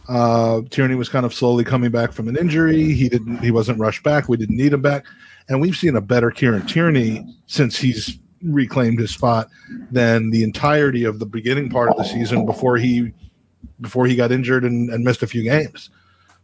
Uh, 0.09 0.62
Tierney 0.71 0.97
was 0.97 1.09
kind 1.09 1.25
of 1.25 1.33
slowly 1.33 1.62
coming 1.62 1.90
back 1.92 2.12
from 2.12 2.27
an 2.29 2.37
injury. 2.37 2.92
He 2.92 3.09
didn't. 3.09 3.38
He 3.38 3.51
wasn't 3.53 3.79
rushed 3.79 4.03
back. 4.03 4.29
We 4.29 4.37
didn't 4.37 4.57
need 4.57 4.73
him 4.73 4.83
back, 4.83 5.05
and 5.49 5.61
we've 5.61 5.77
seen 5.77 5.95
a 5.95 6.01
better 6.01 6.31
Kieran 6.33 6.66
Tierney 6.66 7.25
since 7.47 7.79
he's 7.79 8.18
reclaimed 8.44 8.98
his 8.98 9.11
spot 9.11 9.48
than 9.90 10.31
the 10.31 10.42
entirety 10.42 11.05
of 11.05 11.18
the 11.18 11.26
beginning 11.26 11.70
part 11.70 11.88
of 11.90 11.96
the 11.96 12.05
season 12.05 12.46
before 12.46 12.76
he 12.76 13.12
before 13.81 14.07
he 14.07 14.14
got 14.14 14.33
injured 14.33 14.64
and, 14.64 14.90
and 14.90 15.05
missed 15.05 15.22
a 15.22 15.26
few 15.26 15.42
games. 15.42 15.90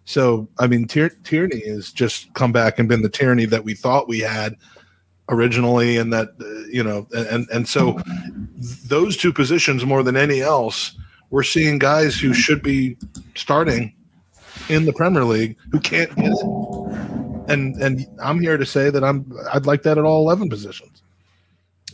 So, 0.04 0.48
I 0.58 0.66
mean, 0.66 0.87
Tier- 0.87 1.16
Tierney 1.22 1.68
has 1.68 1.92
just 1.92 2.32
come 2.34 2.50
back 2.50 2.78
and 2.78 2.88
been 2.88 3.02
the 3.02 3.11
Tierney 3.11 3.44
that 3.46 3.64
we 3.64 3.74
thought 3.74 4.08
we 4.08 4.20
had 4.20 4.56
originally, 5.28 5.98
and 5.98 6.12
that 6.12 6.30
uh, 6.40 6.66
you 6.70 6.82
know, 6.82 7.06
and 7.12 7.46
and 7.52 7.68
so 7.68 8.00
those 8.87 9.16
two 9.16 9.32
positions 9.32 9.84
more 9.84 10.02
than 10.02 10.16
any 10.16 10.40
else, 10.40 10.96
we're 11.30 11.42
seeing 11.42 11.78
guys 11.78 12.18
who 12.18 12.32
should 12.32 12.62
be 12.62 12.96
starting 13.34 13.94
in 14.68 14.87
the 14.87 14.92
Premier 14.92 15.24
League 15.24 15.56
who 15.70 15.80
can't 15.80 16.14
get 16.16 16.32
it. 16.32 17.48
And 17.48 17.76
and 17.76 18.06
I'm 18.22 18.40
here 18.40 18.56
to 18.56 18.66
say 18.66 18.90
that 18.90 19.04
I'm 19.04 19.30
I'd 19.52 19.66
like 19.66 19.82
that 19.82 19.98
at 19.98 20.04
all 20.04 20.22
eleven 20.22 20.48
positions. 20.48 20.97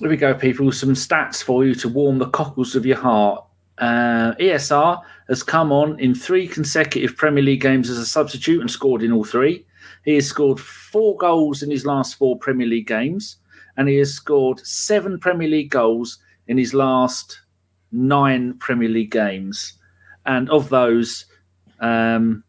Here 0.01 0.09
we 0.09 0.17
go, 0.17 0.35
people. 0.35 0.73
Some 0.73 0.91
stats 0.91 1.43
for 1.43 1.65
you 1.65 1.75
to 1.77 1.89
warm 1.89 2.19
the 2.19 2.29
cockles 2.29 2.75
of 2.75 2.85
your 2.85 2.97
heart. 2.97 3.45
Uh, 3.79 4.35
ESR 4.41 5.01
has 5.29 5.43
come 5.43 5.73
on 5.73 5.99
in 6.01 6.15
three 6.15 6.49
consecutive 6.49 7.17
Premier 7.17 7.43
League 7.43 7.61
games 7.61 7.89
as 7.89 7.99
a 7.99 8.07
substitute 8.07 8.61
and 8.61 8.71
scored 8.71 9.03
in 9.03 9.13
all 9.13 9.25
three. 9.25 9.65
He 10.05 10.17
has 10.17 10.27
scored 10.27 10.61
four 10.61 11.17
goals 11.17 11.63
in 11.63 11.71
his 11.71 11.87
last 11.87 12.17
four 12.17 12.39
Premier 12.39 12.67
League 12.67 12.87
games, 12.87 13.37
and 13.77 13.89
he 13.89 13.97
has 13.97 14.13
scored 14.13 14.61
seven 14.67 15.19
Premier 15.19 15.49
League 15.49 15.71
goals 15.71 16.19
in 16.49 16.59
his 16.59 16.75
last 16.75 17.41
nine 17.93 18.55
Premier 18.59 18.89
League 18.89 19.11
games. 19.11 19.75
And 20.27 20.51
of 20.51 20.69
those, 20.69 21.27
um, 21.81 22.44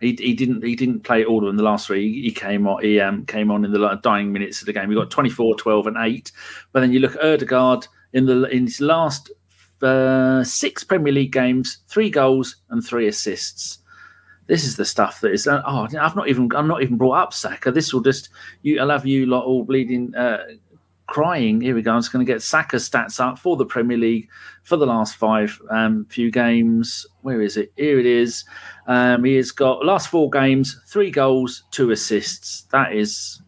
he, 0.00 0.16
he 0.18 0.34
didn't 0.34 0.64
he 0.64 0.74
didn't 0.74 1.00
play 1.00 1.24
all 1.24 1.40
of 1.40 1.46
them. 1.46 1.56
The 1.56 1.62
last 1.62 1.86
three 1.86 2.22
he 2.22 2.30
came 2.32 2.66
on 2.66 2.82
he 2.82 2.98
um, 3.00 3.26
came 3.26 3.50
on 3.50 3.64
in 3.64 3.72
the 3.72 4.00
dying 4.02 4.32
minutes 4.32 4.60
of 4.60 4.66
the 4.66 4.72
game. 4.72 4.88
He 4.88 4.96
got 4.96 5.10
24, 5.10 5.56
12, 5.56 5.86
and 5.86 5.96
eight. 6.00 6.32
But 6.72 6.80
then 6.80 6.92
you 6.92 7.00
look 7.00 7.16
at 7.16 7.24
Odegaard 7.24 7.86
in 8.12 8.26
the 8.26 8.44
in 8.44 8.64
his 8.64 8.80
last 8.80 9.30
uh, 9.82 10.42
six 10.42 10.84
Premier 10.84 11.12
League 11.12 11.32
games, 11.32 11.78
three 11.88 12.10
goals 12.10 12.56
and 12.70 12.84
three 12.84 13.08
assists. 13.08 13.78
This 14.46 14.64
is 14.64 14.76
the 14.76 14.84
stuff 14.84 15.20
that 15.20 15.32
is. 15.32 15.46
Uh, 15.46 15.62
oh, 15.66 15.86
I've 15.98 16.16
not 16.16 16.28
even 16.28 16.50
I'm 16.56 16.66
not 16.66 16.82
even 16.82 16.96
brought 16.96 17.22
up 17.22 17.34
Saka. 17.34 17.70
This 17.70 17.92
will 17.92 18.00
just 18.00 18.30
you. 18.62 18.80
I'll 18.80 18.90
have 18.90 19.06
you 19.06 19.26
lot 19.26 19.44
all 19.44 19.64
bleeding. 19.64 20.14
Uh, 20.14 20.44
crying. 21.10 21.60
Here 21.60 21.74
we 21.74 21.82
go. 21.82 21.92
I'm 21.92 21.98
just 21.98 22.12
going 22.12 22.24
to 22.24 22.32
get 22.32 22.40
Saka's 22.40 22.88
stats 22.88 23.20
up 23.20 23.38
for 23.38 23.56
the 23.56 23.66
Premier 23.66 23.98
League 23.98 24.28
for 24.62 24.76
the 24.76 24.86
last 24.86 25.16
five 25.16 25.60
um, 25.68 26.06
few 26.08 26.30
games. 26.30 27.04
Where 27.22 27.42
is 27.42 27.56
it? 27.56 27.72
Here 27.76 27.98
it 27.98 28.06
is. 28.06 28.44
Um, 28.90 29.22
he 29.22 29.36
has 29.36 29.52
got 29.52 29.86
last 29.86 30.08
four 30.08 30.28
games, 30.30 30.80
three 30.88 31.12
goals, 31.12 31.62
two 31.70 31.92
assists. 31.92 32.62
That 32.72 32.92
is 32.92 33.40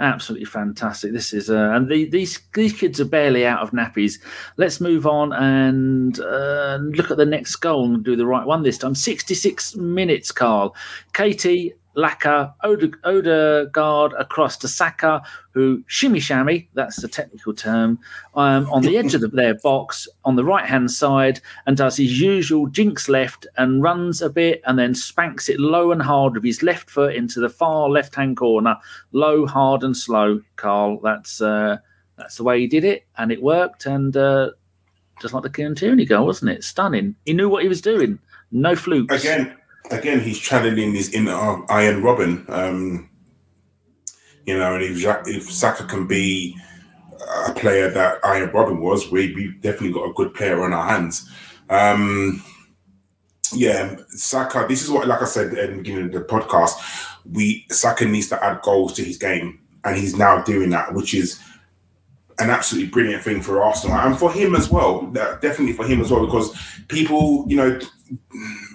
absolutely 0.00 0.46
fantastic. 0.46 1.12
This 1.12 1.32
is 1.32 1.48
uh, 1.48 1.70
and 1.74 1.88
the, 1.88 2.06
these 2.06 2.40
these 2.54 2.72
kids 2.72 3.00
are 3.00 3.04
barely 3.04 3.46
out 3.46 3.60
of 3.60 3.70
nappies. 3.70 4.14
Let's 4.56 4.80
move 4.80 5.06
on 5.06 5.32
and 5.32 6.18
uh, 6.18 6.80
look 6.82 7.12
at 7.12 7.18
the 7.18 7.24
next 7.24 7.54
goal 7.54 7.84
and 7.84 8.04
do 8.04 8.16
the 8.16 8.26
right 8.26 8.44
one 8.44 8.64
this 8.64 8.78
time. 8.78 8.96
66 8.96 9.76
minutes, 9.76 10.32
Karl. 10.32 10.74
Katie 11.12 11.74
Laca, 11.98 12.54
Ode- 12.62 12.94
Odegaard 13.02 14.12
across 14.16 14.56
to 14.58 14.68
Saka, 14.68 15.20
who 15.50 15.82
shimmy 15.88 16.20
shammy, 16.20 16.68
that's 16.74 17.02
the 17.02 17.08
technical 17.08 17.52
term, 17.52 17.98
um, 18.36 18.70
on 18.70 18.82
the 18.82 18.96
edge 18.96 19.14
of 19.14 19.20
the, 19.20 19.26
their 19.26 19.54
box 19.54 20.06
on 20.24 20.36
the 20.36 20.44
right 20.44 20.64
hand 20.64 20.92
side 20.92 21.40
and 21.66 21.76
does 21.76 21.96
his 21.96 22.20
usual 22.20 22.68
jinx 22.68 23.08
left 23.08 23.48
and 23.56 23.82
runs 23.82 24.22
a 24.22 24.30
bit 24.30 24.62
and 24.64 24.78
then 24.78 24.94
spanks 24.94 25.48
it 25.48 25.58
low 25.58 25.90
and 25.90 26.00
hard 26.00 26.34
with 26.34 26.44
his 26.44 26.62
left 26.62 26.88
foot 26.88 27.16
into 27.16 27.40
the 27.40 27.48
far 27.48 27.88
left 27.90 28.14
hand 28.14 28.36
corner. 28.36 28.76
Low, 29.10 29.44
hard, 29.44 29.82
and 29.82 29.96
slow, 29.96 30.40
Karl. 30.54 31.00
That's 31.02 31.40
uh, 31.40 31.78
that's 32.16 32.36
the 32.36 32.44
way 32.44 32.60
he 32.60 32.68
did 32.68 32.84
it, 32.84 33.06
and 33.16 33.32
it 33.32 33.42
worked. 33.42 33.86
And 33.86 34.16
uh, 34.16 34.50
just 35.20 35.34
like 35.34 35.42
the 35.42 35.50
Kieran 35.50 35.74
Tierney 35.74 36.04
goal, 36.04 36.26
wasn't 36.26 36.52
it? 36.52 36.62
Stunning. 36.62 37.16
He 37.24 37.32
knew 37.32 37.48
what 37.48 37.64
he 37.64 37.68
was 37.68 37.80
doing. 37.80 38.20
No 38.52 38.76
flukes. 38.76 39.24
Again, 39.24 39.57
again, 39.90 40.20
he's 40.20 40.38
channeling 40.38 40.94
his 40.94 41.12
inner 41.12 41.32
Arjen 41.32 42.02
Robben. 42.02 42.48
Um, 42.48 43.10
you 44.46 44.58
know, 44.58 44.74
and 44.74 44.84
if, 44.84 45.04
if 45.26 45.50
Saka 45.50 45.84
can 45.84 46.06
be 46.06 46.56
a 47.46 47.52
player 47.52 47.90
that 47.90 48.18
Arjen 48.24 48.50
Robben 48.50 48.80
was, 48.80 49.10
we, 49.10 49.26
have 49.26 49.60
definitely 49.60 49.92
got 49.92 50.08
a 50.08 50.14
good 50.14 50.34
player 50.34 50.64
on 50.64 50.72
our 50.72 50.88
hands. 50.88 51.28
Um, 51.68 52.42
yeah, 53.52 53.96
Saka. 54.08 54.66
This 54.68 54.82
is 54.82 54.90
what, 54.90 55.06
like 55.06 55.22
I 55.22 55.26
said 55.26 55.56
at 55.56 55.70
the 55.70 55.76
beginning 55.76 56.06
of 56.06 56.12
the 56.12 56.20
podcast, 56.20 56.72
we 57.30 57.66
Saka 57.70 58.04
needs 58.04 58.28
to 58.28 58.42
add 58.42 58.62
goals 58.62 58.92
to 58.94 59.04
his 59.04 59.16
game, 59.16 59.60
and 59.84 59.96
he's 59.96 60.16
now 60.16 60.42
doing 60.42 60.70
that, 60.70 60.94
which 60.94 61.14
is 61.14 61.40
an 62.38 62.50
absolutely 62.50 62.90
brilliant 62.90 63.22
thing 63.22 63.42
for 63.42 63.62
Arsenal 63.62 63.96
and 63.96 64.18
for 64.18 64.30
him 64.30 64.54
as 64.54 64.70
well. 64.70 65.06
Definitely 65.06 65.72
for 65.72 65.86
him 65.86 66.00
as 66.00 66.10
well, 66.10 66.24
because 66.24 66.56
people, 66.88 67.44
you 67.48 67.56
know, 67.56 67.80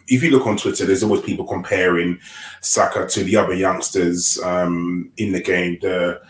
if 0.07 0.23
you 0.23 0.31
look 0.31 0.47
on 0.47 0.57
Twitter, 0.57 0.85
there's 0.85 1.03
always 1.03 1.21
people 1.21 1.45
comparing 1.45 2.19
Saka 2.61 3.07
to 3.07 3.23
the 3.23 3.35
other 3.35 3.53
youngsters 3.53 4.39
um, 4.43 5.11
in 5.17 5.31
the 5.31 5.41
game. 5.41 5.77
The 5.81 6.21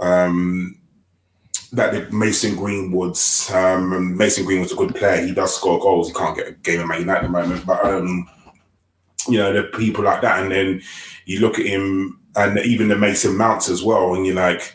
um, 0.00 0.78
that 1.72 1.92
the 1.92 2.16
Mason 2.16 2.56
Greenwood's 2.56 3.50
um, 3.52 4.16
Mason 4.16 4.44
Greenwood's 4.44 4.72
a 4.72 4.76
good 4.76 4.94
player. 4.94 5.24
He 5.24 5.32
does 5.32 5.54
score 5.54 5.78
goals. 5.78 6.08
He 6.08 6.14
can't 6.14 6.36
get 6.36 6.48
a 6.48 6.52
game 6.52 6.80
of 6.80 6.88
Man 6.88 7.00
United 7.00 7.24
at 7.24 7.26
the 7.26 7.28
moment, 7.28 7.66
but 7.66 7.84
um, 7.84 8.28
you 9.28 9.38
know 9.38 9.52
the 9.52 9.64
people 9.76 10.04
like 10.04 10.22
that. 10.22 10.42
And 10.42 10.50
then 10.50 10.82
you 11.26 11.40
look 11.40 11.58
at 11.58 11.66
him, 11.66 12.20
and 12.36 12.58
even 12.60 12.88
the 12.88 12.96
Mason 12.96 13.36
Mounts 13.36 13.68
as 13.68 13.82
well, 13.82 14.14
and 14.14 14.24
you're 14.24 14.34
like, 14.34 14.74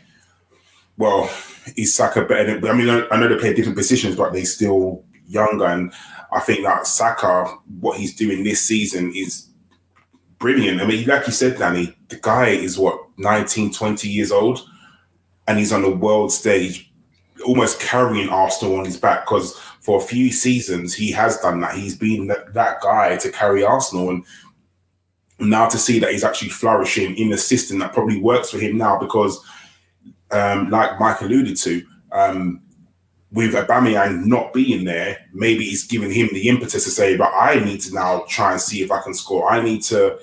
well, 0.97 1.29
is 1.75 1.95
Saka 1.95 2.25
better? 2.25 2.59
Than, 2.59 2.69
I 2.69 2.73
mean, 2.73 2.89
I 2.89 3.17
know 3.17 3.27
they 3.27 3.37
play 3.37 3.53
different 3.53 3.77
positions, 3.77 4.15
but 4.15 4.33
they're 4.33 4.45
still 4.45 5.03
younger, 5.27 5.65
and 5.65 5.91
I 6.33 6.39
think 6.39 6.63
that 6.63 6.87
Saka, 6.87 7.57
what 7.79 7.97
he's 7.97 8.15
doing 8.15 8.43
this 8.43 8.61
season 8.61 9.13
is 9.15 9.49
brilliant. 10.39 10.81
I 10.81 10.85
mean, 10.85 11.07
like 11.07 11.27
you 11.27 11.33
said, 11.33 11.57
Danny, 11.57 11.95
the 12.09 12.17
guy 12.17 12.49
is 12.49 12.77
what 12.77 12.99
19, 13.17 13.71
20 13.71 14.09
years 14.09 14.31
old 14.31 14.67
and 15.47 15.59
he's 15.59 15.73
on 15.73 15.81
the 15.81 15.89
world 15.89 16.31
stage, 16.31 16.91
almost 17.45 17.79
carrying 17.79 18.29
Arsenal 18.29 18.77
on 18.77 18.85
his 18.85 18.97
back. 18.97 19.25
Because 19.25 19.57
for 19.81 19.97
a 19.99 20.05
few 20.05 20.31
seasons, 20.31 20.93
he 20.93 21.11
has 21.11 21.37
done 21.39 21.59
that. 21.61 21.75
He's 21.75 21.97
been 21.97 22.27
that, 22.27 22.53
that 22.53 22.81
guy 22.81 23.17
to 23.17 23.31
carry 23.31 23.63
Arsenal, 23.63 24.09
and 24.09 24.23
now 25.39 25.67
to 25.67 25.77
see 25.77 25.99
that 25.99 26.11
he's 26.11 26.23
actually 26.23 26.49
flourishing 26.49 27.15
in 27.17 27.33
a 27.33 27.37
system 27.37 27.79
that 27.79 27.93
probably 27.93 28.19
works 28.19 28.51
for 28.51 28.59
him 28.59 28.77
now, 28.77 28.97
because 28.97 29.43
um, 30.31 30.69
like 30.69 30.99
Mike 30.99 31.21
alluded 31.21 31.57
to. 31.57 31.81
Um, 32.11 32.61
with 33.33 33.55
Aubameyang 33.55 34.25
not 34.25 34.53
being 34.53 34.85
there, 34.85 35.17
maybe 35.33 35.65
he's 35.65 35.87
giving 35.87 36.11
him 36.11 36.29
the 36.33 36.47
impetus 36.47 36.83
to 36.83 36.91
say, 36.91 37.17
"But 37.17 37.33
I 37.33 37.59
need 37.59 37.81
to 37.81 37.93
now 37.93 38.25
try 38.29 38.51
and 38.51 38.61
see 38.61 38.83
if 38.83 38.91
I 38.91 39.01
can 39.01 39.13
score. 39.13 39.51
I 39.51 39.61
need 39.61 39.81
to 39.83 40.19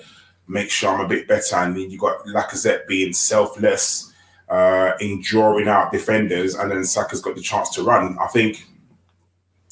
make 0.47 0.71
sure 0.71 0.89
I'm 0.89 1.05
a 1.05 1.07
bit 1.07 1.27
better." 1.27 1.57
And 1.57 1.75
then 1.75 1.91
you 1.91 1.99
got 1.99 2.25
Lacazette 2.25 2.87
being 2.87 3.13
selfless, 3.13 4.11
uh, 4.51 4.93
in 4.99 5.21
drawing 5.21 5.67
out 5.67 5.91
defenders, 5.91 6.55
and 6.55 6.69
then 6.69 6.83
Saka's 6.83 7.21
got 7.21 7.35
the 7.35 7.41
chance 7.41 7.69
to 7.71 7.83
run. 7.83 8.17
I 8.19 8.27
think, 8.27 8.65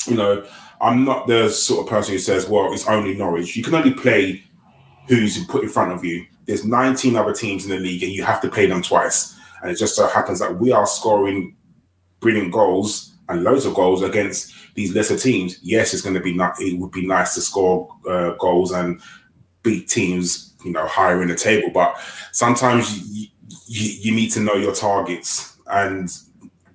you 0.07 0.15
know, 0.15 0.45
I'm 0.81 1.03
not 1.03 1.27
the 1.27 1.49
sort 1.49 1.85
of 1.85 1.89
person 1.89 2.13
who 2.13 2.19
says, 2.19 2.47
well, 2.47 2.71
it's 2.73 2.87
only 2.87 3.13
Norwich. 3.13 3.55
You 3.57 3.63
can 3.63 3.75
only 3.75 3.93
play 3.93 4.43
who's 5.07 5.43
put 5.45 5.63
in 5.63 5.69
front 5.69 5.91
of 5.91 6.05
you. 6.05 6.25
There's 6.45 6.65
19 6.65 7.17
other 7.17 7.33
teams 7.33 7.65
in 7.65 7.71
the 7.71 7.77
league, 7.77 8.03
and 8.03 8.11
you 8.11 8.23
have 8.23 8.39
to 8.41 8.49
play 8.49 8.67
them 8.67 8.81
twice. 8.81 9.35
And 9.61 9.69
it 9.69 9.75
just 9.75 9.95
so 9.95 10.07
happens 10.07 10.39
that 10.39 10.57
we 10.57 10.71
are 10.71 10.87
scoring 10.87 11.57
brilliant 12.21 12.53
goals 12.53 13.08
and 13.29 13.43
loads 13.43 13.65
of 13.65 13.75
goals 13.75 14.01
against 14.01 14.53
these 14.75 14.93
lesser 14.95 15.17
teams. 15.17 15.59
Yes, 15.61 15.93
it's 15.93 16.01
going 16.01 16.15
to 16.15 16.21
be 16.21 16.33
not. 16.33 16.59
It 16.59 16.79
would 16.79 16.91
be 16.91 17.05
nice 17.05 17.35
to 17.35 17.41
score 17.41 17.95
uh, 18.09 18.31
goals 18.39 18.71
and 18.71 18.99
beat 19.63 19.87
teams, 19.87 20.55
you 20.65 20.71
know, 20.71 20.87
higher 20.87 21.21
in 21.21 21.27
the 21.27 21.35
table. 21.35 21.69
But 21.73 21.95
sometimes 22.31 22.97
you, 23.07 23.27
you, 23.67 23.91
you 24.01 24.15
need 24.15 24.29
to 24.31 24.39
know 24.39 24.55
your 24.55 24.73
targets. 24.73 25.57
And 25.67 26.09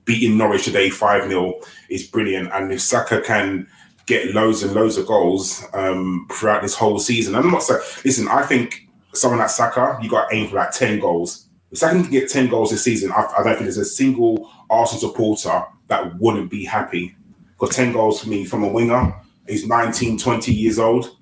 beating 0.05 0.39
Norwich 0.39 0.65
today 0.65 0.91
5 0.91 1.29
0 1.29 1.61
is 1.91 2.07
brilliant. 2.07 2.53
And 2.53 2.73
if 2.73 2.81
Saka 2.81 3.21
can 3.21 3.67
get 4.07 4.35
loads 4.35 4.63
and 4.63 4.75
loads 4.75 4.97
of 4.97 5.07
goals 5.07 5.65
um, 5.73 6.29
throughout 6.33 6.63
this 6.63 6.77
whole 6.77 6.99
season, 6.99 7.35
I'm 7.35 7.51
not 7.51 7.63
saying, 7.63 7.81
listen, 8.05 8.29
I 8.29 8.43
think 8.43 8.89
someone 9.13 9.41
like 9.41 9.51
Saka, 9.51 9.99
you 10.01 10.09
got 10.09 10.29
to 10.29 10.37
aim 10.37 10.49
for 10.49 10.57
like 10.57 10.71
10 10.71 11.01
goals. 11.01 11.49
If 11.73 11.79
Saka 11.79 12.01
can 12.01 12.11
get 12.11 12.31
10 12.31 12.49
goals 12.49 12.71
this 12.71 12.85
season, 12.85 13.11
I, 13.11 13.27
I 13.39 13.43
don't 13.43 13.55
think 13.55 13.61
there's 13.61 13.79
a 13.79 13.85
single 13.85 14.51
Arsenal 14.71 15.01
supporter 15.01 15.65
that 15.89 16.19
wouldn't 16.19 16.51
be 16.51 16.65
happy. 16.65 17.17
Because 17.59 17.77
10 17.77 17.93
goals 17.93 18.21
for 18.21 18.29
me 18.29 18.45
from 18.45 18.65
a 18.65 18.69
winger, 18.69 19.15
he's 19.49 19.67
19, 19.67 20.19
20 20.19 20.53
years 20.53 20.79
old. 20.79 21.17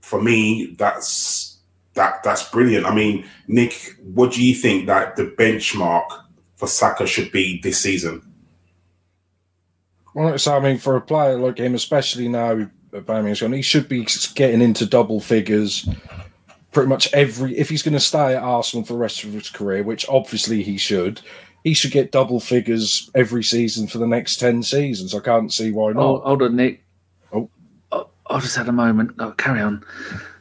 For 0.00 0.20
me, 0.22 0.74
that's 0.78 1.58
that 1.94 2.22
that's 2.22 2.48
brilliant. 2.50 2.86
I 2.86 2.94
mean, 2.94 3.26
Nick, 3.48 3.96
what 4.02 4.32
do 4.32 4.44
you 4.44 4.54
think 4.54 4.86
that 4.86 5.16
the 5.16 5.24
benchmark 5.24 6.06
for 6.54 6.68
Saka 6.68 7.06
should 7.06 7.32
be 7.32 7.60
this 7.60 7.78
season? 7.80 8.22
Well, 10.14 10.38
so 10.38 10.56
I 10.56 10.60
mean, 10.60 10.78
for 10.78 10.96
a 10.96 11.00
player 11.00 11.36
like 11.36 11.58
him, 11.58 11.74
especially 11.74 12.28
now 12.28 12.68
Aubameyang's 12.92 13.40
gone, 13.40 13.52
he 13.52 13.62
should 13.62 13.88
be 13.88 14.06
getting 14.34 14.62
into 14.62 14.86
double 14.86 15.20
figures 15.20 15.88
pretty 16.72 16.88
much 16.88 17.12
every. 17.12 17.56
If 17.58 17.68
he's 17.68 17.82
going 17.82 17.94
to 17.94 18.00
stay 18.00 18.36
at 18.36 18.42
Arsenal 18.42 18.84
for 18.84 18.92
the 18.92 18.98
rest 18.98 19.24
of 19.24 19.32
his 19.32 19.50
career, 19.50 19.82
which 19.82 20.06
obviously 20.08 20.62
he 20.62 20.76
should, 20.78 21.20
he 21.66 21.74
should 21.74 21.90
get 21.90 22.12
double 22.12 22.38
figures 22.38 23.10
every 23.12 23.42
season 23.42 23.88
for 23.88 23.98
the 23.98 24.06
next 24.06 24.36
ten 24.36 24.62
seasons. 24.62 25.12
I 25.16 25.18
can't 25.18 25.52
see 25.52 25.72
why 25.72 25.90
not. 25.90 26.00
Oh, 26.00 26.20
hold 26.20 26.42
on, 26.42 26.54
Nick. 26.54 26.84
Oh, 27.32 27.50
oh 27.90 28.08
I 28.30 28.38
just 28.38 28.54
had 28.54 28.68
a 28.68 28.72
moment. 28.72 29.16
Oh, 29.18 29.32
carry 29.32 29.60
on. 29.60 29.84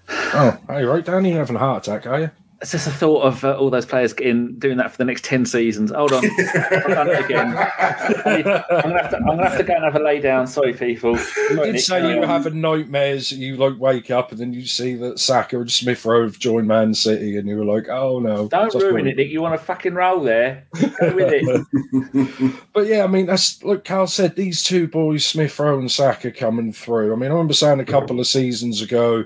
Oh, 0.07 0.55
are 0.67 0.81
you 0.81 0.87
right, 0.87 1.03
Danny? 1.03 1.29
You're 1.29 1.39
having 1.39 1.55
a 1.55 1.59
heart 1.59 1.87
attack, 1.87 2.05
are 2.05 2.19
you? 2.19 2.31
It's 2.65 2.71
just 2.71 2.87
a 2.87 2.91
thought 2.91 3.21
of 3.21 3.45
uh, 3.45 3.55
all 3.55 3.69
those 3.69 3.85
players 3.85 4.11
getting 4.11 4.57
doing 4.57 4.77
that 4.77 4.89
for 4.89 4.97
the 4.97 5.05
next 5.05 5.23
ten 5.23 5.45
seasons. 5.45 5.91
Hold 5.91 6.13
on, 6.13 6.25
I've 6.25 6.83
done 6.87 7.09
it 7.09 7.25
again. 7.25 7.55
I'm 8.25 8.41
gonna, 8.41 9.01
have 9.03 9.11
to, 9.11 9.17
I'm 9.17 9.25
gonna 9.37 9.49
have 9.49 9.57
to 9.59 9.63
go 9.63 9.75
and 9.75 9.83
have 9.83 9.95
a 9.95 9.99
lay 9.99 10.19
down. 10.19 10.47
Sorry, 10.47 10.73
people. 10.73 11.15
You 11.51 11.57
did 11.57 11.79
say 11.79 12.11
you 12.11 12.21
were 12.21 12.25
having 12.25 12.59
nightmares. 12.61 13.31
You 13.31 13.55
like 13.57 13.77
wake 13.77 14.09
up 14.09 14.31
and 14.31 14.41
then 14.41 14.51
you 14.51 14.65
see 14.65 14.95
that 14.95 15.19
Saka 15.19 15.59
and 15.59 15.71
Smith 15.71 16.03
Rowe 16.05 16.23
have 16.23 16.39
joined 16.39 16.67
Man 16.67 16.95
City, 16.95 17.37
and 17.37 17.47
you 17.47 17.55
were 17.55 17.65
like, 17.65 17.87
"Oh 17.87 18.17
no!" 18.17 18.47
Don't 18.47 18.73
ruin 18.73 19.05
it, 19.05 19.17
Nick. 19.17 19.29
You 19.29 19.43
want 19.43 19.59
to 19.59 19.63
fucking 19.63 19.93
roll 19.93 20.23
there? 20.23 20.65
Go 20.99 21.13
with 21.13 21.33
it. 21.35 22.63
but 22.73 22.87
yeah, 22.87 23.03
I 23.03 23.07
mean, 23.07 23.27
that's 23.27 23.63
like 23.63 23.83
Karl 23.83 24.07
said. 24.07 24.35
These 24.35 24.63
two 24.63 24.87
boys, 24.87 25.23
Smith 25.23 25.59
Rowe 25.59 25.77
and 25.77 25.91
Saka, 25.91 26.31
coming 26.31 26.73
through. 26.73 27.13
I 27.13 27.15
mean, 27.15 27.29
I 27.29 27.33
remember 27.35 27.53
saying 27.53 27.79
a 27.79 27.85
couple 27.85 28.19
of 28.19 28.25
seasons 28.25 28.81
ago 28.81 29.25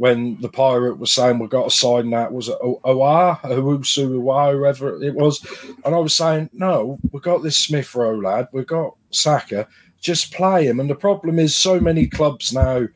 when 0.00 0.40
the 0.40 0.48
pirate 0.48 0.98
was 0.98 1.12
saying 1.12 1.38
we 1.38 1.46
got 1.46 1.64
to 1.64 1.76
sign 1.76 2.08
that 2.08 2.32
was 2.32 2.48
it 2.48 2.56
Oa, 2.62 3.38
Owusu 3.44 4.24
Oa, 4.24 4.52
whoever 4.56 5.02
it 5.02 5.14
was, 5.14 5.44
and 5.84 5.94
I 5.94 5.98
was 5.98 6.14
saying 6.14 6.48
no, 6.54 6.98
we 7.12 7.20
got 7.20 7.42
this 7.42 7.58
Smith 7.58 7.94
Rowe 7.94 8.16
lad, 8.16 8.48
we 8.50 8.64
got 8.64 8.96
Saka, 9.10 9.68
just 10.00 10.32
play 10.32 10.64
him. 10.64 10.80
And 10.80 10.88
the 10.88 10.94
problem 10.94 11.38
is, 11.38 11.54
so 11.54 11.78
many 11.78 12.06
clubs 12.06 12.50
now, 12.50 12.86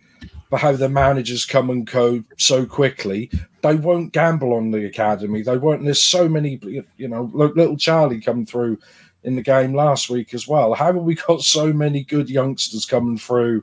for 0.49 0.59
how 0.59 0.73
the 0.73 0.89
managers 0.89 1.45
come 1.45 1.69
and 1.69 1.87
go 1.87 2.25
so 2.39 2.65
quickly, 2.65 3.31
they 3.61 3.77
won't 3.77 4.15
gamble 4.15 4.55
on 4.55 4.71
the 4.71 4.87
academy. 4.87 5.43
They 5.43 5.59
won't. 5.59 5.85
There's 5.85 6.03
so 6.03 6.27
many, 6.27 6.59
you 6.97 7.09
know, 7.09 7.31
little 7.35 7.77
Charlie 7.77 8.23
come 8.23 8.47
through 8.47 8.79
in 9.25 9.37
the 9.37 9.43
game 9.43 9.75
last 9.75 10.09
week 10.09 10.33
as 10.33 10.49
well. 10.49 10.73
How 10.73 10.87
have 10.87 10.97
we 10.97 11.17
got 11.17 11.43
so 11.43 11.71
many 11.71 12.03
good 12.03 12.31
youngsters 12.31 12.87
coming 12.87 13.19
through 13.19 13.63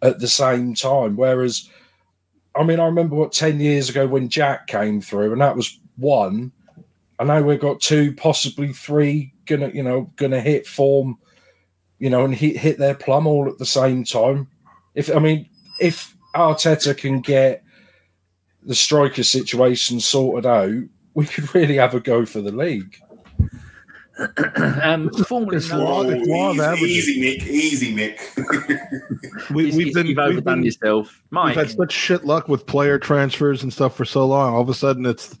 at 0.00 0.18
the 0.18 0.26
same 0.26 0.74
time? 0.74 1.14
Whereas 1.14 1.70
I 2.54 2.64
mean, 2.64 2.80
I 2.80 2.86
remember 2.86 3.16
what 3.16 3.32
ten 3.32 3.60
years 3.60 3.88
ago 3.88 4.06
when 4.06 4.28
Jack 4.28 4.66
came 4.66 5.00
through, 5.00 5.32
and 5.32 5.40
that 5.40 5.56
was 5.56 5.78
one. 5.96 6.52
I 7.18 7.24
know 7.24 7.42
we've 7.42 7.60
got 7.60 7.80
two, 7.80 8.14
possibly 8.14 8.72
three, 8.72 9.32
gonna 9.46 9.68
you 9.68 9.82
know 9.82 10.10
gonna 10.16 10.40
hit 10.40 10.66
form, 10.66 11.18
you 11.98 12.10
know, 12.10 12.24
and 12.24 12.34
hit 12.34 12.56
hit 12.56 12.78
their 12.78 12.94
plum 12.94 13.26
all 13.26 13.48
at 13.48 13.58
the 13.58 13.66
same 13.66 14.04
time. 14.04 14.48
If 14.94 15.14
I 15.14 15.18
mean, 15.18 15.48
if 15.80 16.16
Arteta 16.34 16.96
can 16.96 17.20
get 17.20 17.64
the 18.62 18.74
striker 18.74 19.22
situation 19.22 20.00
sorted 20.00 20.46
out, 20.46 20.82
we 21.14 21.26
could 21.26 21.54
really 21.54 21.76
have 21.76 21.94
a 21.94 22.00
go 22.00 22.26
for 22.26 22.40
the 22.40 22.52
league. 22.52 22.96
um, 24.82 25.10
formerly 25.26 25.56
it's 25.56 25.72
law, 25.72 26.02
it's 26.02 26.28
law 26.28 26.52
easy, 26.74 26.84
easy, 26.84 27.20
Nick. 27.20 27.42
Easy, 27.46 27.94
Nick. 27.94 28.20
we, 29.50 29.70
have 29.70 29.94
been 29.94 30.06
you've 30.06 30.18
overdone 30.18 30.42
been, 30.42 30.64
yourself, 30.64 31.22
Mike. 31.30 31.56
We've 31.56 31.66
had 31.66 31.76
such 31.76 31.92
shit 31.92 32.24
luck 32.24 32.48
with 32.48 32.66
player 32.66 32.98
transfers 32.98 33.62
and 33.62 33.72
stuff 33.72 33.96
for 33.96 34.04
so 34.04 34.26
long. 34.26 34.54
All 34.54 34.60
of 34.60 34.68
a 34.68 34.74
sudden, 34.74 35.06
it's 35.06 35.36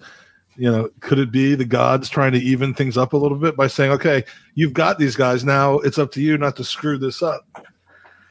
You 0.56 0.70
know, 0.70 0.90
could 1.00 1.18
it 1.18 1.30
be 1.30 1.54
the 1.54 1.64
gods 1.64 2.08
trying 2.08 2.32
to 2.32 2.38
even 2.38 2.74
things 2.74 2.98
up 2.98 3.12
a 3.12 3.16
little 3.16 3.38
bit 3.38 3.56
by 3.56 3.66
saying, 3.66 3.92
"Okay, 3.92 4.24
you've 4.54 4.74
got 4.74 4.98
these 4.98 5.16
guys 5.16 5.44
now. 5.44 5.78
It's 5.78 5.98
up 5.98 6.10
to 6.12 6.20
you 6.20 6.36
not 6.36 6.56
to 6.56 6.64
screw 6.64 6.98
this 6.98 7.22
up." 7.22 7.46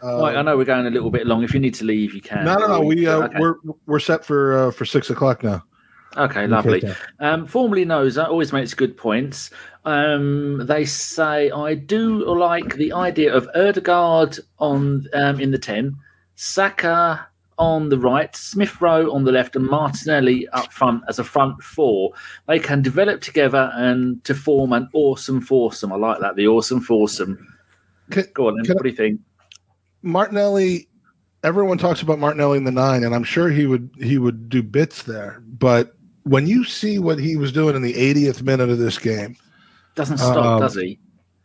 Uh, 0.04 0.20
right, 0.20 0.36
I 0.36 0.42
know 0.42 0.58
we're 0.58 0.66
going 0.66 0.88
a 0.88 0.90
little 0.90 1.12
bit 1.12 1.28
long. 1.28 1.44
If 1.44 1.54
you 1.54 1.60
need 1.60 1.76
to 1.76 1.86
leave, 1.86 2.14
you 2.14 2.22
can. 2.22 2.44
No, 2.46 2.56
no, 2.56 2.68
no. 2.68 2.82
We 2.82 3.08
uh, 3.08 3.24
okay. 3.24 3.40
we're 3.40 3.56
we're 3.86 4.00
set 4.00 4.26
for 4.26 4.68
uh, 4.68 4.72
for 4.72 4.86
six 4.86 5.10
o'clock 5.10 5.44
now. 5.44 5.64
Okay, 6.18 6.46
lovely. 6.46 6.84
Um, 7.20 7.46
formerly 7.46 7.86
knows 7.86 8.16
that 8.16 8.28
always 8.28 8.52
makes 8.52 8.74
good 8.74 8.98
points. 8.98 9.50
Um, 9.84 10.66
they 10.68 10.86
say 10.86 11.50
I 11.50 11.74
do 11.74 12.24
like 12.26 12.76
the 12.76 12.94
idea 12.94 13.34
of 13.34 13.50
Odegaard 13.56 14.40
on 14.60 15.08
um, 15.14 15.40
in 15.40 15.52
the 15.52 15.58
ten, 15.58 15.98
Saka 16.36 17.28
on 17.58 17.90
the 17.90 17.98
right, 17.98 18.36
Smith 18.36 18.82
Rowe 18.82 19.12
on 19.12 19.24
the 19.24 19.32
left, 19.32 19.56
and 19.56 19.66
Martinelli 19.66 20.48
up 20.50 20.72
front 20.72 21.04
as 21.08 21.20
a 21.20 21.24
front 21.24 21.62
four. 21.64 22.12
They 22.48 22.60
can 22.60 22.82
develop 22.82 23.22
together 23.22 23.72
and 23.76 24.24
to 24.24 24.34
form 24.34 24.74
an 24.74 24.90
awesome 24.94 25.42
foursome. 25.42 25.94
I 25.94 25.96
like 25.96 26.20
that, 26.20 26.36
the 26.36 26.48
awesome 26.48 26.82
foursome. 26.82 27.48
Can, 28.10 28.26
Go 28.34 28.48
on, 28.48 28.58
then. 28.58 28.76
What 28.76 28.84
do 28.84 28.90
you 28.90 28.96
think? 28.96 29.22
Martinelli. 30.02 30.88
Everyone 31.44 31.80
talks 31.80 32.04
about 32.04 32.20
Martinelli 32.20 32.58
in 32.60 32.66
the 32.66 32.72
nine, 32.72 33.04
and 33.04 33.16
I'm 33.16 33.24
sure 33.24 33.50
he 33.50 33.66
would 33.66 33.90
he 34.00 34.20
would 34.20 34.48
do 34.48 34.62
bits 34.62 35.04
there. 35.04 35.42
But 35.48 35.96
when 36.24 36.46
you 36.46 36.64
see 36.64 37.00
what 37.00 37.18
he 37.18 37.36
was 37.36 37.52
doing 37.52 37.76
in 37.76 37.82
the 37.82 37.96
80th 37.96 38.44
minute 38.44 38.70
of 38.70 38.78
this 38.78 39.00
game, 39.00 39.36
doesn't 39.96 40.18
stop, 40.18 40.46
um, 40.46 40.62
does 40.62 40.76
he? 40.76 41.00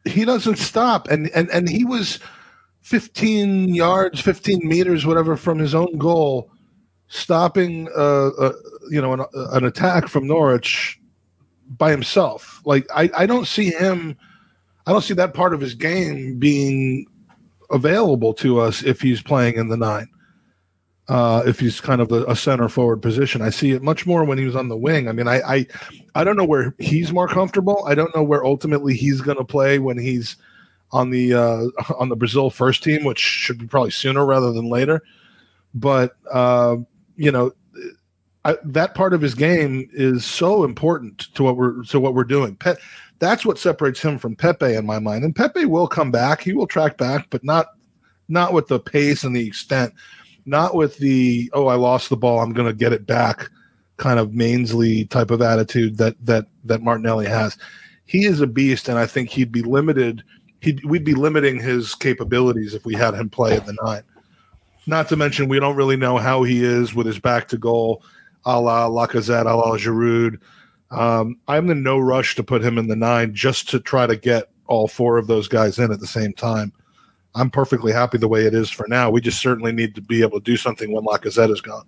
He 0.04 0.24
doesn't 0.24 0.56
stop, 0.56 1.08
and 1.08 1.30
and 1.34 1.50
and 1.50 1.68
he 1.68 1.84
was 1.84 2.20
15 2.82 3.74
yards, 3.74 4.20
15 4.20 4.60
meters, 4.62 5.04
whatever, 5.04 5.36
from 5.36 5.58
his 5.58 5.74
own 5.74 5.98
goal, 5.98 6.50
stopping, 7.08 7.88
uh, 7.96 8.28
uh 8.28 8.52
you 8.90 9.02
know, 9.02 9.12
an, 9.12 9.24
an, 9.34 9.64
attack 9.64 10.06
from 10.06 10.26
Norwich 10.26 11.00
by 11.76 11.90
himself. 11.90 12.62
Like 12.64 12.86
I, 12.94 13.10
I 13.16 13.26
don't 13.26 13.48
see 13.48 13.70
him. 13.70 14.16
I 14.86 14.92
don't 14.92 15.02
see 15.02 15.14
that 15.14 15.34
part 15.34 15.52
of 15.52 15.60
his 15.60 15.74
game 15.74 16.38
being 16.38 17.06
available 17.70 18.32
to 18.34 18.60
us 18.60 18.84
if 18.84 19.00
he's 19.00 19.20
playing 19.20 19.56
in 19.56 19.68
the 19.68 19.76
nine 19.76 20.08
uh, 21.08 21.42
if 21.46 21.60
he's 21.60 21.80
kind 21.80 22.00
of 22.00 22.10
a, 22.10 22.24
a, 22.24 22.36
center 22.36 22.68
forward 22.68 23.00
position. 23.00 23.40
I 23.40 23.50
see 23.50 23.70
it 23.70 23.82
much 23.82 24.06
more 24.06 24.24
when 24.24 24.38
he 24.38 24.44
was 24.44 24.56
on 24.56 24.68
the 24.68 24.76
wing. 24.76 25.08
I 25.08 25.12
mean, 25.12 25.28
I 25.28 25.40
I, 25.40 25.66
I 26.16 26.24
don't 26.24 26.36
know 26.36 26.44
where 26.44 26.74
he's 26.78 27.12
more 27.12 27.28
comfortable. 27.28 27.84
I 27.86 27.94
don't 27.94 28.14
know 28.14 28.24
where 28.24 28.44
ultimately 28.44 28.94
he's 28.94 29.20
going 29.20 29.38
to 29.38 29.44
play 29.44 29.78
when 29.78 29.98
he's 29.98 30.36
on 30.90 31.10
the 31.10 31.34
uh, 31.34 31.66
on 31.98 32.08
the 32.08 32.16
Brazil 32.16 32.50
first 32.50 32.82
team, 32.82 33.04
which 33.04 33.20
should 33.20 33.58
be 33.58 33.66
probably 33.66 33.92
sooner 33.92 34.24
rather 34.26 34.52
than 34.52 34.68
later. 34.68 35.02
But 35.74 36.16
uh, 36.30 36.76
you 37.16 37.30
know. 37.30 37.52
I, 38.44 38.56
that 38.62 38.94
part 38.94 39.12
of 39.12 39.20
his 39.20 39.34
game 39.34 39.90
is 39.92 40.24
so 40.24 40.62
important 40.62 41.34
to 41.34 41.42
what 41.42 41.56
we're 41.56 41.82
to 41.86 41.98
what 41.98 42.14
we're 42.14 42.22
doing. 42.22 42.54
Pe- 42.54 42.76
that's 43.18 43.44
what 43.44 43.58
separates 43.58 44.00
him 44.00 44.18
from 44.18 44.36
Pepe 44.36 44.72
in 44.72 44.86
my 44.86 45.00
mind. 45.00 45.24
And 45.24 45.34
Pepe 45.34 45.64
will 45.64 45.88
come 45.88 46.12
back; 46.12 46.42
he 46.42 46.52
will 46.52 46.68
track 46.68 46.96
back, 46.96 47.26
but 47.28 47.42
not 47.42 47.66
not 48.28 48.52
with 48.52 48.68
the 48.68 48.78
pace 48.78 49.24
and 49.24 49.34
the 49.34 49.44
extent 49.44 49.94
not 50.46 50.74
with 50.74 50.96
the 50.98 51.50
oh 51.52 51.66
I 51.66 51.74
lost 51.74 52.08
the 52.08 52.16
ball 52.16 52.40
I'm 52.40 52.52
going 52.52 52.68
to 52.68 52.74
get 52.74 52.92
it 52.92 53.06
back 53.06 53.50
kind 53.96 54.18
of 54.18 54.34
Mainsley 54.34 55.06
type 55.06 55.30
of 55.30 55.42
attitude 55.42 55.98
that 55.98 56.14
that 56.24 56.46
that 56.64 56.82
Martinelli 56.82 57.26
has. 57.26 57.56
He 58.04 58.24
is 58.24 58.40
a 58.40 58.46
beast, 58.46 58.88
and 58.88 58.98
I 58.98 59.06
think 59.06 59.30
he'd 59.30 59.52
be 59.52 59.62
limited. 59.62 60.22
He'd, 60.60 60.84
we'd 60.84 61.04
be 61.04 61.14
limiting 61.14 61.60
his 61.60 61.94
capabilities 61.94 62.74
if 62.74 62.84
we 62.84 62.94
had 62.94 63.14
him 63.14 63.28
play 63.28 63.56
at 63.56 63.66
the 63.66 63.76
nine. 63.82 64.02
Not 64.86 65.08
to 65.08 65.16
mention, 65.16 65.48
we 65.48 65.58
don't 65.58 65.76
really 65.76 65.96
know 65.96 66.16
how 66.16 66.44
he 66.44 66.64
is 66.64 66.94
with 66.94 67.06
his 67.06 67.18
back 67.18 67.48
to 67.48 67.58
goal, 67.58 68.02
a 68.44 68.60
la 68.60 68.88
Lacazette, 68.88 69.50
a 69.50 69.54
la 69.54 69.76
Giroud. 69.76 70.38
Um, 70.92 71.36
I'm 71.48 71.68
in 71.70 71.82
no 71.82 71.98
rush 71.98 72.36
to 72.36 72.44
put 72.44 72.62
him 72.62 72.78
in 72.78 72.86
the 72.86 72.96
nine 72.96 73.34
just 73.34 73.68
to 73.70 73.80
try 73.80 74.06
to 74.06 74.16
get 74.16 74.50
all 74.66 74.86
four 74.86 75.18
of 75.18 75.26
those 75.26 75.48
guys 75.48 75.78
in 75.78 75.90
at 75.90 75.98
the 75.98 76.06
same 76.06 76.32
time. 76.32 76.72
I'm 77.36 77.50
perfectly 77.50 77.92
happy 77.92 78.16
the 78.16 78.28
way 78.28 78.46
it 78.46 78.54
is 78.54 78.70
for 78.70 78.88
now. 78.88 79.10
We 79.10 79.20
just 79.20 79.40
certainly 79.40 79.70
need 79.70 79.94
to 79.94 80.00
be 80.00 80.22
able 80.22 80.40
to 80.40 80.44
do 80.44 80.56
something 80.56 80.90
when 80.90 81.04
Lacazette 81.04 81.52
is 81.52 81.60
gone. 81.60 81.84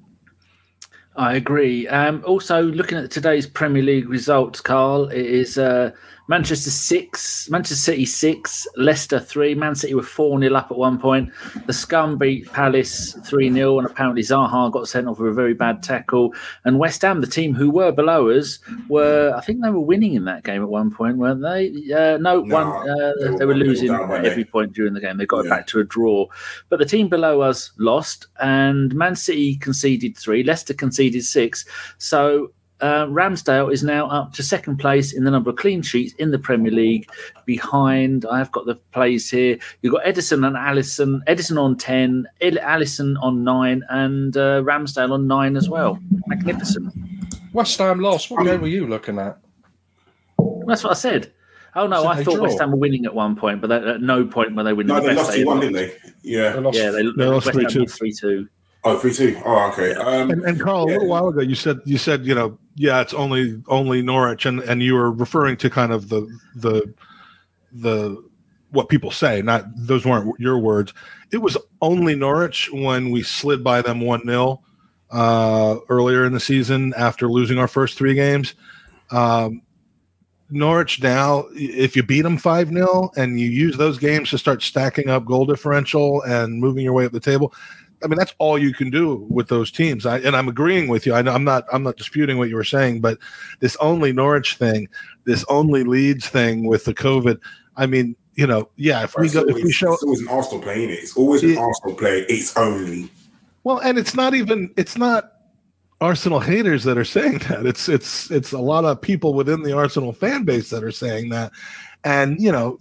I 1.16 1.34
agree. 1.34 1.88
Um, 1.88 2.22
also, 2.24 2.62
looking 2.62 2.98
at 2.98 3.10
today's 3.10 3.46
Premier 3.46 3.82
League 3.82 4.08
results, 4.08 4.60
Karl, 4.60 5.08
it 5.08 5.24
is 5.24 5.58
uh, 5.58 5.90
Manchester 6.28 6.70
six, 6.70 7.48
Manchester 7.50 7.76
City 7.76 8.04
six, 8.04 8.66
Leicester 8.76 9.18
three. 9.18 9.54
Man 9.54 9.74
City 9.74 9.94
were 9.94 10.02
four 10.02 10.38
0 10.38 10.54
up 10.54 10.70
at 10.70 10.76
one 10.76 10.98
point. 10.98 11.32
The 11.66 11.72
Scum 11.72 12.18
beat 12.18 12.52
Palace 12.52 13.14
three 13.24 13.50
0 13.50 13.78
and 13.78 13.86
apparently 13.86 14.22
Zaha 14.22 14.70
got 14.70 14.88
sent 14.88 15.08
off 15.08 15.18
with 15.18 15.30
a 15.30 15.34
very 15.34 15.54
bad 15.54 15.82
tackle. 15.82 16.34
And 16.64 16.78
West 16.78 17.00
Ham, 17.02 17.22
the 17.22 17.26
team 17.26 17.54
who 17.54 17.70
were 17.70 17.92
below 17.92 18.28
us, 18.28 18.58
were 18.88 19.32
I 19.34 19.40
think 19.40 19.62
they 19.62 19.70
were 19.70 19.80
winning 19.80 20.14
in 20.14 20.26
that 20.26 20.44
game 20.44 20.62
at 20.62 20.68
one 20.68 20.90
point, 20.90 21.16
weren't 21.16 21.40
they? 21.40 21.68
Uh, 21.92 22.18
no, 22.18 22.42
no, 22.42 22.54
one 22.54 22.66
uh, 22.66 23.12
they, 23.20 23.30
were, 23.30 23.38
they 23.38 23.44
were 23.46 23.54
losing 23.54 23.90
every 23.90 24.44
point 24.44 24.74
during 24.74 24.92
the 24.92 25.00
game. 25.00 25.16
They 25.16 25.26
got 25.26 25.44
yeah. 25.44 25.46
it 25.46 25.50
back 25.50 25.66
to 25.68 25.80
a 25.80 25.84
draw. 25.84 26.26
But 26.68 26.78
the 26.78 26.84
team 26.84 27.08
below 27.08 27.40
us 27.40 27.72
lost, 27.78 28.26
and 28.40 28.94
Man 28.94 29.16
City 29.16 29.56
conceded 29.56 30.16
three. 30.16 30.42
Leicester 30.42 30.74
conceded 30.74 31.24
six. 31.24 31.64
So 31.96 32.52
uh, 32.80 33.06
Ramsdale 33.06 33.72
is 33.72 33.82
now 33.82 34.08
up 34.08 34.32
to 34.34 34.42
second 34.42 34.78
place 34.78 35.12
in 35.12 35.24
the 35.24 35.30
number 35.30 35.50
of 35.50 35.56
clean 35.56 35.82
sheets 35.82 36.14
in 36.14 36.30
the 36.30 36.38
Premier 36.38 36.72
League. 36.72 37.10
Behind, 37.44 38.24
I've 38.26 38.52
got 38.52 38.66
the 38.66 38.76
plays 38.92 39.30
here. 39.30 39.58
You've 39.82 39.94
got 39.94 40.04
Ederson 40.04 40.46
and 40.46 40.56
Alisson. 40.56 41.24
Ederson 41.26 41.60
on 41.60 41.76
ten, 41.76 42.26
Alisson 42.40 43.16
on 43.22 43.44
nine, 43.44 43.82
and 43.90 44.36
uh, 44.36 44.62
Ramsdale 44.62 45.12
on 45.12 45.26
nine 45.26 45.56
as 45.56 45.68
well. 45.68 45.98
Magnificent. 46.26 46.94
West 47.52 47.78
Ham 47.78 48.00
lost. 48.00 48.30
What 48.30 48.44
game 48.44 48.60
were 48.60 48.68
you 48.68 48.86
looking 48.86 49.18
at? 49.18 49.38
That's 50.66 50.84
what 50.84 50.90
I 50.90 50.94
said. 50.94 51.32
Oh 51.74 51.86
no, 51.86 52.06
I 52.06 52.22
thought 52.22 52.34
draw? 52.34 52.42
West 52.44 52.58
Ham 52.60 52.72
were 52.72 52.76
winning 52.78 53.04
at 53.04 53.14
one 53.14 53.36
point, 53.36 53.60
but 53.60 53.70
at 53.70 54.00
no 54.00 54.24
point 54.24 54.54
were 54.54 54.64
they 54.64 54.72
winning. 54.72 54.94
No, 54.94 55.00
the 55.00 55.08
they 55.08 55.14
lost 55.14 55.32
two 55.34 55.46
one, 55.46 55.60
didn't 55.60 55.74
they? 55.74 55.96
Yeah, 56.22 56.52
they 56.52 56.60
lost, 56.60 56.78
yeah, 56.78 56.90
they, 56.90 57.02
they 57.02 57.24
lost 57.26 57.50
three 57.50 58.12
two. 58.12 58.48
Three 58.84 58.90
two. 58.92 58.96
Oh, 58.96 58.98
three 58.98 59.12
two. 59.12 59.42
Oh, 59.44 59.70
okay. 59.72 59.94
Um, 59.94 60.30
and, 60.30 60.44
and, 60.44 60.60
Karl, 60.60 60.88
yeah. 60.88 60.92
a 60.92 60.98
little 60.98 61.08
while 61.08 61.28
ago, 61.28 61.40
you 61.40 61.54
said 61.54 61.80
you 61.84 61.98
said 61.98 62.24
you 62.24 62.34
know, 62.34 62.58
yeah, 62.76 63.00
it's 63.00 63.14
only 63.14 63.60
only 63.68 64.02
Norwich, 64.02 64.46
and 64.46 64.60
and 64.60 64.82
you 64.82 64.94
were 64.94 65.10
referring 65.10 65.56
to 65.58 65.70
kind 65.70 65.92
of 65.92 66.08
the 66.08 66.28
the 66.54 66.94
the 67.72 68.22
what 68.70 68.88
people 68.88 69.10
say. 69.10 69.42
Not 69.42 69.64
those 69.74 70.04
weren't 70.04 70.38
your 70.38 70.58
words. 70.58 70.94
It 71.32 71.38
was 71.38 71.56
only 71.82 72.14
Norwich 72.14 72.70
when 72.72 73.10
we 73.10 73.22
slid 73.22 73.64
by 73.64 73.82
them 73.82 74.00
one 74.00 74.24
0 74.24 74.62
uh, 75.10 75.76
earlier 75.88 76.24
in 76.24 76.32
the 76.32 76.40
season 76.40 76.94
after 76.96 77.28
losing 77.28 77.58
our 77.58 77.68
first 77.68 77.98
three 77.98 78.14
games. 78.14 78.54
Um, 79.10 79.62
Norwich 80.50 81.02
now, 81.02 81.46
if 81.52 81.94
you 81.94 82.02
beat 82.02 82.22
them 82.22 82.38
5 82.38 82.68
0 82.68 83.10
and 83.16 83.38
you 83.38 83.48
use 83.48 83.76
those 83.76 83.98
games 83.98 84.30
to 84.30 84.38
start 84.38 84.62
stacking 84.62 85.10
up 85.10 85.24
goal 85.24 85.44
differential 85.44 86.22
and 86.22 86.58
moving 86.58 86.84
your 86.84 86.94
way 86.94 87.04
up 87.04 87.12
the 87.12 87.20
table, 87.20 87.52
I 88.02 88.06
mean, 88.06 88.18
that's 88.18 88.34
all 88.38 88.58
you 88.58 88.72
can 88.72 88.90
do 88.90 89.26
with 89.28 89.48
those 89.48 89.70
teams. 89.70 90.06
I, 90.06 90.18
and 90.18 90.36
I'm 90.36 90.48
agreeing 90.48 90.88
with 90.88 91.06
you. 91.06 91.14
I 91.14 91.22
know 91.22 91.32
I'm 91.32 91.44
not 91.44 91.64
I'm 91.72 91.82
not 91.82 91.96
disputing 91.96 92.38
what 92.38 92.48
you 92.48 92.56
were 92.56 92.64
saying, 92.64 93.00
but 93.00 93.18
this 93.60 93.76
only 93.76 94.12
Norwich 94.12 94.54
thing, 94.54 94.88
this 95.24 95.44
only 95.48 95.84
Leeds 95.84 96.28
thing 96.28 96.66
with 96.66 96.84
the 96.84 96.94
COVID. 96.94 97.40
I 97.76 97.86
mean, 97.86 98.16
you 98.34 98.46
know, 98.46 98.68
yeah. 98.76 99.02
If 99.02 99.16
we 99.16 99.28
go, 99.28 99.40
always, 99.40 99.56
if 99.56 99.64
we 99.64 99.72
show, 99.72 99.92
it's 99.94 100.02
always 100.02 100.20
an 100.20 100.28
Arsenal 100.28 100.62
playing 100.62 100.90
it. 100.90 101.00
It's 101.00 101.16
always 101.16 101.42
an 101.42 101.50
it, 101.50 101.58
Arsenal 101.58 101.96
play. 101.96 102.20
It's 102.28 102.56
only. 102.56 103.10
Well, 103.64 103.78
and 103.78 103.98
it's 103.98 104.14
not 104.14 104.34
even. 104.34 104.72
It's 104.76 104.96
not 104.96 105.32
Arsenal 106.00 106.38
haters 106.38 106.84
that 106.84 106.96
are 106.96 107.04
saying 107.04 107.38
that. 107.48 107.66
It's 107.66 107.88
it's 107.88 108.30
it's 108.30 108.52
a 108.52 108.60
lot 108.60 108.84
of 108.84 109.00
people 109.00 109.34
within 109.34 109.62
the 109.62 109.76
Arsenal 109.76 110.12
fan 110.12 110.44
base 110.44 110.70
that 110.70 110.84
are 110.84 110.92
saying 110.92 111.30
that. 111.30 111.50
And 112.04 112.40
you 112.40 112.52
know, 112.52 112.78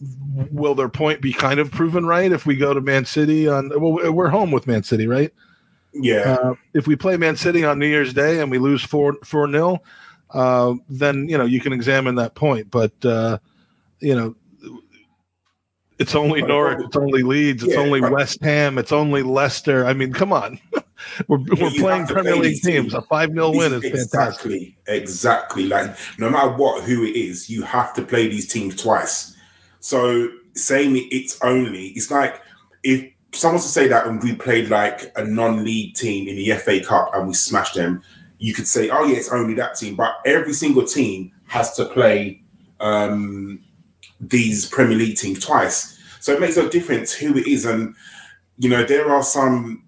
will 0.52 0.76
their 0.76 0.90
point 0.90 1.22
be 1.22 1.34
kind 1.34 1.60
of 1.60 1.72
proven 1.72 2.06
right 2.06 2.32
if 2.32 2.46
we 2.46 2.56
go 2.56 2.74
to 2.74 2.82
Man 2.82 3.06
City 3.06 3.48
on? 3.48 3.70
Well, 3.70 4.14
we're 4.14 4.30
home 4.30 4.52
with 4.52 4.68
Man 4.68 4.84
City, 4.84 5.08
right? 5.08 5.34
Yeah. 5.94 6.38
Uh, 6.42 6.54
if 6.74 6.88
we 6.88 6.96
play 6.96 7.18
Man 7.18 7.36
City 7.36 7.66
on 7.66 7.80
New 7.80 7.88
Year's 7.88 8.14
Day 8.14 8.40
and 8.40 8.52
we 8.52 8.60
lose 8.60 8.84
four 8.84 9.18
four 9.24 9.48
nil, 9.48 9.84
uh, 10.32 10.76
then 10.90 11.28
you 11.28 11.38
know 11.38 11.46
you 11.46 11.60
can 11.60 11.74
examine 11.74 12.16
that 12.16 12.36
point. 12.36 12.70
But 12.70 12.94
uh, 13.04 13.40
you 14.00 14.16
know, 14.16 14.36
it's 16.00 16.16
only 16.16 16.42
Norwich, 16.42 16.86
it's 16.86 16.96
only 16.96 17.24
Leeds, 17.24 17.64
it's 17.64 17.74
yeah, 17.74 17.80
only 17.80 18.02
West 18.02 18.42
Ham, 18.42 18.78
it's 18.78 18.92
only 18.92 19.24
Leicester. 19.24 19.86
I 19.86 19.94
mean, 19.94 20.14
come 20.14 20.32
on. 20.32 20.60
we're, 21.28 21.40
we're 21.40 21.72
playing 21.72 22.06
Premier 22.08 22.36
League 22.36 22.62
teams. 22.62 22.94
A 22.94 23.02
5 23.02 23.32
0 23.32 23.50
win 23.52 23.74
is 23.74 23.84
exactly, 23.84 24.78
fantastic. 24.86 25.02
Exactly. 25.04 25.68
Like, 25.68 25.96
no 26.20 26.30
matter 26.30 26.52
what, 26.52 26.84
who 26.84 27.04
it 27.04 27.16
is, 27.16 27.50
you 27.50 27.64
have 27.64 27.94
to 27.96 28.04
play 28.04 28.28
these 28.28 28.52
teams 28.52 28.76
twice. 28.76 29.36
So, 29.80 30.30
saying 30.54 31.08
it's 31.12 31.42
only, 31.42 31.88
it's 31.90 32.12
like 32.12 32.42
if 32.84 33.12
someone 33.32 33.62
to 33.62 33.68
say 33.68 33.88
that 33.88 34.08
and 34.08 34.22
we 34.22 34.36
played 34.36 34.70
like 34.70 35.12
a 35.16 35.24
non 35.24 35.64
league 35.64 35.96
team 35.96 36.28
in 36.28 36.36
the 36.36 36.52
FA 36.58 36.80
Cup 36.80 37.12
and 37.14 37.28
we 37.28 37.34
smashed 37.34 37.76
them, 37.76 38.04
you 38.40 38.54
could 38.54 38.68
say, 38.68 38.90
oh, 38.90 39.04
yeah, 39.06 39.18
it's 39.18 39.32
only 39.32 39.56
that 39.56 39.76
team. 39.76 39.96
But 39.96 40.18
every 40.26 40.54
single 40.54 40.86
team 40.86 41.32
has 41.48 41.74
to 41.76 41.86
play 41.86 42.42
um, 42.80 43.64
these 44.20 44.66
Premier 44.66 44.98
League 44.98 45.18
teams 45.18 45.44
twice. 45.44 45.98
So 46.20 46.34
it 46.34 46.40
makes 46.40 46.58
no 46.58 46.68
difference 46.70 47.14
who 47.14 47.38
it 47.38 47.48
is. 47.48 47.66
And, 47.66 47.96
you 48.58 48.70
know, 48.70 48.84
there 48.84 49.10
are 49.12 49.24
some 49.24 49.84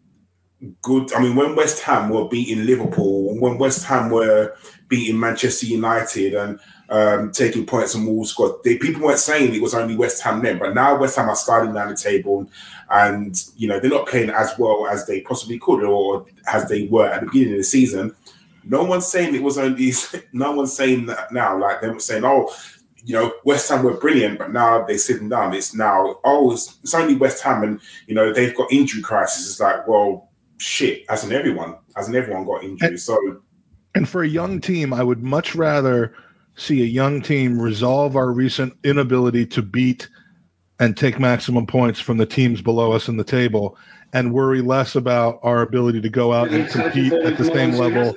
good. 0.81 1.13
I 1.13 1.21
mean, 1.21 1.35
when 1.35 1.55
West 1.55 1.81
Ham 1.81 2.09
were 2.09 2.27
beating 2.27 2.65
Liverpool, 2.65 3.39
when 3.39 3.57
West 3.57 3.85
Ham 3.85 4.09
were 4.09 4.55
beating 4.87 5.19
Manchester 5.19 5.67
United 5.67 6.33
and 6.33 6.59
um, 6.89 7.31
taking 7.31 7.65
points 7.65 7.93
from 7.93 8.07
all 8.07 8.25
squad, 8.25 8.63
people 8.63 9.01
weren't 9.01 9.19
saying 9.19 9.53
it 9.53 9.61
was 9.61 9.75
only 9.75 9.95
West 9.95 10.21
Ham 10.23 10.41
then, 10.41 10.57
but 10.57 10.73
now 10.73 10.97
West 10.97 11.15
Ham 11.15 11.29
are 11.29 11.35
sliding 11.35 11.73
down 11.73 11.89
the 11.89 11.95
table, 11.95 12.49
and 12.89 13.45
you 13.55 13.67
know 13.67 13.79
they're 13.79 13.89
not 13.89 14.07
playing 14.07 14.29
as 14.29 14.53
well 14.57 14.87
as 14.87 15.05
they 15.05 15.21
possibly 15.21 15.59
could 15.59 15.83
or 15.83 16.25
as 16.51 16.67
they 16.67 16.87
were 16.87 17.07
at 17.07 17.21
the 17.21 17.27
beginning 17.27 17.53
of 17.53 17.59
the 17.59 17.63
season. 17.63 18.15
No 18.65 18.83
one's 18.83 19.07
saying 19.07 19.35
it 19.35 19.43
was 19.43 19.57
only. 19.57 19.93
No 20.33 20.51
one's 20.51 20.73
saying 20.73 21.05
that 21.07 21.31
now. 21.31 21.57
Like 21.57 21.81
they 21.81 21.89
were 21.89 21.99
saying, 21.99 22.23
oh, 22.25 22.53
you 23.05 23.13
know, 23.13 23.33
West 23.43 23.69
Ham 23.69 23.83
were 23.83 23.97
brilliant, 23.97 24.39
but 24.39 24.51
now 24.51 24.83
they're 24.83 24.97
sitting 24.97 25.29
down. 25.29 25.53
It's 25.53 25.73
now, 25.73 26.19
oh, 26.23 26.51
it's, 26.51 26.77
it's 26.83 26.93
only 26.93 27.15
West 27.15 27.43
Ham, 27.43 27.63
and 27.63 27.79
you 28.07 28.15
know 28.15 28.33
they've 28.33 28.55
got 28.55 28.71
injury 28.71 29.01
crisis. 29.01 29.49
It's 29.49 29.59
like, 29.59 29.87
well, 29.87 30.29
shit, 30.57 31.05
hasn't 31.09 31.33
everyone? 31.33 31.75
Hasn't 31.95 32.15
everyone 32.15 32.45
got 32.45 32.63
injuries? 32.63 33.03
So, 33.03 33.41
and 33.95 34.07
for 34.07 34.23
a 34.23 34.27
young 34.27 34.61
team, 34.61 34.93
I 34.93 35.03
would 35.03 35.23
much 35.23 35.55
rather 35.55 36.13
see 36.55 36.81
a 36.81 36.85
young 36.85 37.21
team 37.21 37.61
resolve 37.61 38.15
our 38.15 38.31
recent 38.31 38.73
inability 38.83 39.45
to 39.47 39.61
beat 39.61 40.09
and 40.79 40.95
take 40.95 41.19
maximum 41.19 41.65
points 41.65 41.99
from 41.99 42.17
the 42.17 42.25
teams 42.25 42.61
below 42.61 42.91
us 42.91 43.07
in 43.07 43.17
the 43.17 43.23
table, 43.23 43.77
and 44.13 44.33
worry 44.33 44.61
less 44.61 44.95
about 44.95 45.39
our 45.43 45.61
ability 45.61 46.01
to 46.01 46.09
go 46.09 46.33
out 46.33 46.49
and 46.49 46.69
compete 46.69 47.13
at 47.13 47.37
the 47.37 47.45
same 47.45 47.71
level 47.73 48.15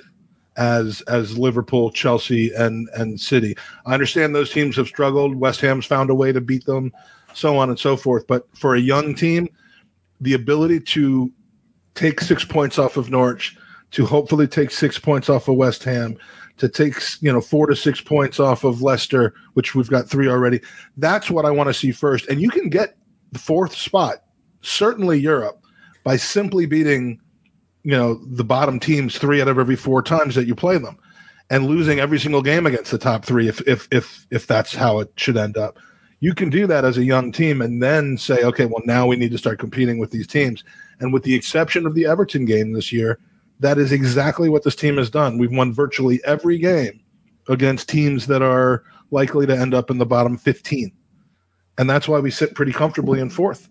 as 0.57 1.01
as 1.03 1.39
Liverpool, 1.39 1.91
Chelsea, 1.91 2.53
and 2.55 2.89
and 2.95 3.21
City. 3.21 3.57
I 3.87 3.95
understand 3.95 4.35
those 4.35 4.53
teams 4.53 4.77
have 4.77 4.89
struggled. 4.89 5.35
West 5.35 5.61
Ham's 5.61 5.87
found 5.87 6.11
a 6.11 6.15
way 6.15 6.33
to 6.33 6.41
beat 6.41 6.65
them, 6.67 6.93
so 7.35 7.57
on 7.57 7.71
and 7.71 7.79
so 7.79 7.97
forth. 7.97 8.27
But 8.27 8.47
for 8.57 8.75
a 8.75 8.81
young 8.81 9.15
team, 9.15 9.49
the 10.21 10.35
ability 10.35 10.81
to 10.81 11.33
take 11.95 12.21
six 12.21 12.45
points 12.45 12.79
off 12.79 12.97
of 12.97 13.11
Norwich, 13.11 13.57
to 13.93 14.07
hopefully 14.07 14.47
take 14.47 14.71
six 14.71 14.99
points 14.99 15.29
off 15.29 15.49
of 15.49 15.57
West 15.57 15.85
Ham, 15.85 16.17
to 16.59 16.69
take 16.69 16.95
you 17.21 17.33
know 17.33 17.41
four 17.41 17.67
to 17.67 17.77
six 17.77 18.01
points 18.01 18.39
off 18.39 18.65
of 18.65 18.83
Leicester, 18.83 19.35
which 19.55 19.75
we've 19.75 19.91
got 19.91 20.09
three 20.09 20.29
already. 20.29 20.61
That's 20.97 21.31
what 21.31 21.45
I 21.45 21.51
want 21.51 21.69
to 21.69 21.75
see 21.75 21.93
first. 21.93 22.29
And 22.29 22.41
you 22.41 22.51
can 22.51 22.69
get 22.69 22.97
the 23.33 23.39
fourth 23.39 23.75
spot, 23.75 24.25
certainly 24.61 25.19
Europe, 25.19 25.65
by 26.05 26.17
simply 26.17 26.67
beating 26.67 27.21
you 27.85 27.93
know 27.93 28.15
the 28.15 28.45
bottom 28.45 28.79
teams 28.79 29.19
three 29.19 29.41
out 29.41 29.49
of 29.49 29.59
every 29.59 29.77
four 29.77 30.03
times 30.03 30.35
that 30.35 30.47
you 30.47 30.55
play 30.55 30.79
them, 30.79 30.99
and 31.51 31.67
losing 31.67 32.01
every 32.01 32.19
single 32.19 32.43
game 32.43 32.67
against 32.67 32.91
the 32.91 32.99
top 32.99 33.25
three 33.25 33.49
if 33.49 33.61
if 33.67 33.89
if 33.91 34.27
if 34.31 34.47
that's 34.47 34.75
how 34.75 35.01
it 35.01 35.13
should 35.17 35.37
end 35.37 35.57
up. 35.57 35.79
You 36.21 36.35
can 36.35 36.51
do 36.51 36.69
that 36.69 36.85
as 36.85 36.99
a 36.99 37.05
young 37.05 37.33
team 37.33 37.61
and 37.61 37.83
then 37.83 38.17
say, 38.17 38.45
okay, 38.45 38.67
well 38.67 38.83
now 38.85 39.09
we 39.09 39.17
need 39.17 39.33
to 39.33 39.39
start 39.39 39.59
competing 39.59 39.99
with 39.99 40.13
these 40.13 40.27
teams. 40.27 40.63
And 41.01 41.13
with 41.13 41.25
the 41.25 41.35
exception 41.35 41.85
of 41.85 41.95
the 41.95 42.07
Everton 42.07 42.45
game 42.45 42.73
this 42.73 42.93
year, 42.93 43.19
that 43.59 43.77
is 43.77 43.91
exactly 43.91 44.49
what 44.49 44.63
this 44.63 44.77
team 44.77 44.99
has 44.99 45.11
done. 45.11 45.37
We've 45.37 45.51
won 45.51 45.75
virtually 45.75 46.21
every 46.25 46.59
game 46.59 47.01
against 47.49 47.89
teams 47.89 48.29
that 48.29 48.41
are 48.41 48.85
likely 49.11 49.47
to 49.47 49.57
end 49.57 49.75
up 49.75 49.91
in 49.91 49.99
the 49.99 50.07
bottom 50.07 50.37
15. 50.37 50.93
And 51.79 51.91
that's 51.91 52.07
why 52.07 52.21
we 52.21 52.31
sit 52.31 52.55
pretty 52.55 52.73
comfortably 52.73 53.19
in 53.19 53.29
fourth. 53.29 53.69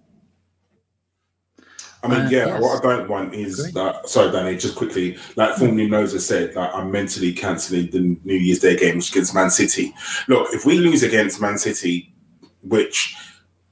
I 2.04 2.08
mean, 2.08 2.22
uh, 2.22 2.30
yeah, 2.30 2.46
yes. 2.48 2.62
what 2.62 2.84
I 2.84 2.98
don't 2.98 3.10
want 3.10 3.34
is 3.36 3.62
Great. 3.62 3.74
that. 3.76 4.10
Sorry, 4.10 4.32
Danny, 4.32 4.58
just 4.58 4.76
quickly, 4.76 5.18
like 5.36 5.56
formerly 5.56 5.88
Noza 5.88 6.20
said, 6.20 6.56
like 6.56 6.74
I'm 6.74 6.90
mentally 6.92 7.32
cancelling 7.32 7.92
the 7.92 8.18
New 8.24 8.36
Year's 8.36 8.60
Day 8.60 8.76
game 8.76 8.98
against 8.98 9.36
Man 9.36 9.52
City. 9.52 9.94
Look, 10.28 10.48
if 10.52 10.66
we 10.66 10.80
lose 10.80 11.04
against 11.04 11.40
Man 11.40 11.58
City, 11.58 12.14
which 12.64 13.16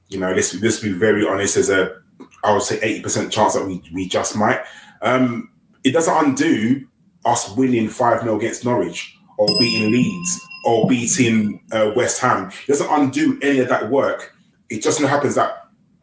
you 0.08 0.18
know, 0.18 0.32
let's 0.32 0.54
let's 0.60 0.80
be 0.80 0.92
very 0.92 1.26
honest, 1.26 1.54
there's 1.54 1.70
a 1.70 2.00
I 2.44 2.52
would 2.52 2.62
say 2.62 2.78
eighty 2.82 3.02
percent 3.02 3.32
chance 3.32 3.54
that 3.54 3.66
we 3.66 3.82
we 3.92 4.06
just 4.06 4.36
might. 4.36 4.60
Um, 5.02 5.50
it 5.82 5.92
doesn't 5.92 6.24
undo 6.24 6.86
us 7.24 7.54
winning 7.56 7.88
five 7.88 8.22
0 8.22 8.36
against 8.36 8.64
Norwich 8.64 9.16
or 9.38 9.46
beating 9.58 9.90
Leeds 9.90 10.40
or 10.64 10.86
beating 10.88 11.62
uh, 11.72 11.90
West 11.96 12.20
Ham. 12.20 12.48
It 12.48 12.72
doesn't 12.72 12.90
undo 12.90 13.38
any 13.42 13.60
of 13.60 13.68
that 13.68 13.90
work. 13.90 14.34
It 14.68 14.82
just 14.82 14.98
so 14.98 15.06
happens 15.06 15.34
that 15.34 15.59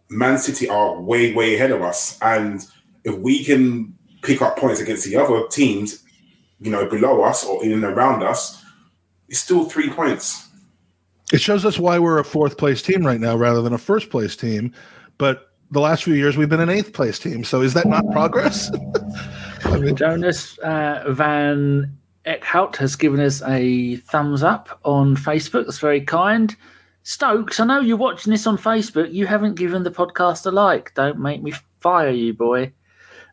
Man 0.10 0.38
City 0.38 0.68
are 0.70 1.00
way, 1.00 1.34
way 1.34 1.56
ahead 1.56 1.72
of 1.72 1.82
us. 1.82 2.18
And 2.22 2.66
if 3.04 3.18
we 3.18 3.44
can 3.44 3.98
pick 4.22 4.42
up 4.42 4.58
points 4.58 4.80
against 4.80 5.06
the 5.06 5.16
other 5.16 5.48
teams, 5.48 6.04
you 6.60 6.72
know, 6.72 6.88
below 6.88 7.24
us 7.24 7.46
or 7.46 7.64
in 7.64 7.72
and 7.74 7.84
around 7.84 8.24
us, 8.24 8.64
it's 9.30 9.40
still 9.40 9.66
three 9.66 9.90
points. 9.90 10.48
It 11.34 11.42
shows 11.42 11.66
us 11.66 11.78
why 11.78 12.00
we're 12.00 12.20
a 12.20 12.24
fourth 12.24 12.58
place 12.58 12.82
team 12.82 13.06
right 13.06 13.20
now 13.20 13.36
rather 13.36 13.62
than 13.62 13.74
a 13.74 13.78
first 13.78 14.10
place 14.10 14.36
team. 14.36 14.74
But 15.18 15.52
the 15.72 15.82
last 15.82 16.04
few 16.04 16.14
years 16.14 16.38
we've 16.38 16.50
been 16.50 16.62
an 16.62 16.70
eighth 16.70 16.94
place 16.94 17.20
team. 17.20 17.44
So 17.44 17.62
is 17.62 17.74
that 17.74 17.86
not 17.86 18.10
progress? 18.12 18.72
I 19.66 19.78
mean, 19.78 19.96
Jonas 19.96 20.58
uh, 20.60 21.04
Van 21.10 21.98
Eckhout 22.26 22.78
has 22.78 22.96
given 22.96 23.20
us 23.20 23.42
a 23.44 23.98
thumbs 23.98 24.44
up 24.44 24.80
on 24.86 25.16
Facebook. 25.16 25.66
That's 25.66 25.80
very 25.80 26.02
kind. 26.02 26.56
Stokes, 27.08 27.62
I 27.62 27.66
know 27.66 27.80
you're 27.80 27.96
watching 27.96 28.32
this 28.32 28.46
on 28.48 28.58
Facebook. 28.58 29.14
You 29.14 29.28
haven't 29.28 29.56
given 29.56 29.84
the 29.84 29.90
podcast 29.90 30.46
a 30.46 30.52
like. 30.52 30.94
Don't 30.94 31.18
make 31.18 31.42
me 31.42 31.54
fire 31.80 32.10
you, 32.10 32.34
boy. 32.34 32.74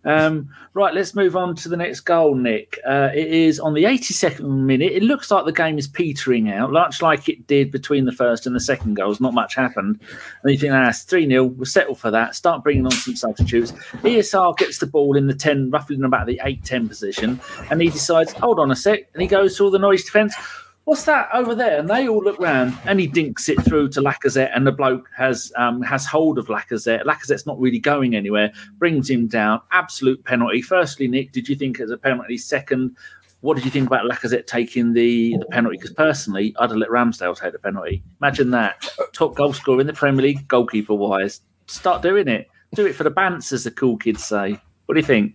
Um, 0.04 0.50
right, 0.74 0.94
let's 0.94 1.16
move 1.16 1.34
on 1.34 1.56
to 1.56 1.68
the 1.68 1.76
next 1.76 2.02
goal, 2.02 2.36
Nick. 2.36 2.78
Uh, 2.86 3.08
it 3.12 3.26
is 3.26 3.58
on 3.58 3.74
the 3.74 3.82
82nd 3.82 4.42
minute. 4.42 4.92
It 4.92 5.02
looks 5.02 5.28
like 5.28 5.44
the 5.44 5.50
game 5.50 5.76
is 5.76 5.88
petering 5.88 6.52
out, 6.52 6.70
much 6.70 7.02
like 7.02 7.28
it 7.28 7.48
did 7.48 7.72
between 7.72 8.04
the 8.04 8.12
first 8.12 8.46
and 8.46 8.54
the 8.54 8.60
second 8.60 8.94
goals. 8.94 9.20
Not 9.20 9.34
much 9.34 9.56
happened. 9.56 9.98
And 10.44 10.52
you 10.52 10.56
think, 10.56 10.72
ah, 10.72 10.90
it's 10.90 11.02
3 11.02 11.26
0. 11.26 11.42
We'll 11.42 11.66
settle 11.66 11.96
for 11.96 12.12
that. 12.12 12.36
Start 12.36 12.62
bringing 12.62 12.86
on 12.86 12.92
some 12.92 13.16
substitutes. 13.16 13.72
ESR 14.04 14.56
gets 14.56 14.78
the 14.78 14.86
ball 14.86 15.16
in 15.16 15.26
the 15.26 15.34
10, 15.34 15.70
roughly 15.70 15.96
in 15.96 16.04
about 16.04 16.28
the 16.28 16.40
8 16.44 16.62
10 16.62 16.86
position. 16.86 17.40
And 17.72 17.82
he 17.82 17.90
decides, 17.90 18.30
hold 18.34 18.60
on 18.60 18.70
a 18.70 18.76
sec. 18.76 19.08
And 19.14 19.20
he 19.20 19.26
goes 19.26 19.56
to 19.56 19.64
all 19.64 19.72
the 19.72 19.80
noise 19.80 20.04
defence 20.04 20.32
what's 20.84 21.04
that 21.04 21.28
over 21.32 21.54
there? 21.54 21.78
And 21.78 21.88
they 21.88 22.08
all 22.08 22.22
look 22.22 22.38
round, 22.38 22.76
and 22.84 23.00
he 23.00 23.06
dinks 23.06 23.48
it 23.48 23.60
through 23.62 23.88
to 23.90 24.00
Lacazette, 24.00 24.50
and 24.54 24.66
the 24.66 24.72
bloke 24.72 25.08
has 25.16 25.52
um, 25.56 25.82
has 25.82 26.06
hold 26.06 26.38
of 26.38 26.46
Lacazette. 26.46 27.04
Lacazette's 27.04 27.46
not 27.46 27.58
really 27.58 27.78
going 27.78 28.14
anywhere, 28.14 28.52
brings 28.78 29.08
him 29.08 29.26
down. 29.26 29.60
Absolute 29.72 30.24
penalty. 30.24 30.62
Firstly, 30.62 31.08
Nick, 31.08 31.32
did 31.32 31.48
you 31.48 31.56
think 31.56 31.78
it 31.78 31.84
was 31.84 31.92
a 31.92 31.98
penalty? 31.98 32.38
Second, 32.38 32.96
what 33.40 33.56
did 33.56 33.64
you 33.64 33.70
think 33.70 33.86
about 33.86 34.10
Lacazette 34.10 34.46
taking 34.46 34.92
the, 34.92 35.36
the 35.38 35.46
penalty? 35.46 35.76
Because 35.76 35.92
personally, 35.92 36.54
I'd 36.58 36.70
have 36.70 36.78
let 36.78 36.88
Ramsdale 36.88 37.38
take 37.38 37.52
the 37.52 37.58
penalty. 37.58 38.02
Imagine 38.20 38.50
that. 38.52 38.88
Top 39.12 39.34
goal 39.34 39.52
scorer 39.52 39.80
in 39.80 39.86
the 39.86 39.92
Premier 39.92 40.22
League, 40.22 40.48
goalkeeper 40.48 40.94
wise. 40.94 41.40
Start 41.66 42.02
doing 42.02 42.28
it. 42.28 42.48
Do 42.74 42.86
it 42.86 42.94
for 42.94 43.04
the 43.04 43.10
bants, 43.10 43.52
as 43.52 43.64
the 43.64 43.70
cool 43.70 43.96
kids 43.96 44.24
say. 44.24 44.58
What 44.86 44.94
do 44.94 45.00
you 45.00 45.06
think? 45.06 45.34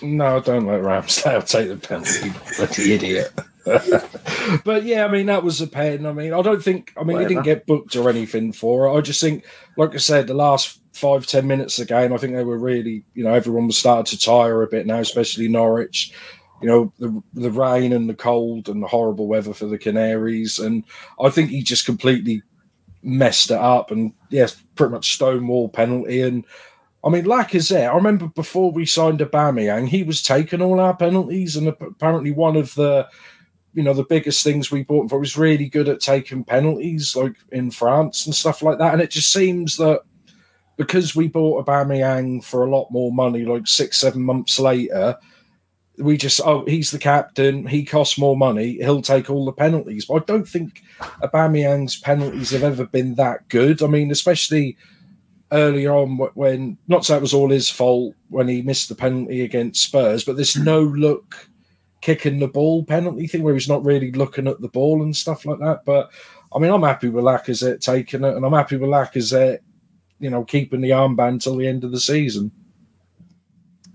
No, 0.00 0.36
I 0.36 0.40
don't 0.40 0.66
let 0.66 0.80
Ramsdale 0.80 1.46
take 1.46 1.68
the 1.68 1.76
penalty. 1.76 2.32
Bloody 2.56 2.92
idiot. 2.92 3.32
But 3.64 4.84
yeah, 4.84 5.04
I 5.04 5.08
mean 5.08 5.26
that 5.26 5.42
was 5.42 5.60
a 5.60 5.66
pen. 5.66 6.06
I 6.06 6.12
mean, 6.12 6.32
I 6.32 6.42
don't 6.42 6.62
think. 6.62 6.92
I 6.96 7.00
mean, 7.00 7.14
Whatever. 7.14 7.28
he 7.28 7.34
didn't 7.34 7.44
get 7.44 7.66
booked 7.66 7.96
or 7.96 8.10
anything 8.10 8.52
for 8.52 8.86
it. 8.86 8.92
I 8.96 9.00
just 9.00 9.20
think, 9.20 9.44
like 9.76 9.94
I 9.94 9.98
said, 9.98 10.26
the 10.26 10.34
last 10.34 10.80
five 10.92 11.26
ten 11.26 11.46
minutes 11.46 11.78
of 11.78 11.88
the 11.88 11.94
game, 11.94 12.12
I 12.12 12.16
think 12.18 12.34
they 12.34 12.44
were 12.44 12.58
really, 12.58 13.04
you 13.14 13.24
know, 13.24 13.32
everyone 13.34 13.66
was 13.66 13.78
starting 13.78 14.04
to 14.16 14.22
tire 14.22 14.62
a 14.62 14.68
bit 14.68 14.86
now, 14.86 14.98
especially 14.98 15.48
Norwich. 15.48 16.12
You 16.60 16.68
know, 16.68 16.92
the 16.98 17.22
the 17.34 17.50
rain 17.50 17.92
and 17.92 18.08
the 18.08 18.14
cold 18.14 18.68
and 18.68 18.82
the 18.82 18.86
horrible 18.86 19.26
weather 19.26 19.54
for 19.54 19.66
the 19.66 19.78
Canaries, 19.78 20.58
and 20.58 20.84
I 21.20 21.30
think 21.30 21.50
he 21.50 21.62
just 21.62 21.86
completely 21.86 22.42
messed 23.02 23.50
it 23.50 23.58
up. 23.58 23.90
And 23.90 24.12
yes, 24.30 24.56
pretty 24.74 24.92
much 24.92 25.14
stonewall 25.14 25.68
penalty. 25.68 26.22
And 26.22 26.44
I 27.04 27.10
mean, 27.10 27.24
Lacazette, 27.24 27.90
I 27.90 27.94
remember 27.94 28.28
before 28.28 28.72
we 28.72 28.86
signed 28.86 29.20
Aubameyang, 29.20 29.88
he 29.88 30.02
was 30.04 30.22
taking 30.22 30.62
all 30.62 30.80
our 30.80 30.96
penalties, 30.96 31.56
and 31.56 31.68
apparently 31.68 32.30
one 32.30 32.56
of 32.56 32.74
the 32.76 33.06
you 33.74 33.82
know, 33.82 33.92
the 33.92 34.04
biggest 34.04 34.44
things 34.44 34.70
we 34.70 34.84
bought 34.84 35.10
for 35.10 35.18
was 35.18 35.36
really 35.36 35.68
good 35.68 35.88
at 35.88 36.00
taking 36.00 36.44
penalties, 36.44 37.16
like 37.16 37.34
in 37.50 37.70
France 37.70 38.24
and 38.24 38.34
stuff 38.34 38.62
like 38.62 38.78
that. 38.78 38.92
And 38.92 39.02
it 39.02 39.10
just 39.10 39.32
seems 39.32 39.76
that 39.76 40.00
because 40.76 41.14
we 41.14 41.28
bought 41.28 41.66
Aubameyang 41.66 42.42
for 42.44 42.64
a 42.64 42.70
lot 42.70 42.90
more 42.90 43.12
money, 43.12 43.44
like 43.44 43.66
six, 43.66 43.98
seven 43.98 44.22
months 44.22 44.58
later, 44.58 45.16
we 45.98 46.16
just 46.16 46.40
oh 46.44 46.64
he's 46.66 46.90
the 46.90 46.98
captain, 46.98 47.66
he 47.66 47.84
costs 47.84 48.18
more 48.18 48.36
money, 48.36 48.78
he'll 48.78 49.02
take 49.02 49.30
all 49.30 49.44
the 49.44 49.52
penalties. 49.52 50.06
But 50.06 50.22
I 50.22 50.24
don't 50.24 50.48
think 50.48 50.82
Aubameyang's 51.22 51.98
penalties 51.98 52.50
have 52.50 52.64
ever 52.64 52.86
been 52.86 53.14
that 53.16 53.48
good. 53.48 53.82
I 53.82 53.86
mean, 53.86 54.10
especially 54.10 54.76
early 55.52 55.86
on 55.86 56.16
when 56.34 56.78
not 56.88 57.04
so 57.04 57.16
it 57.16 57.22
was 57.22 57.34
all 57.34 57.50
his 57.50 57.70
fault 57.70 58.14
when 58.28 58.48
he 58.48 58.62
missed 58.62 58.88
the 58.88 58.94
penalty 58.94 59.42
against 59.42 59.84
Spurs, 59.84 60.24
but 60.24 60.36
this 60.36 60.56
no 60.56 60.80
look 60.80 61.48
kicking 62.04 62.38
the 62.38 62.46
ball 62.46 62.84
penalty 62.84 63.26
thing 63.26 63.42
where 63.42 63.54
he's 63.54 63.68
not 63.68 63.82
really 63.82 64.12
looking 64.12 64.46
at 64.46 64.60
the 64.60 64.68
ball 64.68 65.02
and 65.02 65.16
stuff 65.16 65.46
like 65.46 65.58
that. 65.58 65.86
But 65.86 66.10
I 66.54 66.58
mean, 66.58 66.70
I'm 66.70 66.82
happy 66.82 67.08
with 67.08 67.24
Lacazette 67.24 67.80
taking 67.80 68.24
it, 68.24 68.36
and 68.36 68.44
I'm 68.44 68.52
happy 68.52 68.76
with 68.76 68.90
Lacazette, 68.90 69.60
you 70.18 70.28
know, 70.28 70.44
keeping 70.44 70.82
the 70.82 70.90
armband 70.90 71.42
till 71.42 71.56
the 71.56 71.66
end 71.66 71.82
of 71.82 71.92
the 71.92 72.00
season. 72.00 72.52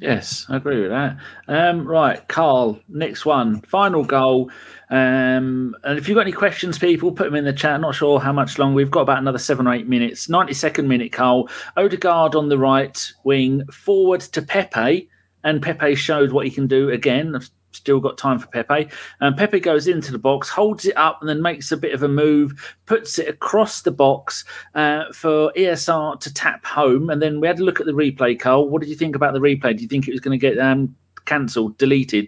Yes, 0.01 0.47
I 0.49 0.55
agree 0.55 0.81
with 0.81 0.89
that. 0.89 1.17
Um, 1.47 1.85
right, 1.85 2.27
Karl, 2.27 2.79
next 2.87 3.27
one, 3.27 3.61
final 3.61 4.03
goal. 4.03 4.49
Um, 4.89 5.75
and 5.83 5.99
if 5.99 6.07
you've 6.07 6.15
got 6.15 6.21
any 6.21 6.31
questions, 6.31 6.79
people, 6.79 7.11
put 7.11 7.25
them 7.25 7.35
in 7.35 7.45
the 7.45 7.53
chat. 7.53 7.79
Not 7.79 7.93
sure 7.93 8.19
how 8.19 8.33
much 8.33 8.57
long 8.57 8.73
we've 8.73 8.89
got, 8.89 9.01
about 9.01 9.19
another 9.19 9.37
seven 9.37 9.67
or 9.67 9.73
eight 9.73 9.87
minutes. 9.87 10.27
92nd 10.27 10.87
minute, 10.87 11.11
Karl. 11.11 11.47
Odegaard 11.77 12.33
on 12.33 12.49
the 12.49 12.57
right 12.57 13.13
wing, 13.23 13.67
forward 13.67 14.21
to 14.21 14.41
Pepe 14.41 15.09
and 15.43 15.61
Pepe 15.61 15.95
showed 15.95 16.31
what 16.31 16.45
he 16.45 16.51
can 16.51 16.67
do 16.67 16.89
again. 16.89 17.39
Still 17.71 17.99
got 17.99 18.17
time 18.17 18.39
for 18.39 18.47
Pepe. 18.47 18.89
And 19.21 19.37
Pepe 19.37 19.59
goes 19.59 19.87
into 19.87 20.11
the 20.11 20.17
box, 20.17 20.49
holds 20.49 20.85
it 20.85 20.97
up, 20.97 21.19
and 21.21 21.29
then 21.29 21.41
makes 21.41 21.71
a 21.71 21.77
bit 21.77 21.93
of 21.93 22.01
a 22.01 22.07
move, 22.07 22.75
puts 22.87 23.19
it 23.19 23.27
across 23.27 23.83
the 23.83 23.91
box 23.91 24.43
uh, 24.75 25.03
for 25.13 25.53
ESR 25.55 26.19
to 26.19 26.33
tap 26.33 26.65
home. 26.65 27.09
And 27.09 27.21
then 27.21 27.39
we 27.39 27.47
had 27.47 27.59
a 27.59 27.63
look 27.63 27.79
at 27.79 27.85
the 27.85 27.91
replay, 27.91 28.39
Karl. 28.39 28.67
What 28.67 28.81
did 28.81 28.89
you 28.89 28.95
think 28.95 29.15
about 29.15 29.33
the 29.33 29.39
replay? 29.39 29.75
Do 29.77 29.83
you 29.83 29.87
think 29.87 30.07
it 30.07 30.11
was 30.11 30.19
going 30.19 30.37
to 30.37 30.41
get 30.41 30.57
um, 30.59 30.95
cancelled, 31.25 31.77
deleted? 31.77 32.27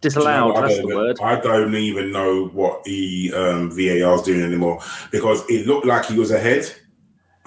Disallowed, 0.00 0.56
I 0.56 0.60
that's 0.60 0.74
don't 0.76 0.86
the 0.86 0.92
even- 0.92 0.96
word. 0.96 1.18
I 1.20 1.40
don't 1.40 1.74
even 1.74 2.12
know 2.12 2.46
what 2.52 2.84
the 2.84 3.32
um, 3.34 3.70
VAR 3.70 4.14
is 4.14 4.22
doing 4.22 4.42
anymore 4.42 4.80
because 5.10 5.42
it 5.50 5.66
looked 5.66 5.86
like 5.86 6.06
he 6.06 6.16
was 6.16 6.30
ahead, 6.30 6.72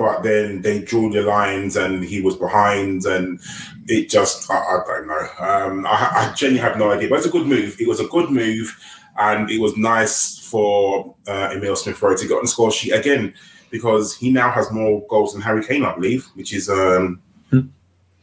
but 0.02 0.24
then 0.24 0.62
they 0.62 0.80
drew 0.82 1.10
the 1.10 1.22
lines 1.22 1.76
and 1.78 2.04
he 2.04 2.22
was 2.22 2.36
behind, 2.36 3.06
and 3.06 3.40
it 3.88 4.10
just 4.10 4.50
I, 4.52 4.56
I 4.58 4.80
don't 4.88 5.08
know. 5.08 5.28
Um, 5.40 5.86
I, 5.86 6.30
I 6.30 6.34
genuinely 6.36 6.68
have 6.70 6.78
no 6.80 6.92
idea, 6.92 7.10
but 7.10 7.18
it's 7.20 7.28
a 7.28 7.32
good 7.32 7.48
move. 7.48 7.78
It 7.80 7.88
was 7.88 8.00
a 8.00 8.08
good 8.08 8.30
move, 8.30 8.78
and 9.18 9.50
it 9.50 9.60
was 9.60 9.76
nice 9.78 10.38
for 10.40 11.16
uh, 11.28 11.52
Emile 11.54 11.76
Smith 11.76 12.02
Rowe 12.02 12.16
to 12.16 12.28
get 12.28 12.36
on 12.36 12.44
the 12.44 12.48
score 12.48 12.72
sheet 12.72 12.92
again 12.92 13.34
because 13.70 14.16
he 14.16 14.32
now 14.32 14.52
has 14.52 14.72
more 14.72 15.06
goals 15.10 15.34
than 15.34 15.42
Harry 15.42 15.64
Kane, 15.64 15.86
I 15.86 15.96
believe, 15.96 16.26
which 16.36 16.54
is 16.54 16.70
um, 16.70 17.22
Hmm. 17.50 17.68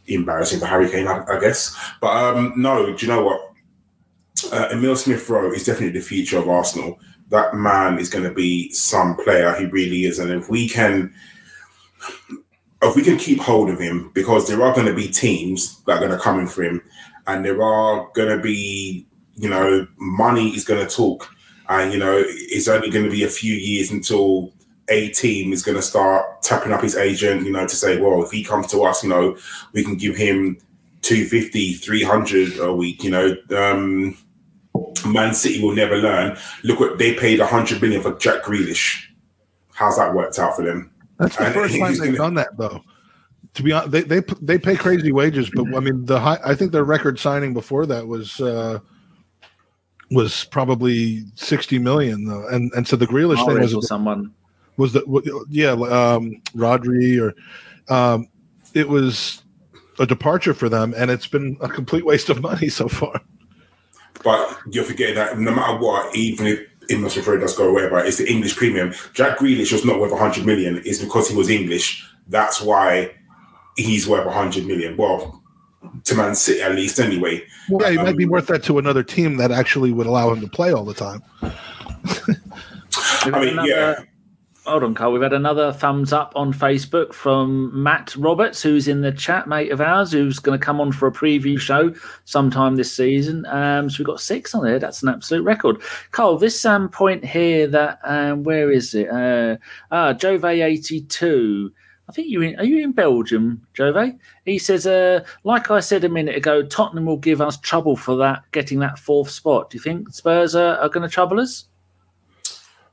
embarrassing 0.06 0.60
for 0.60 0.66
Harry 0.66 0.88
Kane, 0.90 1.06
I, 1.06 1.24
I 1.26 1.40
guess. 1.40 1.76
But 2.00 2.08
um, 2.16 2.52
no, 2.56 2.94
do 2.94 3.06
you 3.06 3.12
know 3.12 3.22
what? 3.24 3.40
uh, 4.52 4.68
Emile 4.72 4.96
Smith 4.96 5.28
Rowe 5.28 5.52
is 5.52 5.64
definitely 5.64 5.98
the 5.98 6.04
future 6.06 6.38
of 6.38 6.48
Arsenal. 6.48 6.98
That 7.30 7.54
man 7.54 7.98
is 7.98 8.08
going 8.08 8.24
to 8.24 8.32
be 8.32 8.70
some 8.72 9.16
player. 9.16 9.54
He 9.56 9.66
really 9.66 10.04
is. 10.04 10.18
And 10.18 10.30
if 10.30 10.48
we 10.48 10.68
can, 10.68 11.12
if 12.82 12.96
we 12.96 13.02
can 13.02 13.16
keep 13.16 13.40
hold 13.40 13.70
of 13.70 13.80
him, 13.80 14.10
because 14.14 14.46
there 14.46 14.62
are 14.62 14.74
going 14.74 14.86
to 14.86 14.94
be 14.94 15.08
teams 15.08 15.82
that 15.84 15.96
are 15.96 16.06
going 16.06 16.10
to 16.10 16.18
come 16.18 16.38
in 16.38 16.46
for 16.46 16.62
him, 16.62 16.82
and 17.26 17.44
there 17.44 17.62
are 17.62 18.08
going 18.14 18.36
to 18.36 18.42
be, 18.42 19.06
you 19.34 19.48
know, 19.48 19.86
money 19.96 20.50
is 20.50 20.64
going 20.64 20.86
to 20.86 20.94
talk, 20.94 21.28
and 21.68 21.92
you 21.92 21.98
know, 21.98 22.22
it's 22.26 22.68
only 22.68 22.90
going 22.90 23.04
to 23.04 23.10
be 23.10 23.24
a 23.24 23.28
few 23.28 23.54
years 23.54 23.90
until 23.90 24.52
a 24.88 25.08
team 25.10 25.52
is 25.52 25.62
going 25.62 25.76
to 25.76 25.82
start 25.82 26.42
tapping 26.42 26.72
up 26.72 26.82
his 26.82 26.96
agent, 26.96 27.44
you 27.44 27.52
know, 27.52 27.66
to 27.66 27.76
say, 27.76 28.00
well, 28.00 28.22
if 28.22 28.30
he 28.30 28.42
comes 28.42 28.66
to 28.68 28.82
us, 28.84 29.02
you 29.02 29.10
know, 29.10 29.36
we 29.74 29.84
can 29.84 29.96
give 29.96 30.16
him 30.16 30.58
250, 31.02 31.74
300 31.74 32.58
a 32.58 32.72
week, 32.72 33.04
you 33.04 33.10
know. 33.10 33.36
Um, 33.54 34.16
Man 35.06 35.34
City 35.34 35.62
will 35.62 35.74
never 35.74 35.96
learn. 35.96 36.36
Look 36.64 36.80
what 36.80 36.98
they 36.98 37.14
paid 37.14 37.40
100 37.40 37.80
million 37.82 38.02
for 38.02 38.16
Jack 38.18 38.44
Grealish. 38.44 39.04
How's 39.72 39.96
that 39.96 40.14
worked 40.14 40.38
out 40.38 40.56
for 40.56 40.64
them? 40.64 40.90
That's 41.18 41.36
the 41.36 41.46
And 41.46 41.54
first 41.54 41.78
time 41.78 41.92
they've 41.92 42.00
gonna- 42.16 42.16
done 42.18 42.34
that, 42.34 42.56
though. 42.56 42.80
To 43.54 43.62
be 43.62 43.72
honest, 43.72 43.90
they 43.90 44.02
they 44.02 44.20
they 44.42 44.58
pay 44.58 44.76
crazy 44.76 45.10
wages, 45.10 45.50
but 45.54 45.66
I 45.74 45.80
mean 45.80 46.04
the 46.04 46.20
high. 46.20 46.38
I 46.44 46.54
think 46.54 46.70
their 46.70 46.84
record 46.84 47.18
signing 47.18 47.54
before 47.54 47.86
that 47.86 48.06
was 48.06 48.40
uh, 48.40 48.78
was 50.10 50.44
probably 50.44 51.24
sixty 51.34 51.78
million, 51.78 52.24
though. 52.26 52.46
And 52.48 52.70
and 52.76 52.86
so 52.86 52.94
the 52.96 53.06
Grealish 53.06 53.44
thing 53.46 53.56
Mahrez 53.56 53.74
was 53.74 53.88
someone. 53.88 54.32
was 54.76 54.92
the 54.92 55.02
yeah 55.50 55.72
um, 55.72 56.40
Rodri 56.54 57.20
or 57.20 57.34
um, 57.92 58.28
it 58.74 58.88
was 58.88 59.42
a 59.98 60.06
departure 60.06 60.54
for 60.54 60.68
them, 60.68 60.94
and 60.96 61.10
it's 61.10 61.26
been 61.26 61.56
a 61.60 61.68
complete 61.68 62.04
waste 62.04 62.28
of 62.28 62.40
money 62.42 62.68
so 62.68 62.86
far. 62.88 63.20
But 64.22 64.58
you're 64.70 64.84
forgetting 64.84 65.16
that 65.16 65.38
no 65.38 65.52
matter 65.52 65.78
what, 65.78 66.14
even 66.14 66.46
if 66.46 66.60
Emile 66.90 67.10
Smith 67.10 67.26
Rowe 67.26 67.38
does 67.38 67.56
go 67.56 67.68
away, 67.68 67.88
but 67.88 68.06
it's 68.06 68.18
the 68.18 68.30
English 68.30 68.56
premium. 68.56 68.92
Jack 69.12 69.38
Grealish 69.38 69.72
was 69.72 69.84
not 69.84 70.00
worth 70.00 70.12
100 70.12 70.46
million. 70.46 70.80
It's 70.84 71.02
because 71.02 71.28
he 71.28 71.36
was 71.36 71.50
English. 71.50 72.06
That's 72.28 72.60
why 72.60 73.14
he's 73.76 74.08
worth 74.08 74.26
100 74.26 74.66
million. 74.66 74.96
Well, 74.96 75.42
to 76.04 76.14
Man 76.14 76.34
City 76.34 76.60
at 76.60 76.74
least, 76.74 76.98
anyway. 76.98 77.44
Well, 77.68 77.82
yeah, 77.86 77.98
he 77.98 78.04
might 78.04 78.16
be 78.16 78.24
um, 78.24 78.30
worth 78.30 78.46
that 78.48 78.62
to 78.64 78.78
another 78.78 79.02
team 79.02 79.36
that 79.36 79.50
actually 79.50 79.92
would 79.92 80.06
allow 80.06 80.32
him 80.32 80.40
to 80.40 80.48
play 80.48 80.72
all 80.72 80.84
the 80.84 80.94
time. 80.94 81.22
I 83.22 83.40
mean, 83.40 83.58
yeah. 83.64 84.00
Hold 84.68 84.84
on, 84.84 84.94
Karl. 84.94 85.12
We've 85.12 85.22
had 85.22 85.32
another 85.32 85.72
thumbs 85.72 86.12
up 86.12 86.34
on 86.36 86.52
Facebook 86.52 87.14
from 87.14 87.70
Matt 87.82 88.14
Roberts, 88.16 88.62
who's 88.62 88.86
in 88.86 89.00
the 89.00 89.10
chat, 89.10 89.48
mate 89.48 89.72
of 89.72 89.80
ours, 89.80 90.12
who's 90.12 90.38
going 90.38 90.60
to 90.60 90.64
come 90.64 90.78
on 90.78 90.92
for 90.92 91.08
a 91.08 91.10
preview 91.10 91.58
show 91.58 91.94
sometime 92.26 92.76
this 92.76 92.94
season. 92.94 93.46
Um, 93.46 93.88
so 93.88 93.96
we've 93.98 94.06
got 94.06 94.20
six 94.20 94.54
on 94.54 94.64
there. 94.64 94.78
That's 94.78 95.02
an 95.02 95.08
absolute 95.08 95.42
record. 95.42 95.80
Karl, 96.10 96.36
this 96.36 96.66
um, 96.66 96.90
point 96.90 97.24
here 97.24 97.66
that 97.66 97.98
um, 98.04 98.42
where 98.42 98.70
is 98.70 98.94
it? 98.94 99.08
Uh, 99.08 99.56
ah, 99.90 100.12
Jove 100.12 100.44
eighty 100.44 101.00
two. 101.00 101.72
I 102.06 102.12
think 102.12 102.28
you 102.28 102.42
in, 102.42 102.58
are 102.60 102.64
you 102.64 102.84
in 102.84 102.92
Belgium, 102.92 103.66
Jove? 103.72 104.18
He 104.44 104.58
says, 104.58 104.86
uh, 104.86 105.24
like 105.44 105.70
I 105.70 105.80
said 105.80 106.04
a 106.04 106.10
minute 106.10 106.36
ago, 106.36 106.62
Tottenham 106.62 107.06
will 107.06 107.16
give 107.16 107.40
us 107.40 107.56
trouble 107.56 107.96
for 107.96 108.16
that 108.18 108.42
getting 108.52 108.80
that 108.80 108.98
fourth 108.98 109.30
spot. 109.30 109.70
Do 109.70 109.78
you 109.78 109.82
think 109.82 110.10
Spurs 110.10 110.54
are, 110.54 110.76
are 110.76 110.90
going 110.90 111.08
to 111.08 111.12
trouble 111.12 111.40
us? 111.40 111.64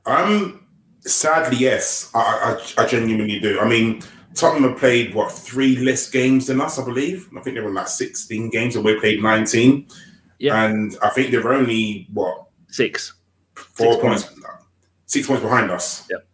Um, 0.06 0.65
sadly, 1.06 1.58
yes, 1.58 2.10
I, 2.14 2.60
I, 2.78 2.84
I 2.84 2.86
genuinely 2.88 3.40
do. 3.40 3.60
I 3.60 3.68
mean, 3.68 4.02
Tottenham 4.34 4.72
have 4.72 4.80
played 4.80 5.14
what 5.14 5.32
three 5.32 5.78
less 5.78 6.10
games 6.10 6.48
than 6.48 6.60
us, 6.62 6.78
I 6.80 6.86
believe. 6.86 7.30
I 7.38 7.42
think 7.42 7.56
they 7.56 7.62
were 7.62 7.72
like 7.72 7.88
16 7.88 8.50
games, 8.50 8.76
and 8.76 8.84
we 8.84 9.00
played 9.00 9.22
19. 9.24 9.88
Yeah. 10.40 10.64
And 10.66 10.96
I 11.02 11.10
think 11.10 11.32
they're 11.32 11.54
only 11.54 12.08
what 12.14 12.48
Six. 12.70 13.14
four 13.54 14.00
points, 14.02 14.30
six 15.06 15.28
points 15.28 15.42
behind 15.44 15.72
us. 15.72 16.06
Yep. 16.12 16.28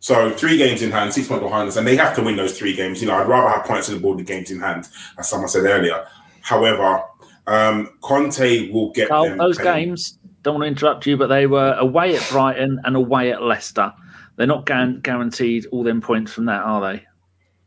So 0.00 0.30
three 0.30 0.56
games 0.56 0.82
in 0.82 0.90
hand, 0.90 1.12
six 1.12 1.28
points 1.28 1.44
behind 1.44 1.68
us, 1.68 1.76
and 1.76 1.86
they 1.86 1.94
have 1.94 2.16
to 2.16 2.22
win 2.22 2.34
those 2.34 2.58
three 2.58 2.74
games. 2.74 3.00
You 3.00 3.06
know, 3.06 3.14
I'd 3.14 3.28
rather 3.28 3.48
have 3.48 3.64
points 3.64 3.88
on 3.88 3.94
the 3.94 4.00
board 4.00 4.18
than 4.18 4.24
games 4.24 4.50
in 4.50 4.58
hand, 4.58 4.88
as 5.16 5.28
someone 5.28 5.48
said 5.48 5.64
earlier. 5.64 6.04
However, 6.40 7.04
um, 7.46 7.90
Conte 8.00 8.70
will 8.72 8.90
get 8.90 9.08
Karl, 9.08 9.36
those 9.36 9.58
playing- 9.58 9.90
games, 9.90 10.18
don't 10.42 10.54
want 10.54 10.64
to 10.64 10.68
interrupt 10.68 11.06
you, 11.06 11.16
but 11.16 11.28
they 11.28 11.46
were 11.46 11.74
away 11.74 12.16
at 12.16 12.28
Brighton 12.30 12.80
and 12.84 12.96
away 12.96 13.32
at 13.32 13.42
Leicester. 13.42 13.92
They're 14.36 14.46
not 14.46 14.66
guaran- 14.66 15.02
guaranteed 15.02 15.66
all 15.66 15.84
them 15.84 16.00
points 16.00 16.32
from 16.32 16.46
that, 16.46 16.62
are 16.62 16.80
they? 16.80 17.04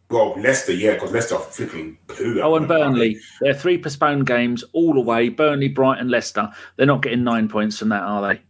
Well, 0.10 0.40
Leicester, 0.40 0.74
yeah, 0.74 0.94
because 0.94 1.12
Leicester 1.12 1.36
are 1.36 1.42
flipping 1.42 1.98
poo. 2.08 2.40
Oh, 2.42 2.56
and 2.56 2.68
Burnley. 2.68 3.18
They're 3.42 3.54
three 3.54 3.78
postponed 3.78 4.28
games 4.28 4.64
all 4.74 4.98
away. 4.98 5.30
Burnley, 5.30 5.68
Brighton, 5.68 6.10
Leicester. 6.10 6.50
They're 6.76 6.86
not 6.86 7.02
getting 7.02 7.24
nine 7.24 7.50
points 7.50 7.80
from 7.80 7.90
that, 7.90 8.04
are 8.04 8.22
they? 8.22 8.42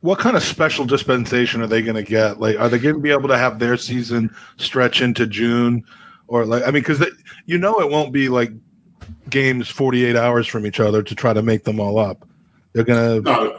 What 0.00 0.18
kind 0.18 0.36
of 0.36 0.42
special 0.42 0.84
dispensation 0.84 1.62
are 1.62 1.66
they 1.66 1.82
going 1.82 1.96
to 1.96 2.02
get? 2.02 2.38
Like, 2.38 2.58
are 2.58 2.68
they 2.68 2.78
going 2.78 2.94
to 2.94 3.00
be 3.00 3.10
able 3.10 3.28
to 3.28 3.38
have 3.38 3.58
their 3.58 3.76
season 3.76 4.34
stretch 4.58 5.00
into 5.00 5.26
June, 5.26 5.82
or 6.28 6.44
like, 6.44 6.62
I 6.62 6.66
mean, 6.66 6.82
because 6.82 7.04
you 7.46 7.58
know 7.58 7.80
it 7.80 7.90
won't 7.90 8.12
be 8.12 8.28
like 8.28 8.50
games 9.30 9.68
forty 9.68 10.04
eight 10.04 10.14
hours 10.14 10.46
from 10.46 10.66
each 10.66 10.78
other 10.78 11.02
to 11.02 11.14
try 11.14 11.32
to 11.32 11.42
make 11.42 11.64
them 11.64 11.80
all 11.80 11.98
up. 11.98 12.28
They're 12.74 12.84
gonna. 12.84 13.20
No, 13.20 13.57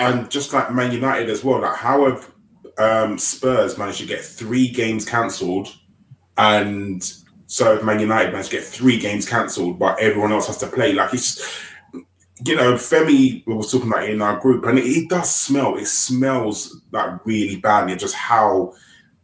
and 0.00 0.30
just 0.30 0.52
like 0.52 0.72
Man 0.72 0.92
United 0.92 1.28
as 1.28 1.44
well. 1.44 1.60
Like, 1.60 1.76
how 1.76 2.06
have 2.06 2.32
um, 2.78 3.18
Spurs 3.18 3.76
managed 3.76 4.00
to 4.00 4.06
get 4.06 4.24
three 4.24 4.68
games 4.68 5.04
cancelled, 5.04 5.68
and 6.38 7.02
so 7.46 7.80
Man 7.82 8.00
United 8.00 8.32
managed 8.32 8.50
to 8.50 8.56
get 8.56 8.64
three 8.64 8.98
games 8.98 9.28
cancelled, 9.28 9.78
but 9.78 10.00
everyone 10.00 10.32
else 10.32 10.46
has 10.46 10.56
to 10.58 10.66
play? 10.66 10.94
Like 10.94 11.12
it's, 11.12 11.62
you 12.44 12.56
know, 12.56 12.74
Femi 12.74 13.46
was 13.46 13.70
talking 13.70 13.88
about 13.88 14.04
it 14.04 14.10
in 14.10 14.22
our 14.22 14.40
group, 14.40 14.64
and 14.64 14.78
it, 14.78 14.86
it 14.86 15.08
does 15.10 15.32
smell. 15.32 15.76
It 15.76 15.86
smells 15.86 16.80
like 16.92 17.24
really 17.26 17.56
badly. 17.56 17.94
Just 17.96 18.14
how 18.14 18.72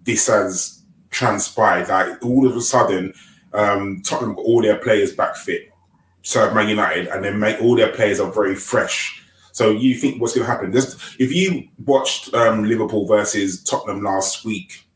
this 0.02 0.26
has 0.26 0.82
transpired. 1.08 1.88
Like 1.88 2.22
all 2.22 2.46
of 2.46 2.54
a 2.54 2.60
sudden, 2.60 3.14
um, 3.54 4.02
Tottenham 4.02 4.34
got 4.34 4.44
all 4.44 4.60
their 4.60 4.76
players 4.76 5.14
back 5.14 5.36
fit. 5.36 5.70
So 6.20 6.52
Man 6.52 6.68
United, 6.68 7.06
and 7.08 7.24
then 7.24 7.38
make 7.38 7.62
all 7.62 7.76
their 7.76 7.92
players 7.92 8.20
are 8.20 8.30
very 8.30 8.56
fresh. 8.56 9.22
So 9.56 9.70
you 9.70 9.94
think 9.94 10.20
what's 10.20 10.34
going 10.34 10.46
to 10.46 10.52
happen? 10.52 10.70
This, 10.70 11.16
if 11.18 11.32
you 11.34 11.66
watched 11.86 12.34
um, 12.34 12.64
Liverpool 12.64 13.06
versus 13.06 13.64
Tottenham 13.64 14.02
last 14.02 14.44
week, 14.44 14.86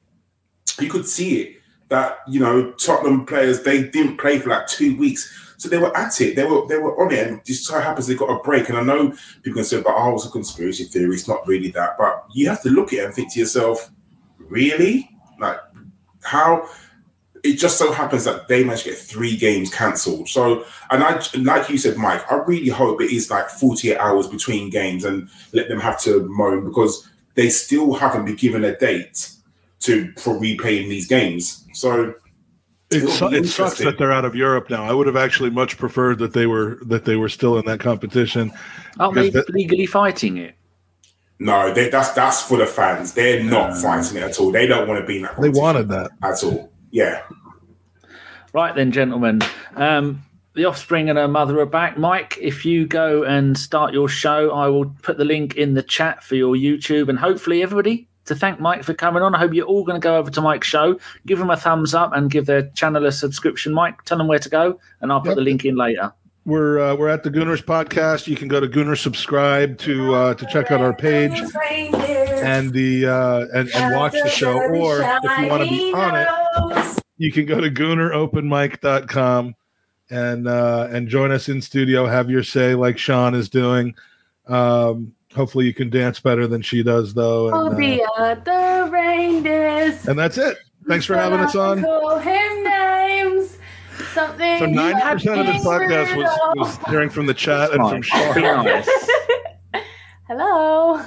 you 0.79 0.91
could 0.91 1.07
see 1.07 1.41
it 1.41 1.57
that 1.89 2.19
you 2.29 2.41
know 2.41 2.73
Tottenham 2.73 3.25
players 3.25 3.63
they 3.63 3.85
didn't 3.85 4.19
play 4.19 4.39
for 4.39 4.51
like 4.51 4.67
two 4.67 4.99
weeks, 4.99 5.55
so 5.57 5.71
they 5.71 5.79
were 5.79 5.97
at 5.97 6.21
it. 6.21 6.37
They 6.37 6.45
were 6.45 6.67
they 6.69 6.77
were 6.77 6.95
on 7.03 7.11
it, 7.11 7.27
and 7.27 7.43
just 7.43 7.65
so 7.65 7.81
happens 7.81 8.07
they 8.07 8.15
got 8.15 8.39
a 8.39 8.43
break. 8.43 8.69
And 8.69 8.77
I 8.77 8.83
know 8.83 9.15
people 9.43 9.55
can 9.55 9.65
say, 9.65 9.81
"But 9.81 9.95
oh, 9.97 10.17
it's 10.17 10.27
a 10.27 10.31
conspiracy 10.31 10.85
theory. 10.85 11.15
It's 11.15 11.27
not 11.27 11.49
really 11.49 11.71
that." 11.71 11.97
But 11.97 12.27
you 12.35 12.47
have 12.51 12.61
to 12.65 12.69
look 12.69 12.93
at 12.93 12.99
it 12.99 13.05
and 13.07 13.15
think 13.15 13.33
to 13.33 13.41
yourself, 13.41 13.91
"Really? 14.37 15.09
Like 15.39 15.57
how?" 16.23 16.69
It 17.43 17.55
just 17.59 17.79
so 17.79 17.93
happens 17.93 18.25
that 18.25 18.49
they 18.49 18.65
managed 18.65 18.85
to 18.85 18.91
get 18.91 18.99
three 18.99 19.37
games 19.37 19.73
cancelled. 19.75 20.29
So, 20.29 20.65
and 20.91 21.03
I, 21.03 21.23
like 21.39 21.69
you 21.71 21.79
said, 21.79 21.97
Mike, 21.97 22.31
I 22.31 22.37
really 22.37 22.69
hope 22.69 23.01
it 23.01 23.11
is 23.11 23.31
like 23.31 23.49
48 23.49 23.97
hours 23.99 24.27
between 24.27 24.69
games 24.71 25.05
and 25.05 25.29
let 25.53 25.69
them 25.69 25.81
have 25.81 26.01
to 26.03 26.27
moan 26.29 26.65
because 26.65 27.09
they 27.35 27.49
still 27.49 27.95
haven't 27.95 28.27
been 28.27 28.37
given 28.37 28.65
a 28.65 28.77
date 28.77 29.31
to 29.81 30.13
for 30.19 30.39
replaying 30.39 30.89
these 30.89 31.07
games. 31.07 31.65
So 31.73 32.15
It, 32.91 33.09
su- 33.09 33.29
it 33.29 33.47
sucks 33.47 33.79
that 33.79 33.97
they're 33.99 34.13
out 34.13 34.25
of 34.25 34.35
Europe 34.35 34.69
now. 34.69 34.85
I 34.85 34.93
would 34.93 35.07
have 35.07 35.17
actually 35.17 35.51
much 35.51 35.79
preferred 35.79 36.19
that 36.19 36.33
they 36.33 36.47
were 36.47 36.79
that 36.87 37.05
they 37.05 37.17
were 37.17 37.29
still 37.29 37.57
in 37.59 37.65
that 37.67 37.81
competition. 37.81 38.53
Aren't 38.99 39.15
they 39.15 39.31
Because 39.31 39.47
the- 39.47 39.53
legally 39.53 39.87
fighting 39.87 40.37
it? 40.37 40.55
no, 41.39 41.73
they, 41.73 41.89
that's 41.89 42.11
that's 42.11 42.43
for 42.43 42.59
the 42.59 42.67
fans. 42.67 43.15
They're 43.15 43.43
not 43.43 43.71
ah. 43.71 43.81
fighting 43.81 44.19
it 44.19 44.23
at 44.25 44.39
all. 44.39 44.53
They 44.53 44.67
don't 44.67 44.87
want 44.87 45.01
to 45.01 45.07
be 45.07 45.17
in 45.17 45.23
that. 45.23 45.41
They 45.41 45.49
wanted 45.49 45.89
that. 45.89 46.11
at 46.23 46.45
all. 46.45 46.71
Yeah, 46.91 47.23
Right 48.53 48.75
then, 48.75 48.91
gentlemen. 48.91 49.41
Um, 49.77 50.23
the 50.55 50.65
offspring 50.65 51.09
and 51.09 51.17
her 51.17 51.29
mother 51.29 51.61
are 51.61 51.67
back. 51.67 51.97
Mike, 51.97 52.37
if 52.41 52.65
you 52.67 52.85
go 52.87 53.23
and 53.23 53.57
start 53.57 53.95
your 53.95 54.09
show, 54.09 54.51
I 54.51 54.67
will 54.67 54.87
put 55.03 55.17
the 55.17 55.25
link 55.25 55.55
in 55.55 55.75
the 55.75 55.83
chat 55.85 56.25
for 56.25 56.35
your 56.35 56.57
YouTube 56.57 57.09
and 57.09 57.19
hopefully 57.19 57.63
everybody 57.63 58.09
to 58.25 58.35
thank 58.35 58.59
Mike 58.59 58.83
for 58.83 58.93
coming 58.93 59.23
on. 59.23 59.37
I 59.37 59.39
hope 59.39 59.55
you're 59.55 59.67
all 59.67 59.85
going 59.85 60.01
to 60.01 60.05
go 60.05 60.17
over 60.17 60.31
to 60.33 60.41
Mike's 60.41 60.67
show, 60.67 60.99
give 61.27 61.41
him 61.41 61.51
a 61.51 61.57
thumbs 61.57 61.95
up, 61.95 62.13
and 62.13 62.29
give 62.31 62.47
their 62.47 62.69
channel 62.71 63.07
a 63.07 63.13
subscription. 63.13 63.73
Mike, 63.73 64.03
tell 64.05 64.19
them 64.19 64.27
where 64.27 64.39
to 64.41 64.49
go, 64.49 64.81
and 65.01 65.13
I'll 65.13 65.21
put 65.21 65.29
Yep. 65.29 65.37
the 65.37 65.43
link 65.43 65.65
in 65.65 65.77
later. 65.77 66.13
We're 66.47 66.81
uh, 66.81 66.95
we're 66.97 67.09
at 67.09 67.23
the 67.23 67.31
Gooners 67.31 67.63
podcast. 67.63 68.27
You 68.27 68.37
can 68.37 68.49
go 68.49 68.61
to 68.61 68.67
Gooner 68.67 68.97
subscribe 68.97 69.77
to 69.79 70.15
uh, 70.15 70.35
to 70.35 70.47
check 70.47 70.71
out 70.71 70.81
our 70.81 70.95
page 70.95 71.39
and 72.43 72.73
the 72.73 73.07
uh, 73.07 73.47
and, 73.53 73.69
and 73.75 73.97
watch 73.97 74.13
the 74.13 74.31
show. 74.31 74.55
Or 74.55 75.03
if 75.03 75.39
you 75.39 75.47
want 75.49 75.65
to 75.65 75.69
be 75.69 75.93
on 75.93 76.17
it, 76.17 77.03
you 77.19 77.31
can 77.31 77.45
go 77.45 77.61
to 77.61 77.71
gooneropenmic.com 77.71 79.55
and 80.09 80.49
uh, 80.49 80.89
and 80.91 81.09
join 81.09 81.31
us 81.31 81.49
in 81.51 81.61
studio. 81.61 82.07
Have 82.07 82.31
your 82.31 82.43
say 82.43 82.75
like 82.75 82.97
Sean 82.97 83.35
is 83.35 83.51
doing. 83.51 83.95
Um, 84.49 85.15
hopefully, 85.35 85.67
you 85.67 85.75
can 85.75 85.91
dance 85.91 86.21
better 86.21 86.47
than 86.47 86.63
she 86.63 86.83
does, 86.83 87.13
though. 87.15 87.49
And, 87.49 88.01
uh, 88.19 88.35
the 88.35 88.89
reindeers. 88.91 90.09
and 90.09 90.19
that's 90.19 90.39
it. 90.39 90.57
Thanks 90.89 91.05
for 91.05 91.15
having 91.15 91.41
us 91.41 91.55
on. 91.55 91.85
Call 94.15 94.27
him 94.27 94.39
names. 94.39 94.59
Something. 94.59 94.59
So 94.59 94.67
ninety 94.67 95.01
percent 95.01 95.41
of 95.41 95.47
this 95.47 95.65
podcast 95.65 96.17
was, 96.17 96.39
was 96.57 96.79
hearing 96.89 97.11
from 97.11 97.27
the 97.27 97.35
chat 97.35 97.73
and 97.73 97.81
from 97.81 97.93
Mike, 97.93 98.05
Sean. 98.05 98.35
be 98.35 98.41
nice. 98.43 98.89
Hello. 100.27 101.03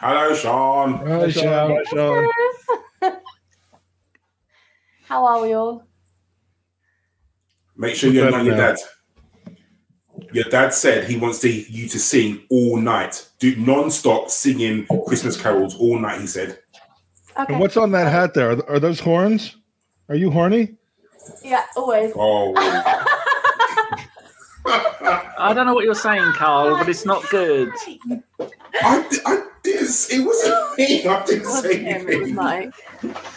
Hello, 0.00 0.34
Sean. 0.34 1.00
Right, 1.00 1.32
Sean. 1.32 1.74
Bye, 1.74 1.84
Sean. 1.90 2.30
How 5.04 5.24
are 5.24 5.42
we 5.42 5.52
all? 5.52 5.84
Make 7.76 7.94
sure 7.94 8.10
you're 8.10 8.30
not 8.30 8.44
your 8.44 8.56
dad. 8.56 8.76
Your 10.32 10.44
dad 10.44 10.74
said 10.74 11.08
he 11.08 11.16
wants 11.16 11.40
to, 11.40 11.50
you 11.50 11.88
to 11.88 11.98
sing 11.98 12.42
all 12.50 12.78
night. 12.78 13.28
Do 13.38 13.54
non-stop 13.56 14.30
singing 14.30 14.86
Christmas 15.06 15.40
carols 15.40 15.76
all 15.76 15.98
night, 15.98 16.20
he 16.20 16.26
said. 16.26 16.58
Okay. 17.38 17.52
And 17.52 17.60
what's 17.60 17.76
on 17.76 17.92
that 17.92 18.10
hat 18.10 18.34
there? 18.34 18.50
Are, 18.50 18.70
are 18.70 18.80
those 18.80 18.98
horns? 18.98 19.56
Are 20.08 20.14
you 20.14 20.30
horny? 20.30 20.76
Yeah, 21.44 21.64
always. 21.76 22.12
Oh. 22.16 22.52
I 24.68 25.52
don't 25.54 25.66
know 25.66 25.74
what 25.74 25.84
you're 25.84 25.94
saying, 25.94 26.32
Karl, 26.34 26.76
but 26.76 26.88
it's 26.88 27.04
not 27.06 27.28
good. 27.30 27.70
I, 28.82 29.04
I 29.26 29.42
did 29.62 29.82
it 29.82 30.24
wasn't 30.26 30.78
me. 30.78 31.06
I 31.06 31.24
didn't 31.24 31.42
It 31.42 31.46
say 31.46 31.76
him, 31.78 32.08
it 32.08 32.20
was 32.20 32.30
anything. 32.30 32.34
Mike. 32.34 32.74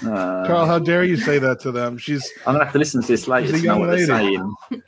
Uh, 0.04 0.48
Karl, 0.48 0.66
how 0.66 0.80
dare 0.80 1.04
you 1.04 1.18
say 1.18 1.38
that 1.40 1.60
to 1.62 1.72
them? 1.72 1.98
She's 1.98 2.30
I'm 2.48 2.54
gonna 2.54 2.64
have 2.66 2.74
to 2.74 2.80
listen 2.80 3.02
to 3.02 3.08
this 3.08 3.28
later 3.28 3.48
She's 3.48 3.56
a 3.56 3.60
to 3.62 3.64
know 3.68 3.74
young 3.74 3.80
what 3.82 3.86
they're 3.98 4.08
lady. 4.08 4.36
saying. 4.36 4.40
On 4.42 4.82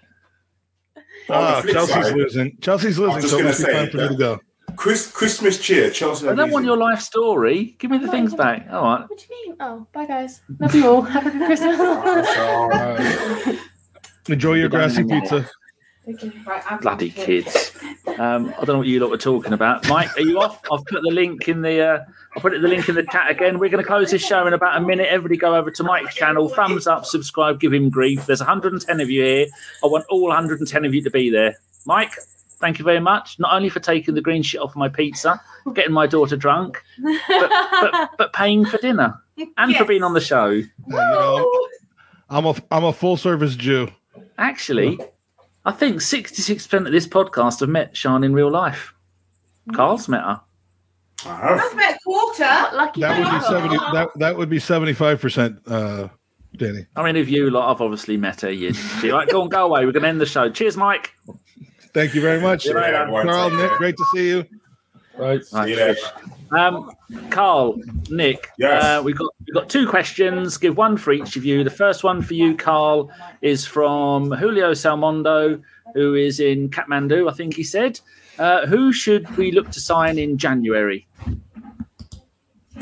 ah, 1.30 1.56
the 1.58 1.62
flip 1.62 1.74
Chelsea's 1.76 1.96
side, 2.08 2.16
losing. 2.16 2.58
Chelsea's 2.62 3.00
losing, 3.00 3.22
just 3.22 3.32
so 3.32 3.38
it 3.38 3.40
gonna 3.40 3.50
must 3.50 3.60
be 3.60 3.66
say 3.66 3.74
time 3.74 3.90
for 3.90 3.98
me 3.98 4.04
that- 4.04 4.10
to 4.10 4.16
go. 4.16 4.40
Chris, 4.82 5.12
Christmas 5.12 5.60
cheer, 5.60 5.92
Chelsea. 5.92 6.28
I 6.28 6.34
don't 6.34 6.50
want 6.50 6.66
your 6.66 6.76
life 6.76 7.02
story. 7.02 7.76
Give 7.78 7.92
me 7.92 8.00
the 8.00 8.08
No, 8.08 8.12
things 8.12 8.34
back. 8.34 8.66
All 8.72 8.82
right. 8.84 9.08
What 9.08 9.20
do 9.20 9.26
you 9.30 9.50
mean? 9.50 9.58
Oh, 9.60 9.86
bye 9.94 10.08
guys. 10.08 10.42
Love 10.58 10.74
you 10.74 10.88
all. 10.90 11.04
Have 11.04 11.28
a 11.28 11.30
good 11.30 11.46
Christmas. 11.46 11.78
Right. 12.68 13.60
Enjoy 14.28 14.56
your 14.56 14.70
Be 14.70 14.78
done 14.78 14.82
in 14.82 14.88
grassy 14.88 15.02
a 15.02 15.06
minute. 15.06 15.22
pizza. 15.22 15.50
okay. 16.10 16.78
Bloody 16.82 17.12
kids. 17.12 17.78
Um, 18.18 18.48
I 18.48 18.66
don't 18.66 18.70
know 18.70 18.78
what 18.80 18.88
you 18.88 19.00
lot 19.00 19.12
were 19.12 19.20
talking 19.20 19.54
about. 19.54 19.88
Mike, 19.88 20.18
are 20.18 20.22
you 20.22 20.40
off? 20.40 20.60
I've 20.72 20.84
put 20.86 21.04
the 21.04 21.12
link 21.14 21.48
in 21.48 21.62
the. 21.62 21.80
Uh, 21.80 22.00
I'll 22.36 22.42
put 22.42 22.56
it 22.56 22.64
the 22.64 22.68
link 22.68 22.90
in 22.90 22.96
the 22.96 23.04
chat 23.04 23.30
again. 23.30 23.60
We're 23.60 23.70
going 23.70 23.84
to 23.84 23.88
close 23.88 24.10
this 24.10 24.26
show 24.26 24.48
in 24.48 24.54
about 24.54 24.82
a 24.82 24.84
minute. 24.84 25.10
Everybody 25.12 25.38
go 25.38 25.56
over 25.56 25.70
to 25.70 25.84
Mike's 25.84 26.16
channel, 26.16 26.50
thumbs 26.50 26.88
up, 26.88 27.06
subscribe, 27.06 27.60
give 27.60 27.72
him 27.72 27.92
grief. 27.92 28.26
There's 28.26 28.40
110 28.40 29.00
of 29.00 29.12
you 29.12 29.22
here. 29.22 29.48
I 29.84 29.88
want 29.88 30.06
all 30.10 30.24
110 30.30 30.86
of 30.86 30.96
you 30.96 31.04
to 31.04 31.12
be 31.12 31.30
there. 31.30 31.56
Mike, 31.86 32.14
thank 32.62 32.80
you 32.80 32.86
very 32.86 33.00
much. 33.00 33.40
Not 33.40 33.54
only 33.54 33.70
for 33.70 33.80
taking 33.80 34.16
the 34.16 34.22
green 34.22 34.44
shit 34.44 34.62
off 34.62 34.76
my 34.76 34.88
pizza, 34.88 35.42
getting 35.74 35.94
my 35.94 36.08
daughter 36.08 36.38
drunk, 36.38 36.82
but, 37.28 38.10
but 38.18 38.34
paying 38.34 38.66
for 38.66 38.78
dinner 38.78 39.22
and 39.58 39.76
for 39.76 39.86
being 39.86 40.04
on 40.04 40.14
the 40.14 40.22
show. 40.22 40.50
You 40.50 40.68
know, 40.88 41.68
I'm 42.30 42.46
a 42.46 42.56
I'm 42.72 42.84
a 42.84 42.94
full 42.94 43.18
service 43.18 43.56
Jew. 43.56 43.90
Actually, 44.38 45.00
I 45.66 45.72
think 45.72 45.98
66% 45.98 46.86
of 46.86 46.92
this 46.92 47.08
podcast 47.08 47.60
have 47.60 47.70
met 47.70 47.96
Sean 47.96 48.24
in 48.24 48.34
real 48.34 48.50
life. 48.50 48.94
Karl's 49.74 50.08
met 50.08 50.22
her. 50.22 50.42
I 51.26 51.36
have. 51.36 51.58
That's 51.58 51.74
about 51.74 51.94
a 51.94 52.00
quarter. 52.04 52.76
Lucky 52.76 53.02
That 53.02 53.20
would 53.20 53.40
be 53.40 53.46
seventy. 53.46 53.78
That 53.78 54.10
that 54.16 54.38
would 54.38 54.50
be 54.50 54.60
seventy 54.60 54.94
five 54.94 55.22
percent. 55.22 55.60
Uh, 55.68 56.08
Danny. 56.58 56.86
I 56.96 57.04
mean, 57.04 57.16
of 57.16 57.30
you 57.30 57.50
lot, 57.50 57.72
I've 57.74 57.82
obviously 57.82 58.18
met 58.18 58.42
her. 58.42 58.52
You, 58.52 58.74
you 59.02 59.14
right, 59.14 59.28
go 59.30 59.42
on, 59.42 59.50
go 59.50 59.66
away. 59.66 59.86
We're 59.86 59.94
going 59.94 60.04
to 60.04 60.10
end 60.10 60.20
the 60.20 60.26
show. 60.26 60.50
Cheers, 60.50 60.76
Mike. 60.76 61.14
Thank 61.94 62.16
you 62.16 62.22
very 62.22 62.40
much, 62.42 62.64
See. 62.64 62.70
Yeah, 62.70 63.02
everyone, 63.02 63.28
Karl. 63.28 63.50
Nick, 63.50 63.70
care. 63.70 63.78
great 63.78 63.98
to 63.98 64.06
see 64.14 64.28
you. 64.30 64.46
Right. 65.18 65.44
See 65.44 65.72
you. 65.76 65.96
Um, 66.58 66.92
Karl, 67.30 67.76
Nick, 68.10 68.50
Yes. 68.58 68.84
uh, 68.84 69.02
we've 69.04 69.18
got 69.18 69.30
we've 69.46 69.54
got 69.54 69.70
two 69.70 69.88
questions. 69.88 70.58
Give 70.58 70.76
one 70.78 70.98
for 70.98 71.12
each 71.14 71.36
of 71.36 71.46
you. 71.46 71.64
The 71.64 71.70
first 71.70 72.04
one 72.04 72.22
for 72.22 72.34
you, 72.34 72.56
Karl, 72.56 73.12
is 73.42 73.66
from 73.66 74.32
Julio 74.32 74.72
Salmondo, 74.72 75.62
who 75.94 76.16
is 76.16 76.40
in 76.40 76.70
Kathmandu. 76.70 77.30
I 77.30 77.34
think 77.34 77.54
he 77.56 77.64
said. 77.64 78.00
Uh, 78.40 78.66
who 78.66 78.92
should 78.92 79.30
we 79.38 79.52
look 79.52 79.70
to 79.72 79.80
sign 79.80 80.18
in 80.18 80.38
January? 80.38 81.06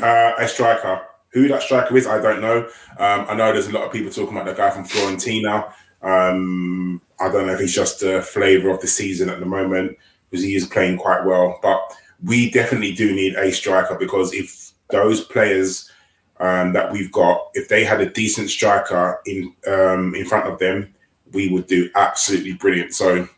Uh, 0.00 0.32
a 0.38 0.48
striker. 0.48 1.02
Who 1.32 1.48
that 1.48 1.62
striker 1.62 1.96
is, 1.96 2.06
I 2.06 2.20
don't 2.20 2.40
know. 2.40 2.66
Um, 2.98 3.26
I 3.28 3.34
know 3.34 3.52
there's 3.52 3.66
a 3.68 3.72
lot 3.72 3.84
of 3.84 3.92
people 3.92 4.10
talking 4.10 4.36
about 4.36 4.46
the 4.46 4.54
guy 4.54 4.70
from 4.70 4.84
Florentina. 4.84 5.72
Um, 6.02 7.02
I 7.20 7.30
don't 7.30 7.46
know 7.46 7.52
if 7.52 7.60
he's 7.60 7.74
just 7.74 8.02
a 8.02 8.22
flavour 8.22 8.70
of 8.70 8.80
the 8.80 8.86
season 8.86 9.28
at 9.28 9.40
the 9.40 9.46
moment 9.46 9.96
because 10.30 10.44
he 10.44 10.54
is 10.54 10.66
playing 10.66 10.98
quite 10.98 11.24
well. 11.24 11.58
But 11.62 11.80
we 12.24 12.50
definitely 12.50 12.92
do 12.92 13.14
need 13.14 13.34
a 13.34 13.52
striker 13.52 13.96
because 13.96 14.32
if 14.32 14.72
those 14.90 15.22
players 15.22 15.90
um, 16.38 16.72
that 16.72 16.90
we've 16.90 17.12
got, 17.12 17.48
if 17.54 17.68
they 17.68 17.84
had 17.84 18.00
a 18.00 18.10
decent 18.10 18.50
striker 18.50 19.20
in 19.26 19.54
um, 19.66 20.14
in 20.14 20.24
front 20.24 20.46
of 20.46 20.58
them, 20.58 20.94
we 21.32 21.48
would 21.48 21.66
do 21.66 21.90
absolutely 21.94 22.54
brilliant. 22.54 22.94
So 22.94 23.28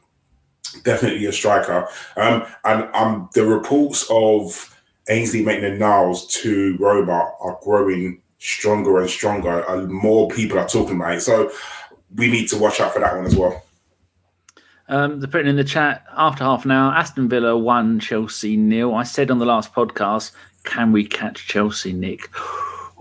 definitely 0.85 1.27
a 1.27 1.33
striker. 1.33 1.89
Um, 2.17 2.47
and 2.65 2.95
um, 2.95 3.29
the 3.35 3.45
reports 3.45 4.07
of 4.11 4.69
Ainsley 5.09 5.45
Maitland 5.45 5.79
Niles 5.79 6.27
to 6.43 6.77
Roma 6.79 7.33
are 7.41 7.59
growing 7.63 8.23
stronger 8.39 8.99
and 9.01 9.11
stronger, 9.11 9.65
and 9.69 9.91
more 9.91 10.29
people 10.29 10.59
are 10.59 10.69
talking 10.69 10.97
about 10.97 11.15
it. 11.15 11.21
So 11.21 11.51
we 12.15 12.31
need 12.31 12.49
to 12.49 12.59
watch 12.59 12.81
out 12.81 12.93
for 12.93 13.01
that 13.01 13.15
one 13.15 13.27
as 13.27 13.37
well. 13.37 13.63
Um, 14.93 15.21
they're 15.21 15.29
putting 15.29 15.49
in 15.49 15.57
the 15.57 15.65
chat 15.65 16.05
after 16.15 16.45
half 16.45 16.67
an 16.67 16.71
hour. 16.71 16.93
Aston 16.93 17.27
Villa 17.27 17.57
one, 17.57 17.99
Chelsea 17.99 18.59
nil. 18.59 18.95
I 18.95 19.05
said 19.05 19.31
on 19.31 19.39
the 19.39 19.47
last 19.47 19.73
podcast, 19.73 20.33
can 20.65 20.93
we 20.93 21.07
catch 21.07 21.49
Chelsea, 21.49 21.93
Nick? 21.93 22.29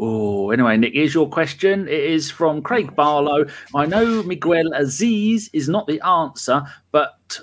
Oh, 0.03 0.49
anyway, 0.49 0.77
Nick, 0.77 0.93
here's 0.93 1.13
your 1.13 1.29
question. 1.29 1.87
It 1.87 1.99
is 1.99 2.31
from 2.31 2.63
Craig 2.63 2.95
Barlow. 2.95 3.45
I 3.75 3.85
know 3.85 4.23
Miguel 4.23 4.71
Azeez 4.71 5.47
is 5.53 5.69
not 5.69 5.85
the 5.85 6.01
answer, 6.01 6.63
but 6.91 7.39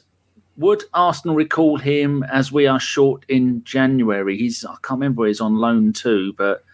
would 0.56 0.82
Arsenal 0.92 1.36
recall 1.36 1.76
him 1.76 2.24
as 2.24 2.50
we 2.50 2.66
are 2.66 2.80
short 2.80 3.24
in 3.28 3.62
January? 3.62 4.36
He's 4.36 4.64
I 4.64 4.74
can't 4.82 4.98
remember 4.98 5.20
where 5.20 5.28
he's 5.28 5.40
on 5.40 5.54
loan 5.54 5.92
too, 5.92 6.32
but 6.32 6.64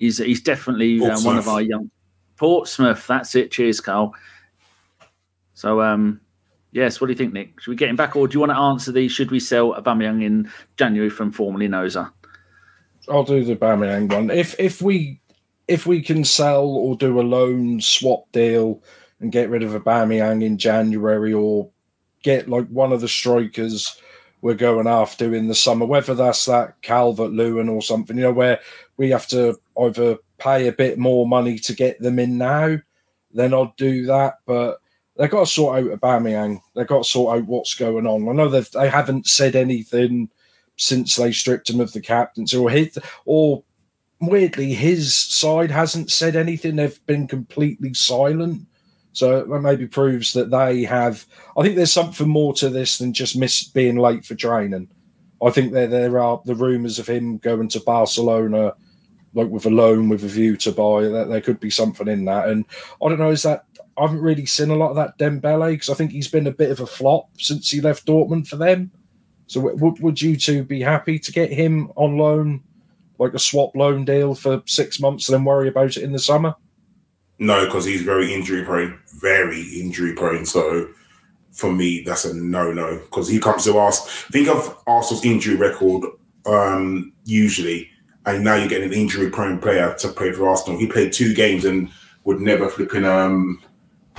he's 0.00 0.18
he's 0.18 0.40
definitely 0.40 1.00
uh, 1.04 1.20
one 1.20 1.38
of 1.38 1.46
our 1.46 1.62
young 1.62 1.88
Portsmouth. 2.36 3.06
That's 3.06 3.36
it. 3.36 3.52
Cheers, 3.52 3.80
Karl. 3.80 4.14
So 5.54 5.82
um 5.82 6.20
Yes, 6.72 7.00
what 7.00 7.06
do 7.06 7.12
you 7.12 7.16
think, 7.16 7.32
Nick? 7.32 7.60
Should 7.60 7.70
we 7.70 7.76
get 7.76 7.88
him 7.88 7.96
back, 7.96 8.14
or 8.14 8.28
do 8.28 8.34
you 8.34 8.40
want 8.40 8.52
to 8.52 8.58
answer 8.58 8.92
the 8.92 9.08
should 9.08 9.30
we 9.30 9.40
sell 9.40 9.72
Aubameyang 9.74 10.22
in 10.22 10.50
January 10.76 11.10
from 11.10 11.32
formerly 11.32 11.68
Noza? 11.68 12.10
I'll 13.08 13.24
do 13.24 13.42
the 13.44 13.56
Bamiyang 13.56 14.12
one. 14.12 14.30
If 14.30 14.58
if 14.60 14.82
we 14.82 15.20
if 15.66 15.86
we 15.86 16.02
can 16.02 16.24
sell 16.24 16.66
or 16.66 16.96
do 16.96 17.20
a 17.20 17.22
loan 17.22 17.80
swap 17.80 18.30
deal 18.32 18.82
and 19.20 19.32
get 19.32 19.50
rid 19.50 19.62
of 19.62 19.72
Aubameyang 19.72 20.44
in 20.44 20.58
January 20.58 21.32
or 21.32 21.70
get 22.22 22.48
like 22.48 22.68
one 22.68 22.92
of 22.92 23.00
the 23.00 23.08
strikers 23.08 24.00
we're 24.40 24.54
going 24.54 24.86
after 24.86 25.34
in 25.34 25.48
the 25.48 25.54
summer, 25.54 25.84
whether 25.84 26.14
that's 26.14 26.44
that 26.44 26.80
Calvert 26.82 27.32
Lewin 27.32 27.68
or 27.68 27.82
something, 27.82 28.16
you 28.16 28.22
know, 28.22 28.32
where 28.32 28.60
we 28.96 29.10
have 29.10 29.26
to 29.28 29.58
either 29.80 30.16
pay 30.38 30.68
a 30.68 30.72
bit 30.72 30.98
more 30.98 31.26
money 31.26 31.58
to 31.58 31.74
get 31.74 32.00
them 32.00 32.18
in 32.18 32.38
now, 32.38 32.78
then 33.32 33.52
I'd 33.52 33.74
do 33.76 34.06
that. 34.06 34.34
But 34.46 34.78
they've 35.18 35.30
got 35.30 35.40
to 35.40 35.46
sort 35.46 35.78
out 35.78 36.00
Aubameyang. 36.00 36.62
They've 36.74 36.86
got 36.86 37.04
to 37.04 37.10
sort 37.10 37.36
out 37.36 37.46
what's 37.46 37.74
going 37.74 38.06
on. 38.06 38.28
I 38.28 38.32
know 38.32 38.48
that 38.48 38.72
they 38.72 38.88
haven't 38.88 39.26
said 39.26 39.56
anything 39.56 40.30
since 40.76 41.16
they 41.16 41.32
stripped 41.32 41.68
him 41.68 41.80
of 41.80 41.92
the 41.92 42.00
captaincy 42.00 42.56
or 42.56 42.70
hit 42.70 42.96
or 43.26 43.64
weirdly 44.20 44.72
his 44.72 45.16
side 45.16 45.70
hasn't 45.70 46.10
said 46.10 46.34
anything 46.34 46.76
they've 46.76 47.04
been 47.06 47.26
completely 47.26 47.92
silent 47.92 48.66
so 49.12 49.44
that 49.44 49.60
maybe 49.60 49.86
proves 49.86 50.32
that 50.32 50.50
they 50.50 50.84
have 50.84 51.26
i 51.56 51.62
think 51.62 51.76
there's 51.76 51.92
something 51.92 52.28
more 52.28 52.52
to 52.52 52.68
this 52.68 52.98
than 52.98 53.12
just 53.12 53.36
miss 53.36 53.64
being 53.64 53.96
late 53.96 54.24
for 54.24 54.34
training 54.34 54.88
i 55.44 55.50
think 55.50 55.72
there 55.72 55.86
there 55.86 56.18
are 56.18 56.40
the 56.44 56.54
rumors 56.54 56.98
of 56.98 57.08
him 57.08 57.38
going 57.38 57.68
to 57.68 57.80
barcelona 57.80 58.72
like 59.34 59.48
with 59.48 59.66
a 59.66 59.70
loan 59.70 60.08
with 60.08 60.24
a 60.24 60.28
view 60.28 60.56
to 60.56 60.72
buy 60.72 61.02
that 61.02 61.28
there 61.28 61.40
could 61.40 61.60
be 61.60 61.70
something 61.70 62.08
in 62.08 62.24
that 62.24 62.48
and 62.48 62.64
i 63.02 63.08
don't 63.08 63.18
know 63.18 63.30
is 63.30 63.42
that 63.42 63.66
I 63.98 64.02
haven't 64.02 64.20
really 64.20 64.46
seen 64.46 64.70
a 64.70 64.76
lot 64.76 64.90
of 64.90 64.96
that 64.96 65.18
Dembele 65.18 65.72
because 65.72 65.88
I 65.90 65.94
think 65.94 66.12
he's 66.12 66.28
been 66.28 66.46
a 66.46 66.52
bit 66.52 66.70
of 66.70 66.80
a 66.80 66.86
flop 66.86 67.28
since 67.38 67.70
he 67.70 67.80
left 67.80 68.06
Dortmund 68.06 68.46
for 68.46 68.56
them. 68.56 68.92
So 69.48 69.60
would 69.60 70.00
would 70.00 70.22
you 70.22 70.36
two 70.36 70.62
be 70.62 70.82
happy 70.82 71.18
to 71.18 71.32
get 71.32 71.50
him 71.50 71.90
on 71.96 72.18
loan, 72.18 72.62
like 73.18 73.34
a 73.34 73.38
swap 73.38 73.74
loan 73.74 74.04
deal 74.04 74.34
for 74.34 74.62
six 74.66 75.00
months, 75.00 75.28
and 75.28 75.34
then 75.34 75.44
worry 75.44 75.68
about 75.68 75.96
it 75.96 76.02
in 76.02 76.12
the 76.12 76.18
summer? 76.18 76.54
No, 77.38 77.64
because 77.64 77.84
he's 77.84 78.02
very 78.02 78.32
injury 78.32 78.62
prone, 78.64 79.00
very 79.20 79.62
injury 79.80 80.12
prone. 80.12 80.44
So 80.44 80.88
for 81.52 81.72
me, 81.72 82.02
that's 82.02 82.24
a 82.24 82.34
no 82.34 82.72
no. 82.72 82.98
Because 82.98 83.28
he 83.28 83.40
comes 83.40 83.64
to 83.64 83.78
us. 83.78 84.06
Think 84.24 84.48
of 84.48 84.78
Arsenal's 84.86 85.24
injury 85.24 85.56
record 85.56 86.04
um, 86.44 87.12
usually, 87.24 87.88
and 88.26 88.44
now 88.44 88.54
you're 88.54 88.68
getting 88.68 88.92
an 88.92 88.98
injury 88.98 89.30
prone 89.30 89.58
player 89.58 89.94
to 90.00 90.08
play 90.08 90.32
for 90.32 90.48
Arsenal. 90.48 90.78
He 90.78 90.86
played 90.86 91.12
two 91.12 91.32
games 91.34 91.64
and 91.64 91.90
would 92.24 92.40
never 92.40 92.68
flipping 92.68 93.06
um, 93.06 93.62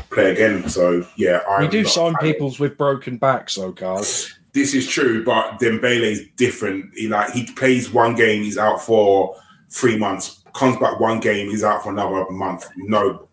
play 0.09 0.31
again. 0.31 0.67
So 0.69 1.05
yeah, 1.15 1.41
I 1.49 1.61
We 1.61 1.67
do 1.67 1.85
sign 1.85 2.15
peoples 2.15 2.59
with 2.59 2.77
broken 2.77 3.17
backs, 3.17 3.55
though, 3.55 3.71
guys. 3.71 4.33
This 4.53 4.73
is 4.73 4.87
true, 4.87 5.23
but 5.23 5.59
Dembele 5.59 6.01
is 6.01 6.27
different. 6.35 6.93
He 6.95 7.07
like 7.07 7.31
he 7.31 7.45
plays 7.53 7.91
one 7.91 8.15
game, 8.15 8.43
he's 8.43 8.57
out 8.57 8.81
for 8.81 9.35
three 9.69 9.97
months. 9.97 10.43
Comes 10.53 10.77
back 10.77 10.99
one 10.99 11.19
game, 11.19 11.49
he's 11.49 11.63
out 11.63 11.83
for 11.83 11.91
another 11.91 12.29
month. 12.31 12.67
No, 12.77 13.27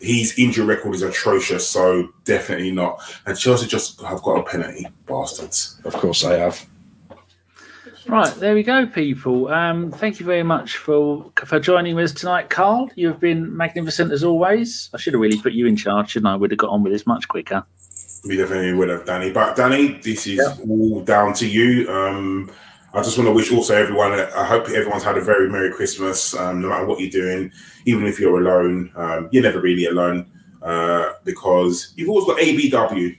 his 0.00 0.38
injury 0.38 0.64
record 0.64 0.94
is 0.94 1.02
atrocious, 1.02 1.68
so 1.68 2.08
definitely 2.24 2.70
not. 2.70 3.00
And 3.26 3.38
Chelsea 3.38 3.66
just 3.66 4.00
have 4.02 4.22
got 4.22 4.38
a 4.38 4.42
penalty, 4.42 4.86
bastards. 5.06 5.80
Of 5.84 5.92
course, 5.94 6.22
they 6.22 6.38
have. 6.38 6.64
Right, 8.06 8.34
there 8.34 8.54
we 8.54 8.62
go, 8.62 8.86
people. 8.86 9.48
Um, 9.48 9.90
thank 9.90 10.20
you 10.20 10.26
very 10.26 10.42
much 10.42 10.76
for 10.76 11.30
for 11.36 11.58
joining 11.58 11.98
us 11.98 12.12
tonight, 12.12 12.50
Karl. 12.50 12.90
You've 12.96 13.18
been 13.18 13.56
magnificent 13.56 14.12
as 14.12 14.22
always. 14.22 14.90
I 14.92 14.98
should 14.98 15.14
have 15.14 15.20
really 15.20 15.40
put 15.40 15.52
you 15.52 15.66
in 15.66 15.76
charge, 15.76 16.10
shouldn't 16.10 16.30
I? 16.30 16.36
Would 16.36 16.50
have 16.50 16.58
got 16.58 16.70
on 16.70 16.82
with 16.82 16.92
this 16.92 17.06
much 17.06 17.28
quicker. 17.28 17.64
We 18.26 18.36
definitely 18.36 18.74
would 18.74 18.90
have, 18.90 19.06
Danny. 19.06 19.32
But 19.32 19.56
Danny, 19.56 19.98
this 20.02 20.26
is 20.26 20.40
all 20.68 21.02
down 21.02 21.32
to 21.34 21.48
you. 21.48 21.88
Um, 21.90 22.50
I 22.92 23.02
just 23.02 23.16
want 23.16 23.28
to 23.28 23.32
wish 23.32 23.50
also 23.50 23.74
everyone. 23.74 24.12
I 24.12 24.44
hope 24.44 24.68
everyone's 24.68 25.02
had 25.02 25.16
a 25.16 25.20
very 25.22 25.48
merry 25.48 25.72
Christmas. 25.72 26.34
Um, 26.34 26.60
no 26.60 26.68
matter 26.68 26.86
what 26.86 27.00
you're 27.00 27.10
doing, 27.10 27.52
even 27.86 28.06
if 28.06 28.20
you're 28.20 28.40
alone, 28.40 28.92
um, 28.96 29.28
you're 29.32 29.42
never 29.42 29.60
really 29.60 29.86
alone 29.86 30.30
uh, 30.62 31.14
because 31.24 31.92
you've 31.96 32.08
always 32.08 32.26
got 32.26 32.38
ABW. 32.38 33.16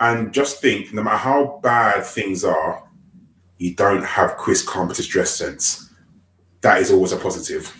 And 0.00 0.34
just 0.34 0.60
think, 0.60 0.92
no 0.92 1.02
matter 1.02 1.16
how 1.16 1.60
bad 1.62 2.04
things 2.04 2.44
are, 2.44 2.83
you 3.64 3.74
don't 3.74 4.04
have 4.04 4.36
Chris 4.36 4.62
Carpenter's 4.62 5.06
dress 5.06 5.30
sense. 5.30 5.90
That 6.60 6.82
is 6.82 6.90
always 6.90 7.12
a 7.12 7.16
positive. 7.16 7.74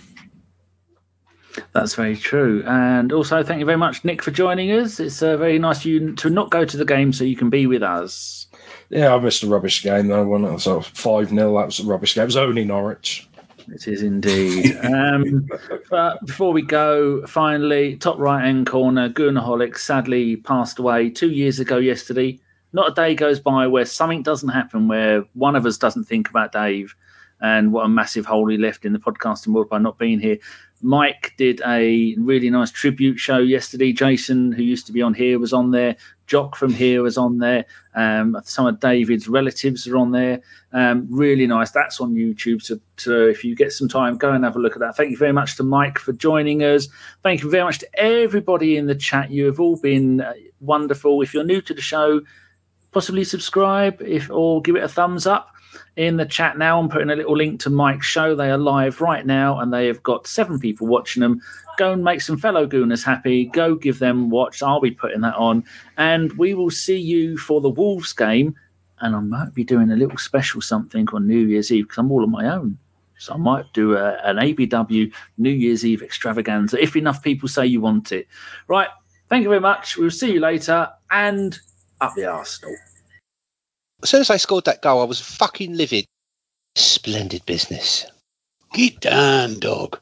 That's 1.72 1.94
very 1.94 2.16
true. 2.16 2.64
And 2.66 3.12
also, 3.12 3.42
thank 3.42 3.60
you 3.60 3.66
very 3.66 3.76
much, 3.76 4.02
Nick, 4.02 4.22
for 4.22 4.30
joining 4.30 4.72
us. 4.72 4.98
It's 4.98 5.22
uh, 5.22 5.36
very 5.36 5.58
nice 5.58 5.80
of 5.80 5.84
you 5.84 6.14
to 6.14 6.30
not 6.30 6.50
go 6.50 6.64
to 6.64 6.76
the 6.78 6.86
game 6.86 7.12
so 7.12 7.24
you 7.24 7.36
can 7.36 7.50
be 7.50 7.66
with 7.66 7.82
us. 7.82 8.46
Yeah, 8.88 9.14
I 9.14 9.18
missed 9.18 9.42
a 9.42 9.46
rubbish 9.46 9.82
game 9.82 10.08
though. 10.08 10.26
When 10.26 10.46
I 10.46 10.52
was 10.52 10.62
sort 10.62 10.86
five 10.86 11.28
0 11.28 11.54
that 11.58 11.66
was 11.66 11.80
a 11.80 11.84
rubbish 11.84 12.14
game. 12.14 12.22
It 12.22 12.26
was 12.26 12.36
only 12.36 12.64
Norwich. 12.64 13.28
It 13.68 13.86
is 13.86 14.02
indeed. 14.02 14.78
um, 14.84 15.46
but 15.90 16.24
before 16.24 16.54
we 16.54 16.62
go, 16.62 17.26
finally, 17.26 17.96
top 17.96 18.18
right 18.18 18.42
hand 18.42 18.66
corner, 18.66 19.10
Goonaholic 19.10 19.76
sadly 19.76 20.36
passed 20.36 20.78
away 20.78 21.10
two 21.10 21.30
years 21.30 21.60
ago 21.60 21.76
yesterday. 21.76 22.40
Not 22.74 22.90
a 22.90 22.94
day 22.94 23.14
goes 23.14 23.38
by 23.38 23.68
where 23.68 23.84
something 23.84 24.22
doesn't 24.22 24.48
happen, 24.48 24.88
where 24.88 25.24
one 25.34 25.54
of 25.54 25.64
us 25.64 25.78
doesn't 25.78 26.04
think 26.04 26.28
about 26.28 26.50
Dave 26.52 26.94
and 27.40 27.72
what 27.72 27.84
a 27.84 27.88
massive 27.88 28.26
hole 28.26 28.48
he 28.48 28.58
left 28.58 28.84
in 28.84 28.92
the 28.92 28.98
podcasting 28.98 29.48
world 29.48 29.68
by 29.68 29.78
not 29.78 29.96
being 29.96 30.18
here. 30.18 30.38
Mike 30.82 31.34
did 31.38 31.62
a 31.66 32.14
really 32.18 32.50
nice 32.50 32.70
tribute 32.70 33.18
show 33.18 33.38
yesterday. 33.38 33.92
Jason, 33.92 34.50
who 34.50 34.62
used 34.62 34.86
to 34.86 34.92
be 34.92 35.02
on 35.02 35.14
here, 35.14 35.38
was 35.38 35.52
on 35.52 35.70
there. 35.70 35.96
Jock 36.26 36.56
from 36.56 36.72
here 36.72 37.02
was 37.02 37.16
on 37.16 37.38
there. 37.38 37.64
Um, 37.94 38.36
some 38.44 38.66
of 38.66 38.80
David's 38.80 39.28
relatives 39.28 39.86
are 39.86 39.96
on 39.96 40.10
there. 40.10 40.42
Um, 40.72 41.06
really 41.10 41.46
nice. 41.46 41.70
That's 41.70 42.00
on 42.00 42.14
YouTube. 42.14 42.60
So, 42.60 42.80
so 42.96 43.26
if 43.26 43.44
you 43.44 43.54
get 43.54 43.72
some 43.72 43.88
time, 43.88 44.18
go 44.18 44.32
and 44.32 44.42
have 44.42 44.56
a 44.56 44.58
look 44.58 44.74
at 44.74 44.80
that. 44.80 44.96
Thank 44.96 45.10
you 45.10 45.16
very 45.16 45.32
much 45.32 45.56
to 45.56 45.62
Mike 45.62 45.98
for 45.98 46.12
joining 46.12 46.62
us. 46.62 46.88
Thank 47.22 47.42
you 47.42 47.50
very 47.50 47.64
much 47.64 47.78
to 47.78 47.88
everybody 47.94 48.76
in 48.76 48.86
the 48.86 48.94
chat. 48.96 49.30
You 49.30 49.46
have 49.46 49.60
all 49.60 49.76
been 49.76 50.22
uh, 50.22 50.32
wonderful. 50.60 51.22
If 51.22 51.34
you're 51.34 51.44
new 51.44 51.60
to 51.62 51.74
the 51.74 51.82
show, 51.82 52.20
possibly 52.94 53.24
subscribe 53.24 54.00
if 54.00 54.30
or 54.30 54.62
give 54.62 54.76
it 54.76 54.84
a 54.84 54.88
thumbs 54.88 55.26
up 55.26 55.50
in 55.96 56.16
the 56.16 56.24
chat 56.24 56.56
now. 56.56 56.78
I'm 56.78 56.88
putting 56.88 57.10
a 57.10 57.16
little 57.16 57.36
link 57.36 57.60
to 57.60 57.70
Mike's 57.70 58.06
show. 58.06 58.34
They 58.34 58.50
are 58.50 58.56
live 58.56 59.00
right 59.00 59.26
now 59.26 59.58
and 59.58 59.72
they 59.72 59.86
have 59.88 60.02
got 60.02 60.28
seven 60.28 60.58
people 60.58 60.86
watching 60.86 61.20
them. 61.20 61.42
Go 61.76 61.92
and 61.92 62.04
make 62.04 62.20
some 62.20 62.38
fellow 62.38 62.66
Gooners 62.66 63.04
happy. 63.04 63.46
Go 63.46 63.74
give 63.74 63.98
them 63.98 64.30
watch. 64.30 64.62
I'll 64.62 64.80
be 64.80 64.92
putting 64.92 65.22
that 65.22 65.34
on. 65.34 65.64
And 65.98 66.32
we 66.34 66.54
will 66.54 66.70
see 66.70 66.96
you 66.96 67.36
for 67.36 67.60
the 67.60 67.68
Wolves 67.68 68.12
game. 68.12 68.54
And 69.00 69.16
I 69.16 69.18
might 69.18 69.54
be 69.54 69.64
doing 69.64 69.90
a 69.90 69.96
little 69.96 70.16
special 70.16 70.62
something 70.62 71.08
on 71.12 71.26
New 71.26 71.46
Year's 71.46 71.72
Eve 71.72 71.86
because 71.86 71.98
I'm 71.98 72.12
all 72.12 72.22
on 72.22 72.30
my 72.30 72.48
own. 72.48 72.78
So 73.18 73.34
I 73.34 73.36
might 73.36 73.72
do 73.72 73.96
a, 73.96 74.14
an 74.22 74.36
ABW 74.36 75.12
New 75.38 75.50
Year's 75.50 75.84
Eve 75.84 76.02
extravaganza 76.02 76.80
if 76.80 76.94
enough 76.94 77.22
people 77.22 77.48
say 77.48 77.66
you 77.66 77.80
want 77.80 78.12
it. 78.12 78.28
Right. 78.68 78.88
Thank 79.28 79.42
you 79.42 79.48
very 79.48 79.60
much. 79.60 79.96
We'll 79.96 80.10
see 80.10 80.32
you 80.32 80.40
later. 80.40 80.88
And 81.10 81.58
up 82.04 82.14
the 82.14 82.26
Arsenal. 82.26 82.76
As 84.02 84.10
soon 84.10 84.20
as 84.20 84.30
I 84.30 84.36
scored 84.36 84.66
that 84.66 84.82
goal, 84.82 85.00
I 85.00 85.04
was 85.04 85.20
fucking 85.20 85.74
livid. 85.74 86.04
Splendid 86.76 87.44
business. 87.46 88.06
Get 88.74 89.00
down, 89.00 89.58
dog. 89.60 89.98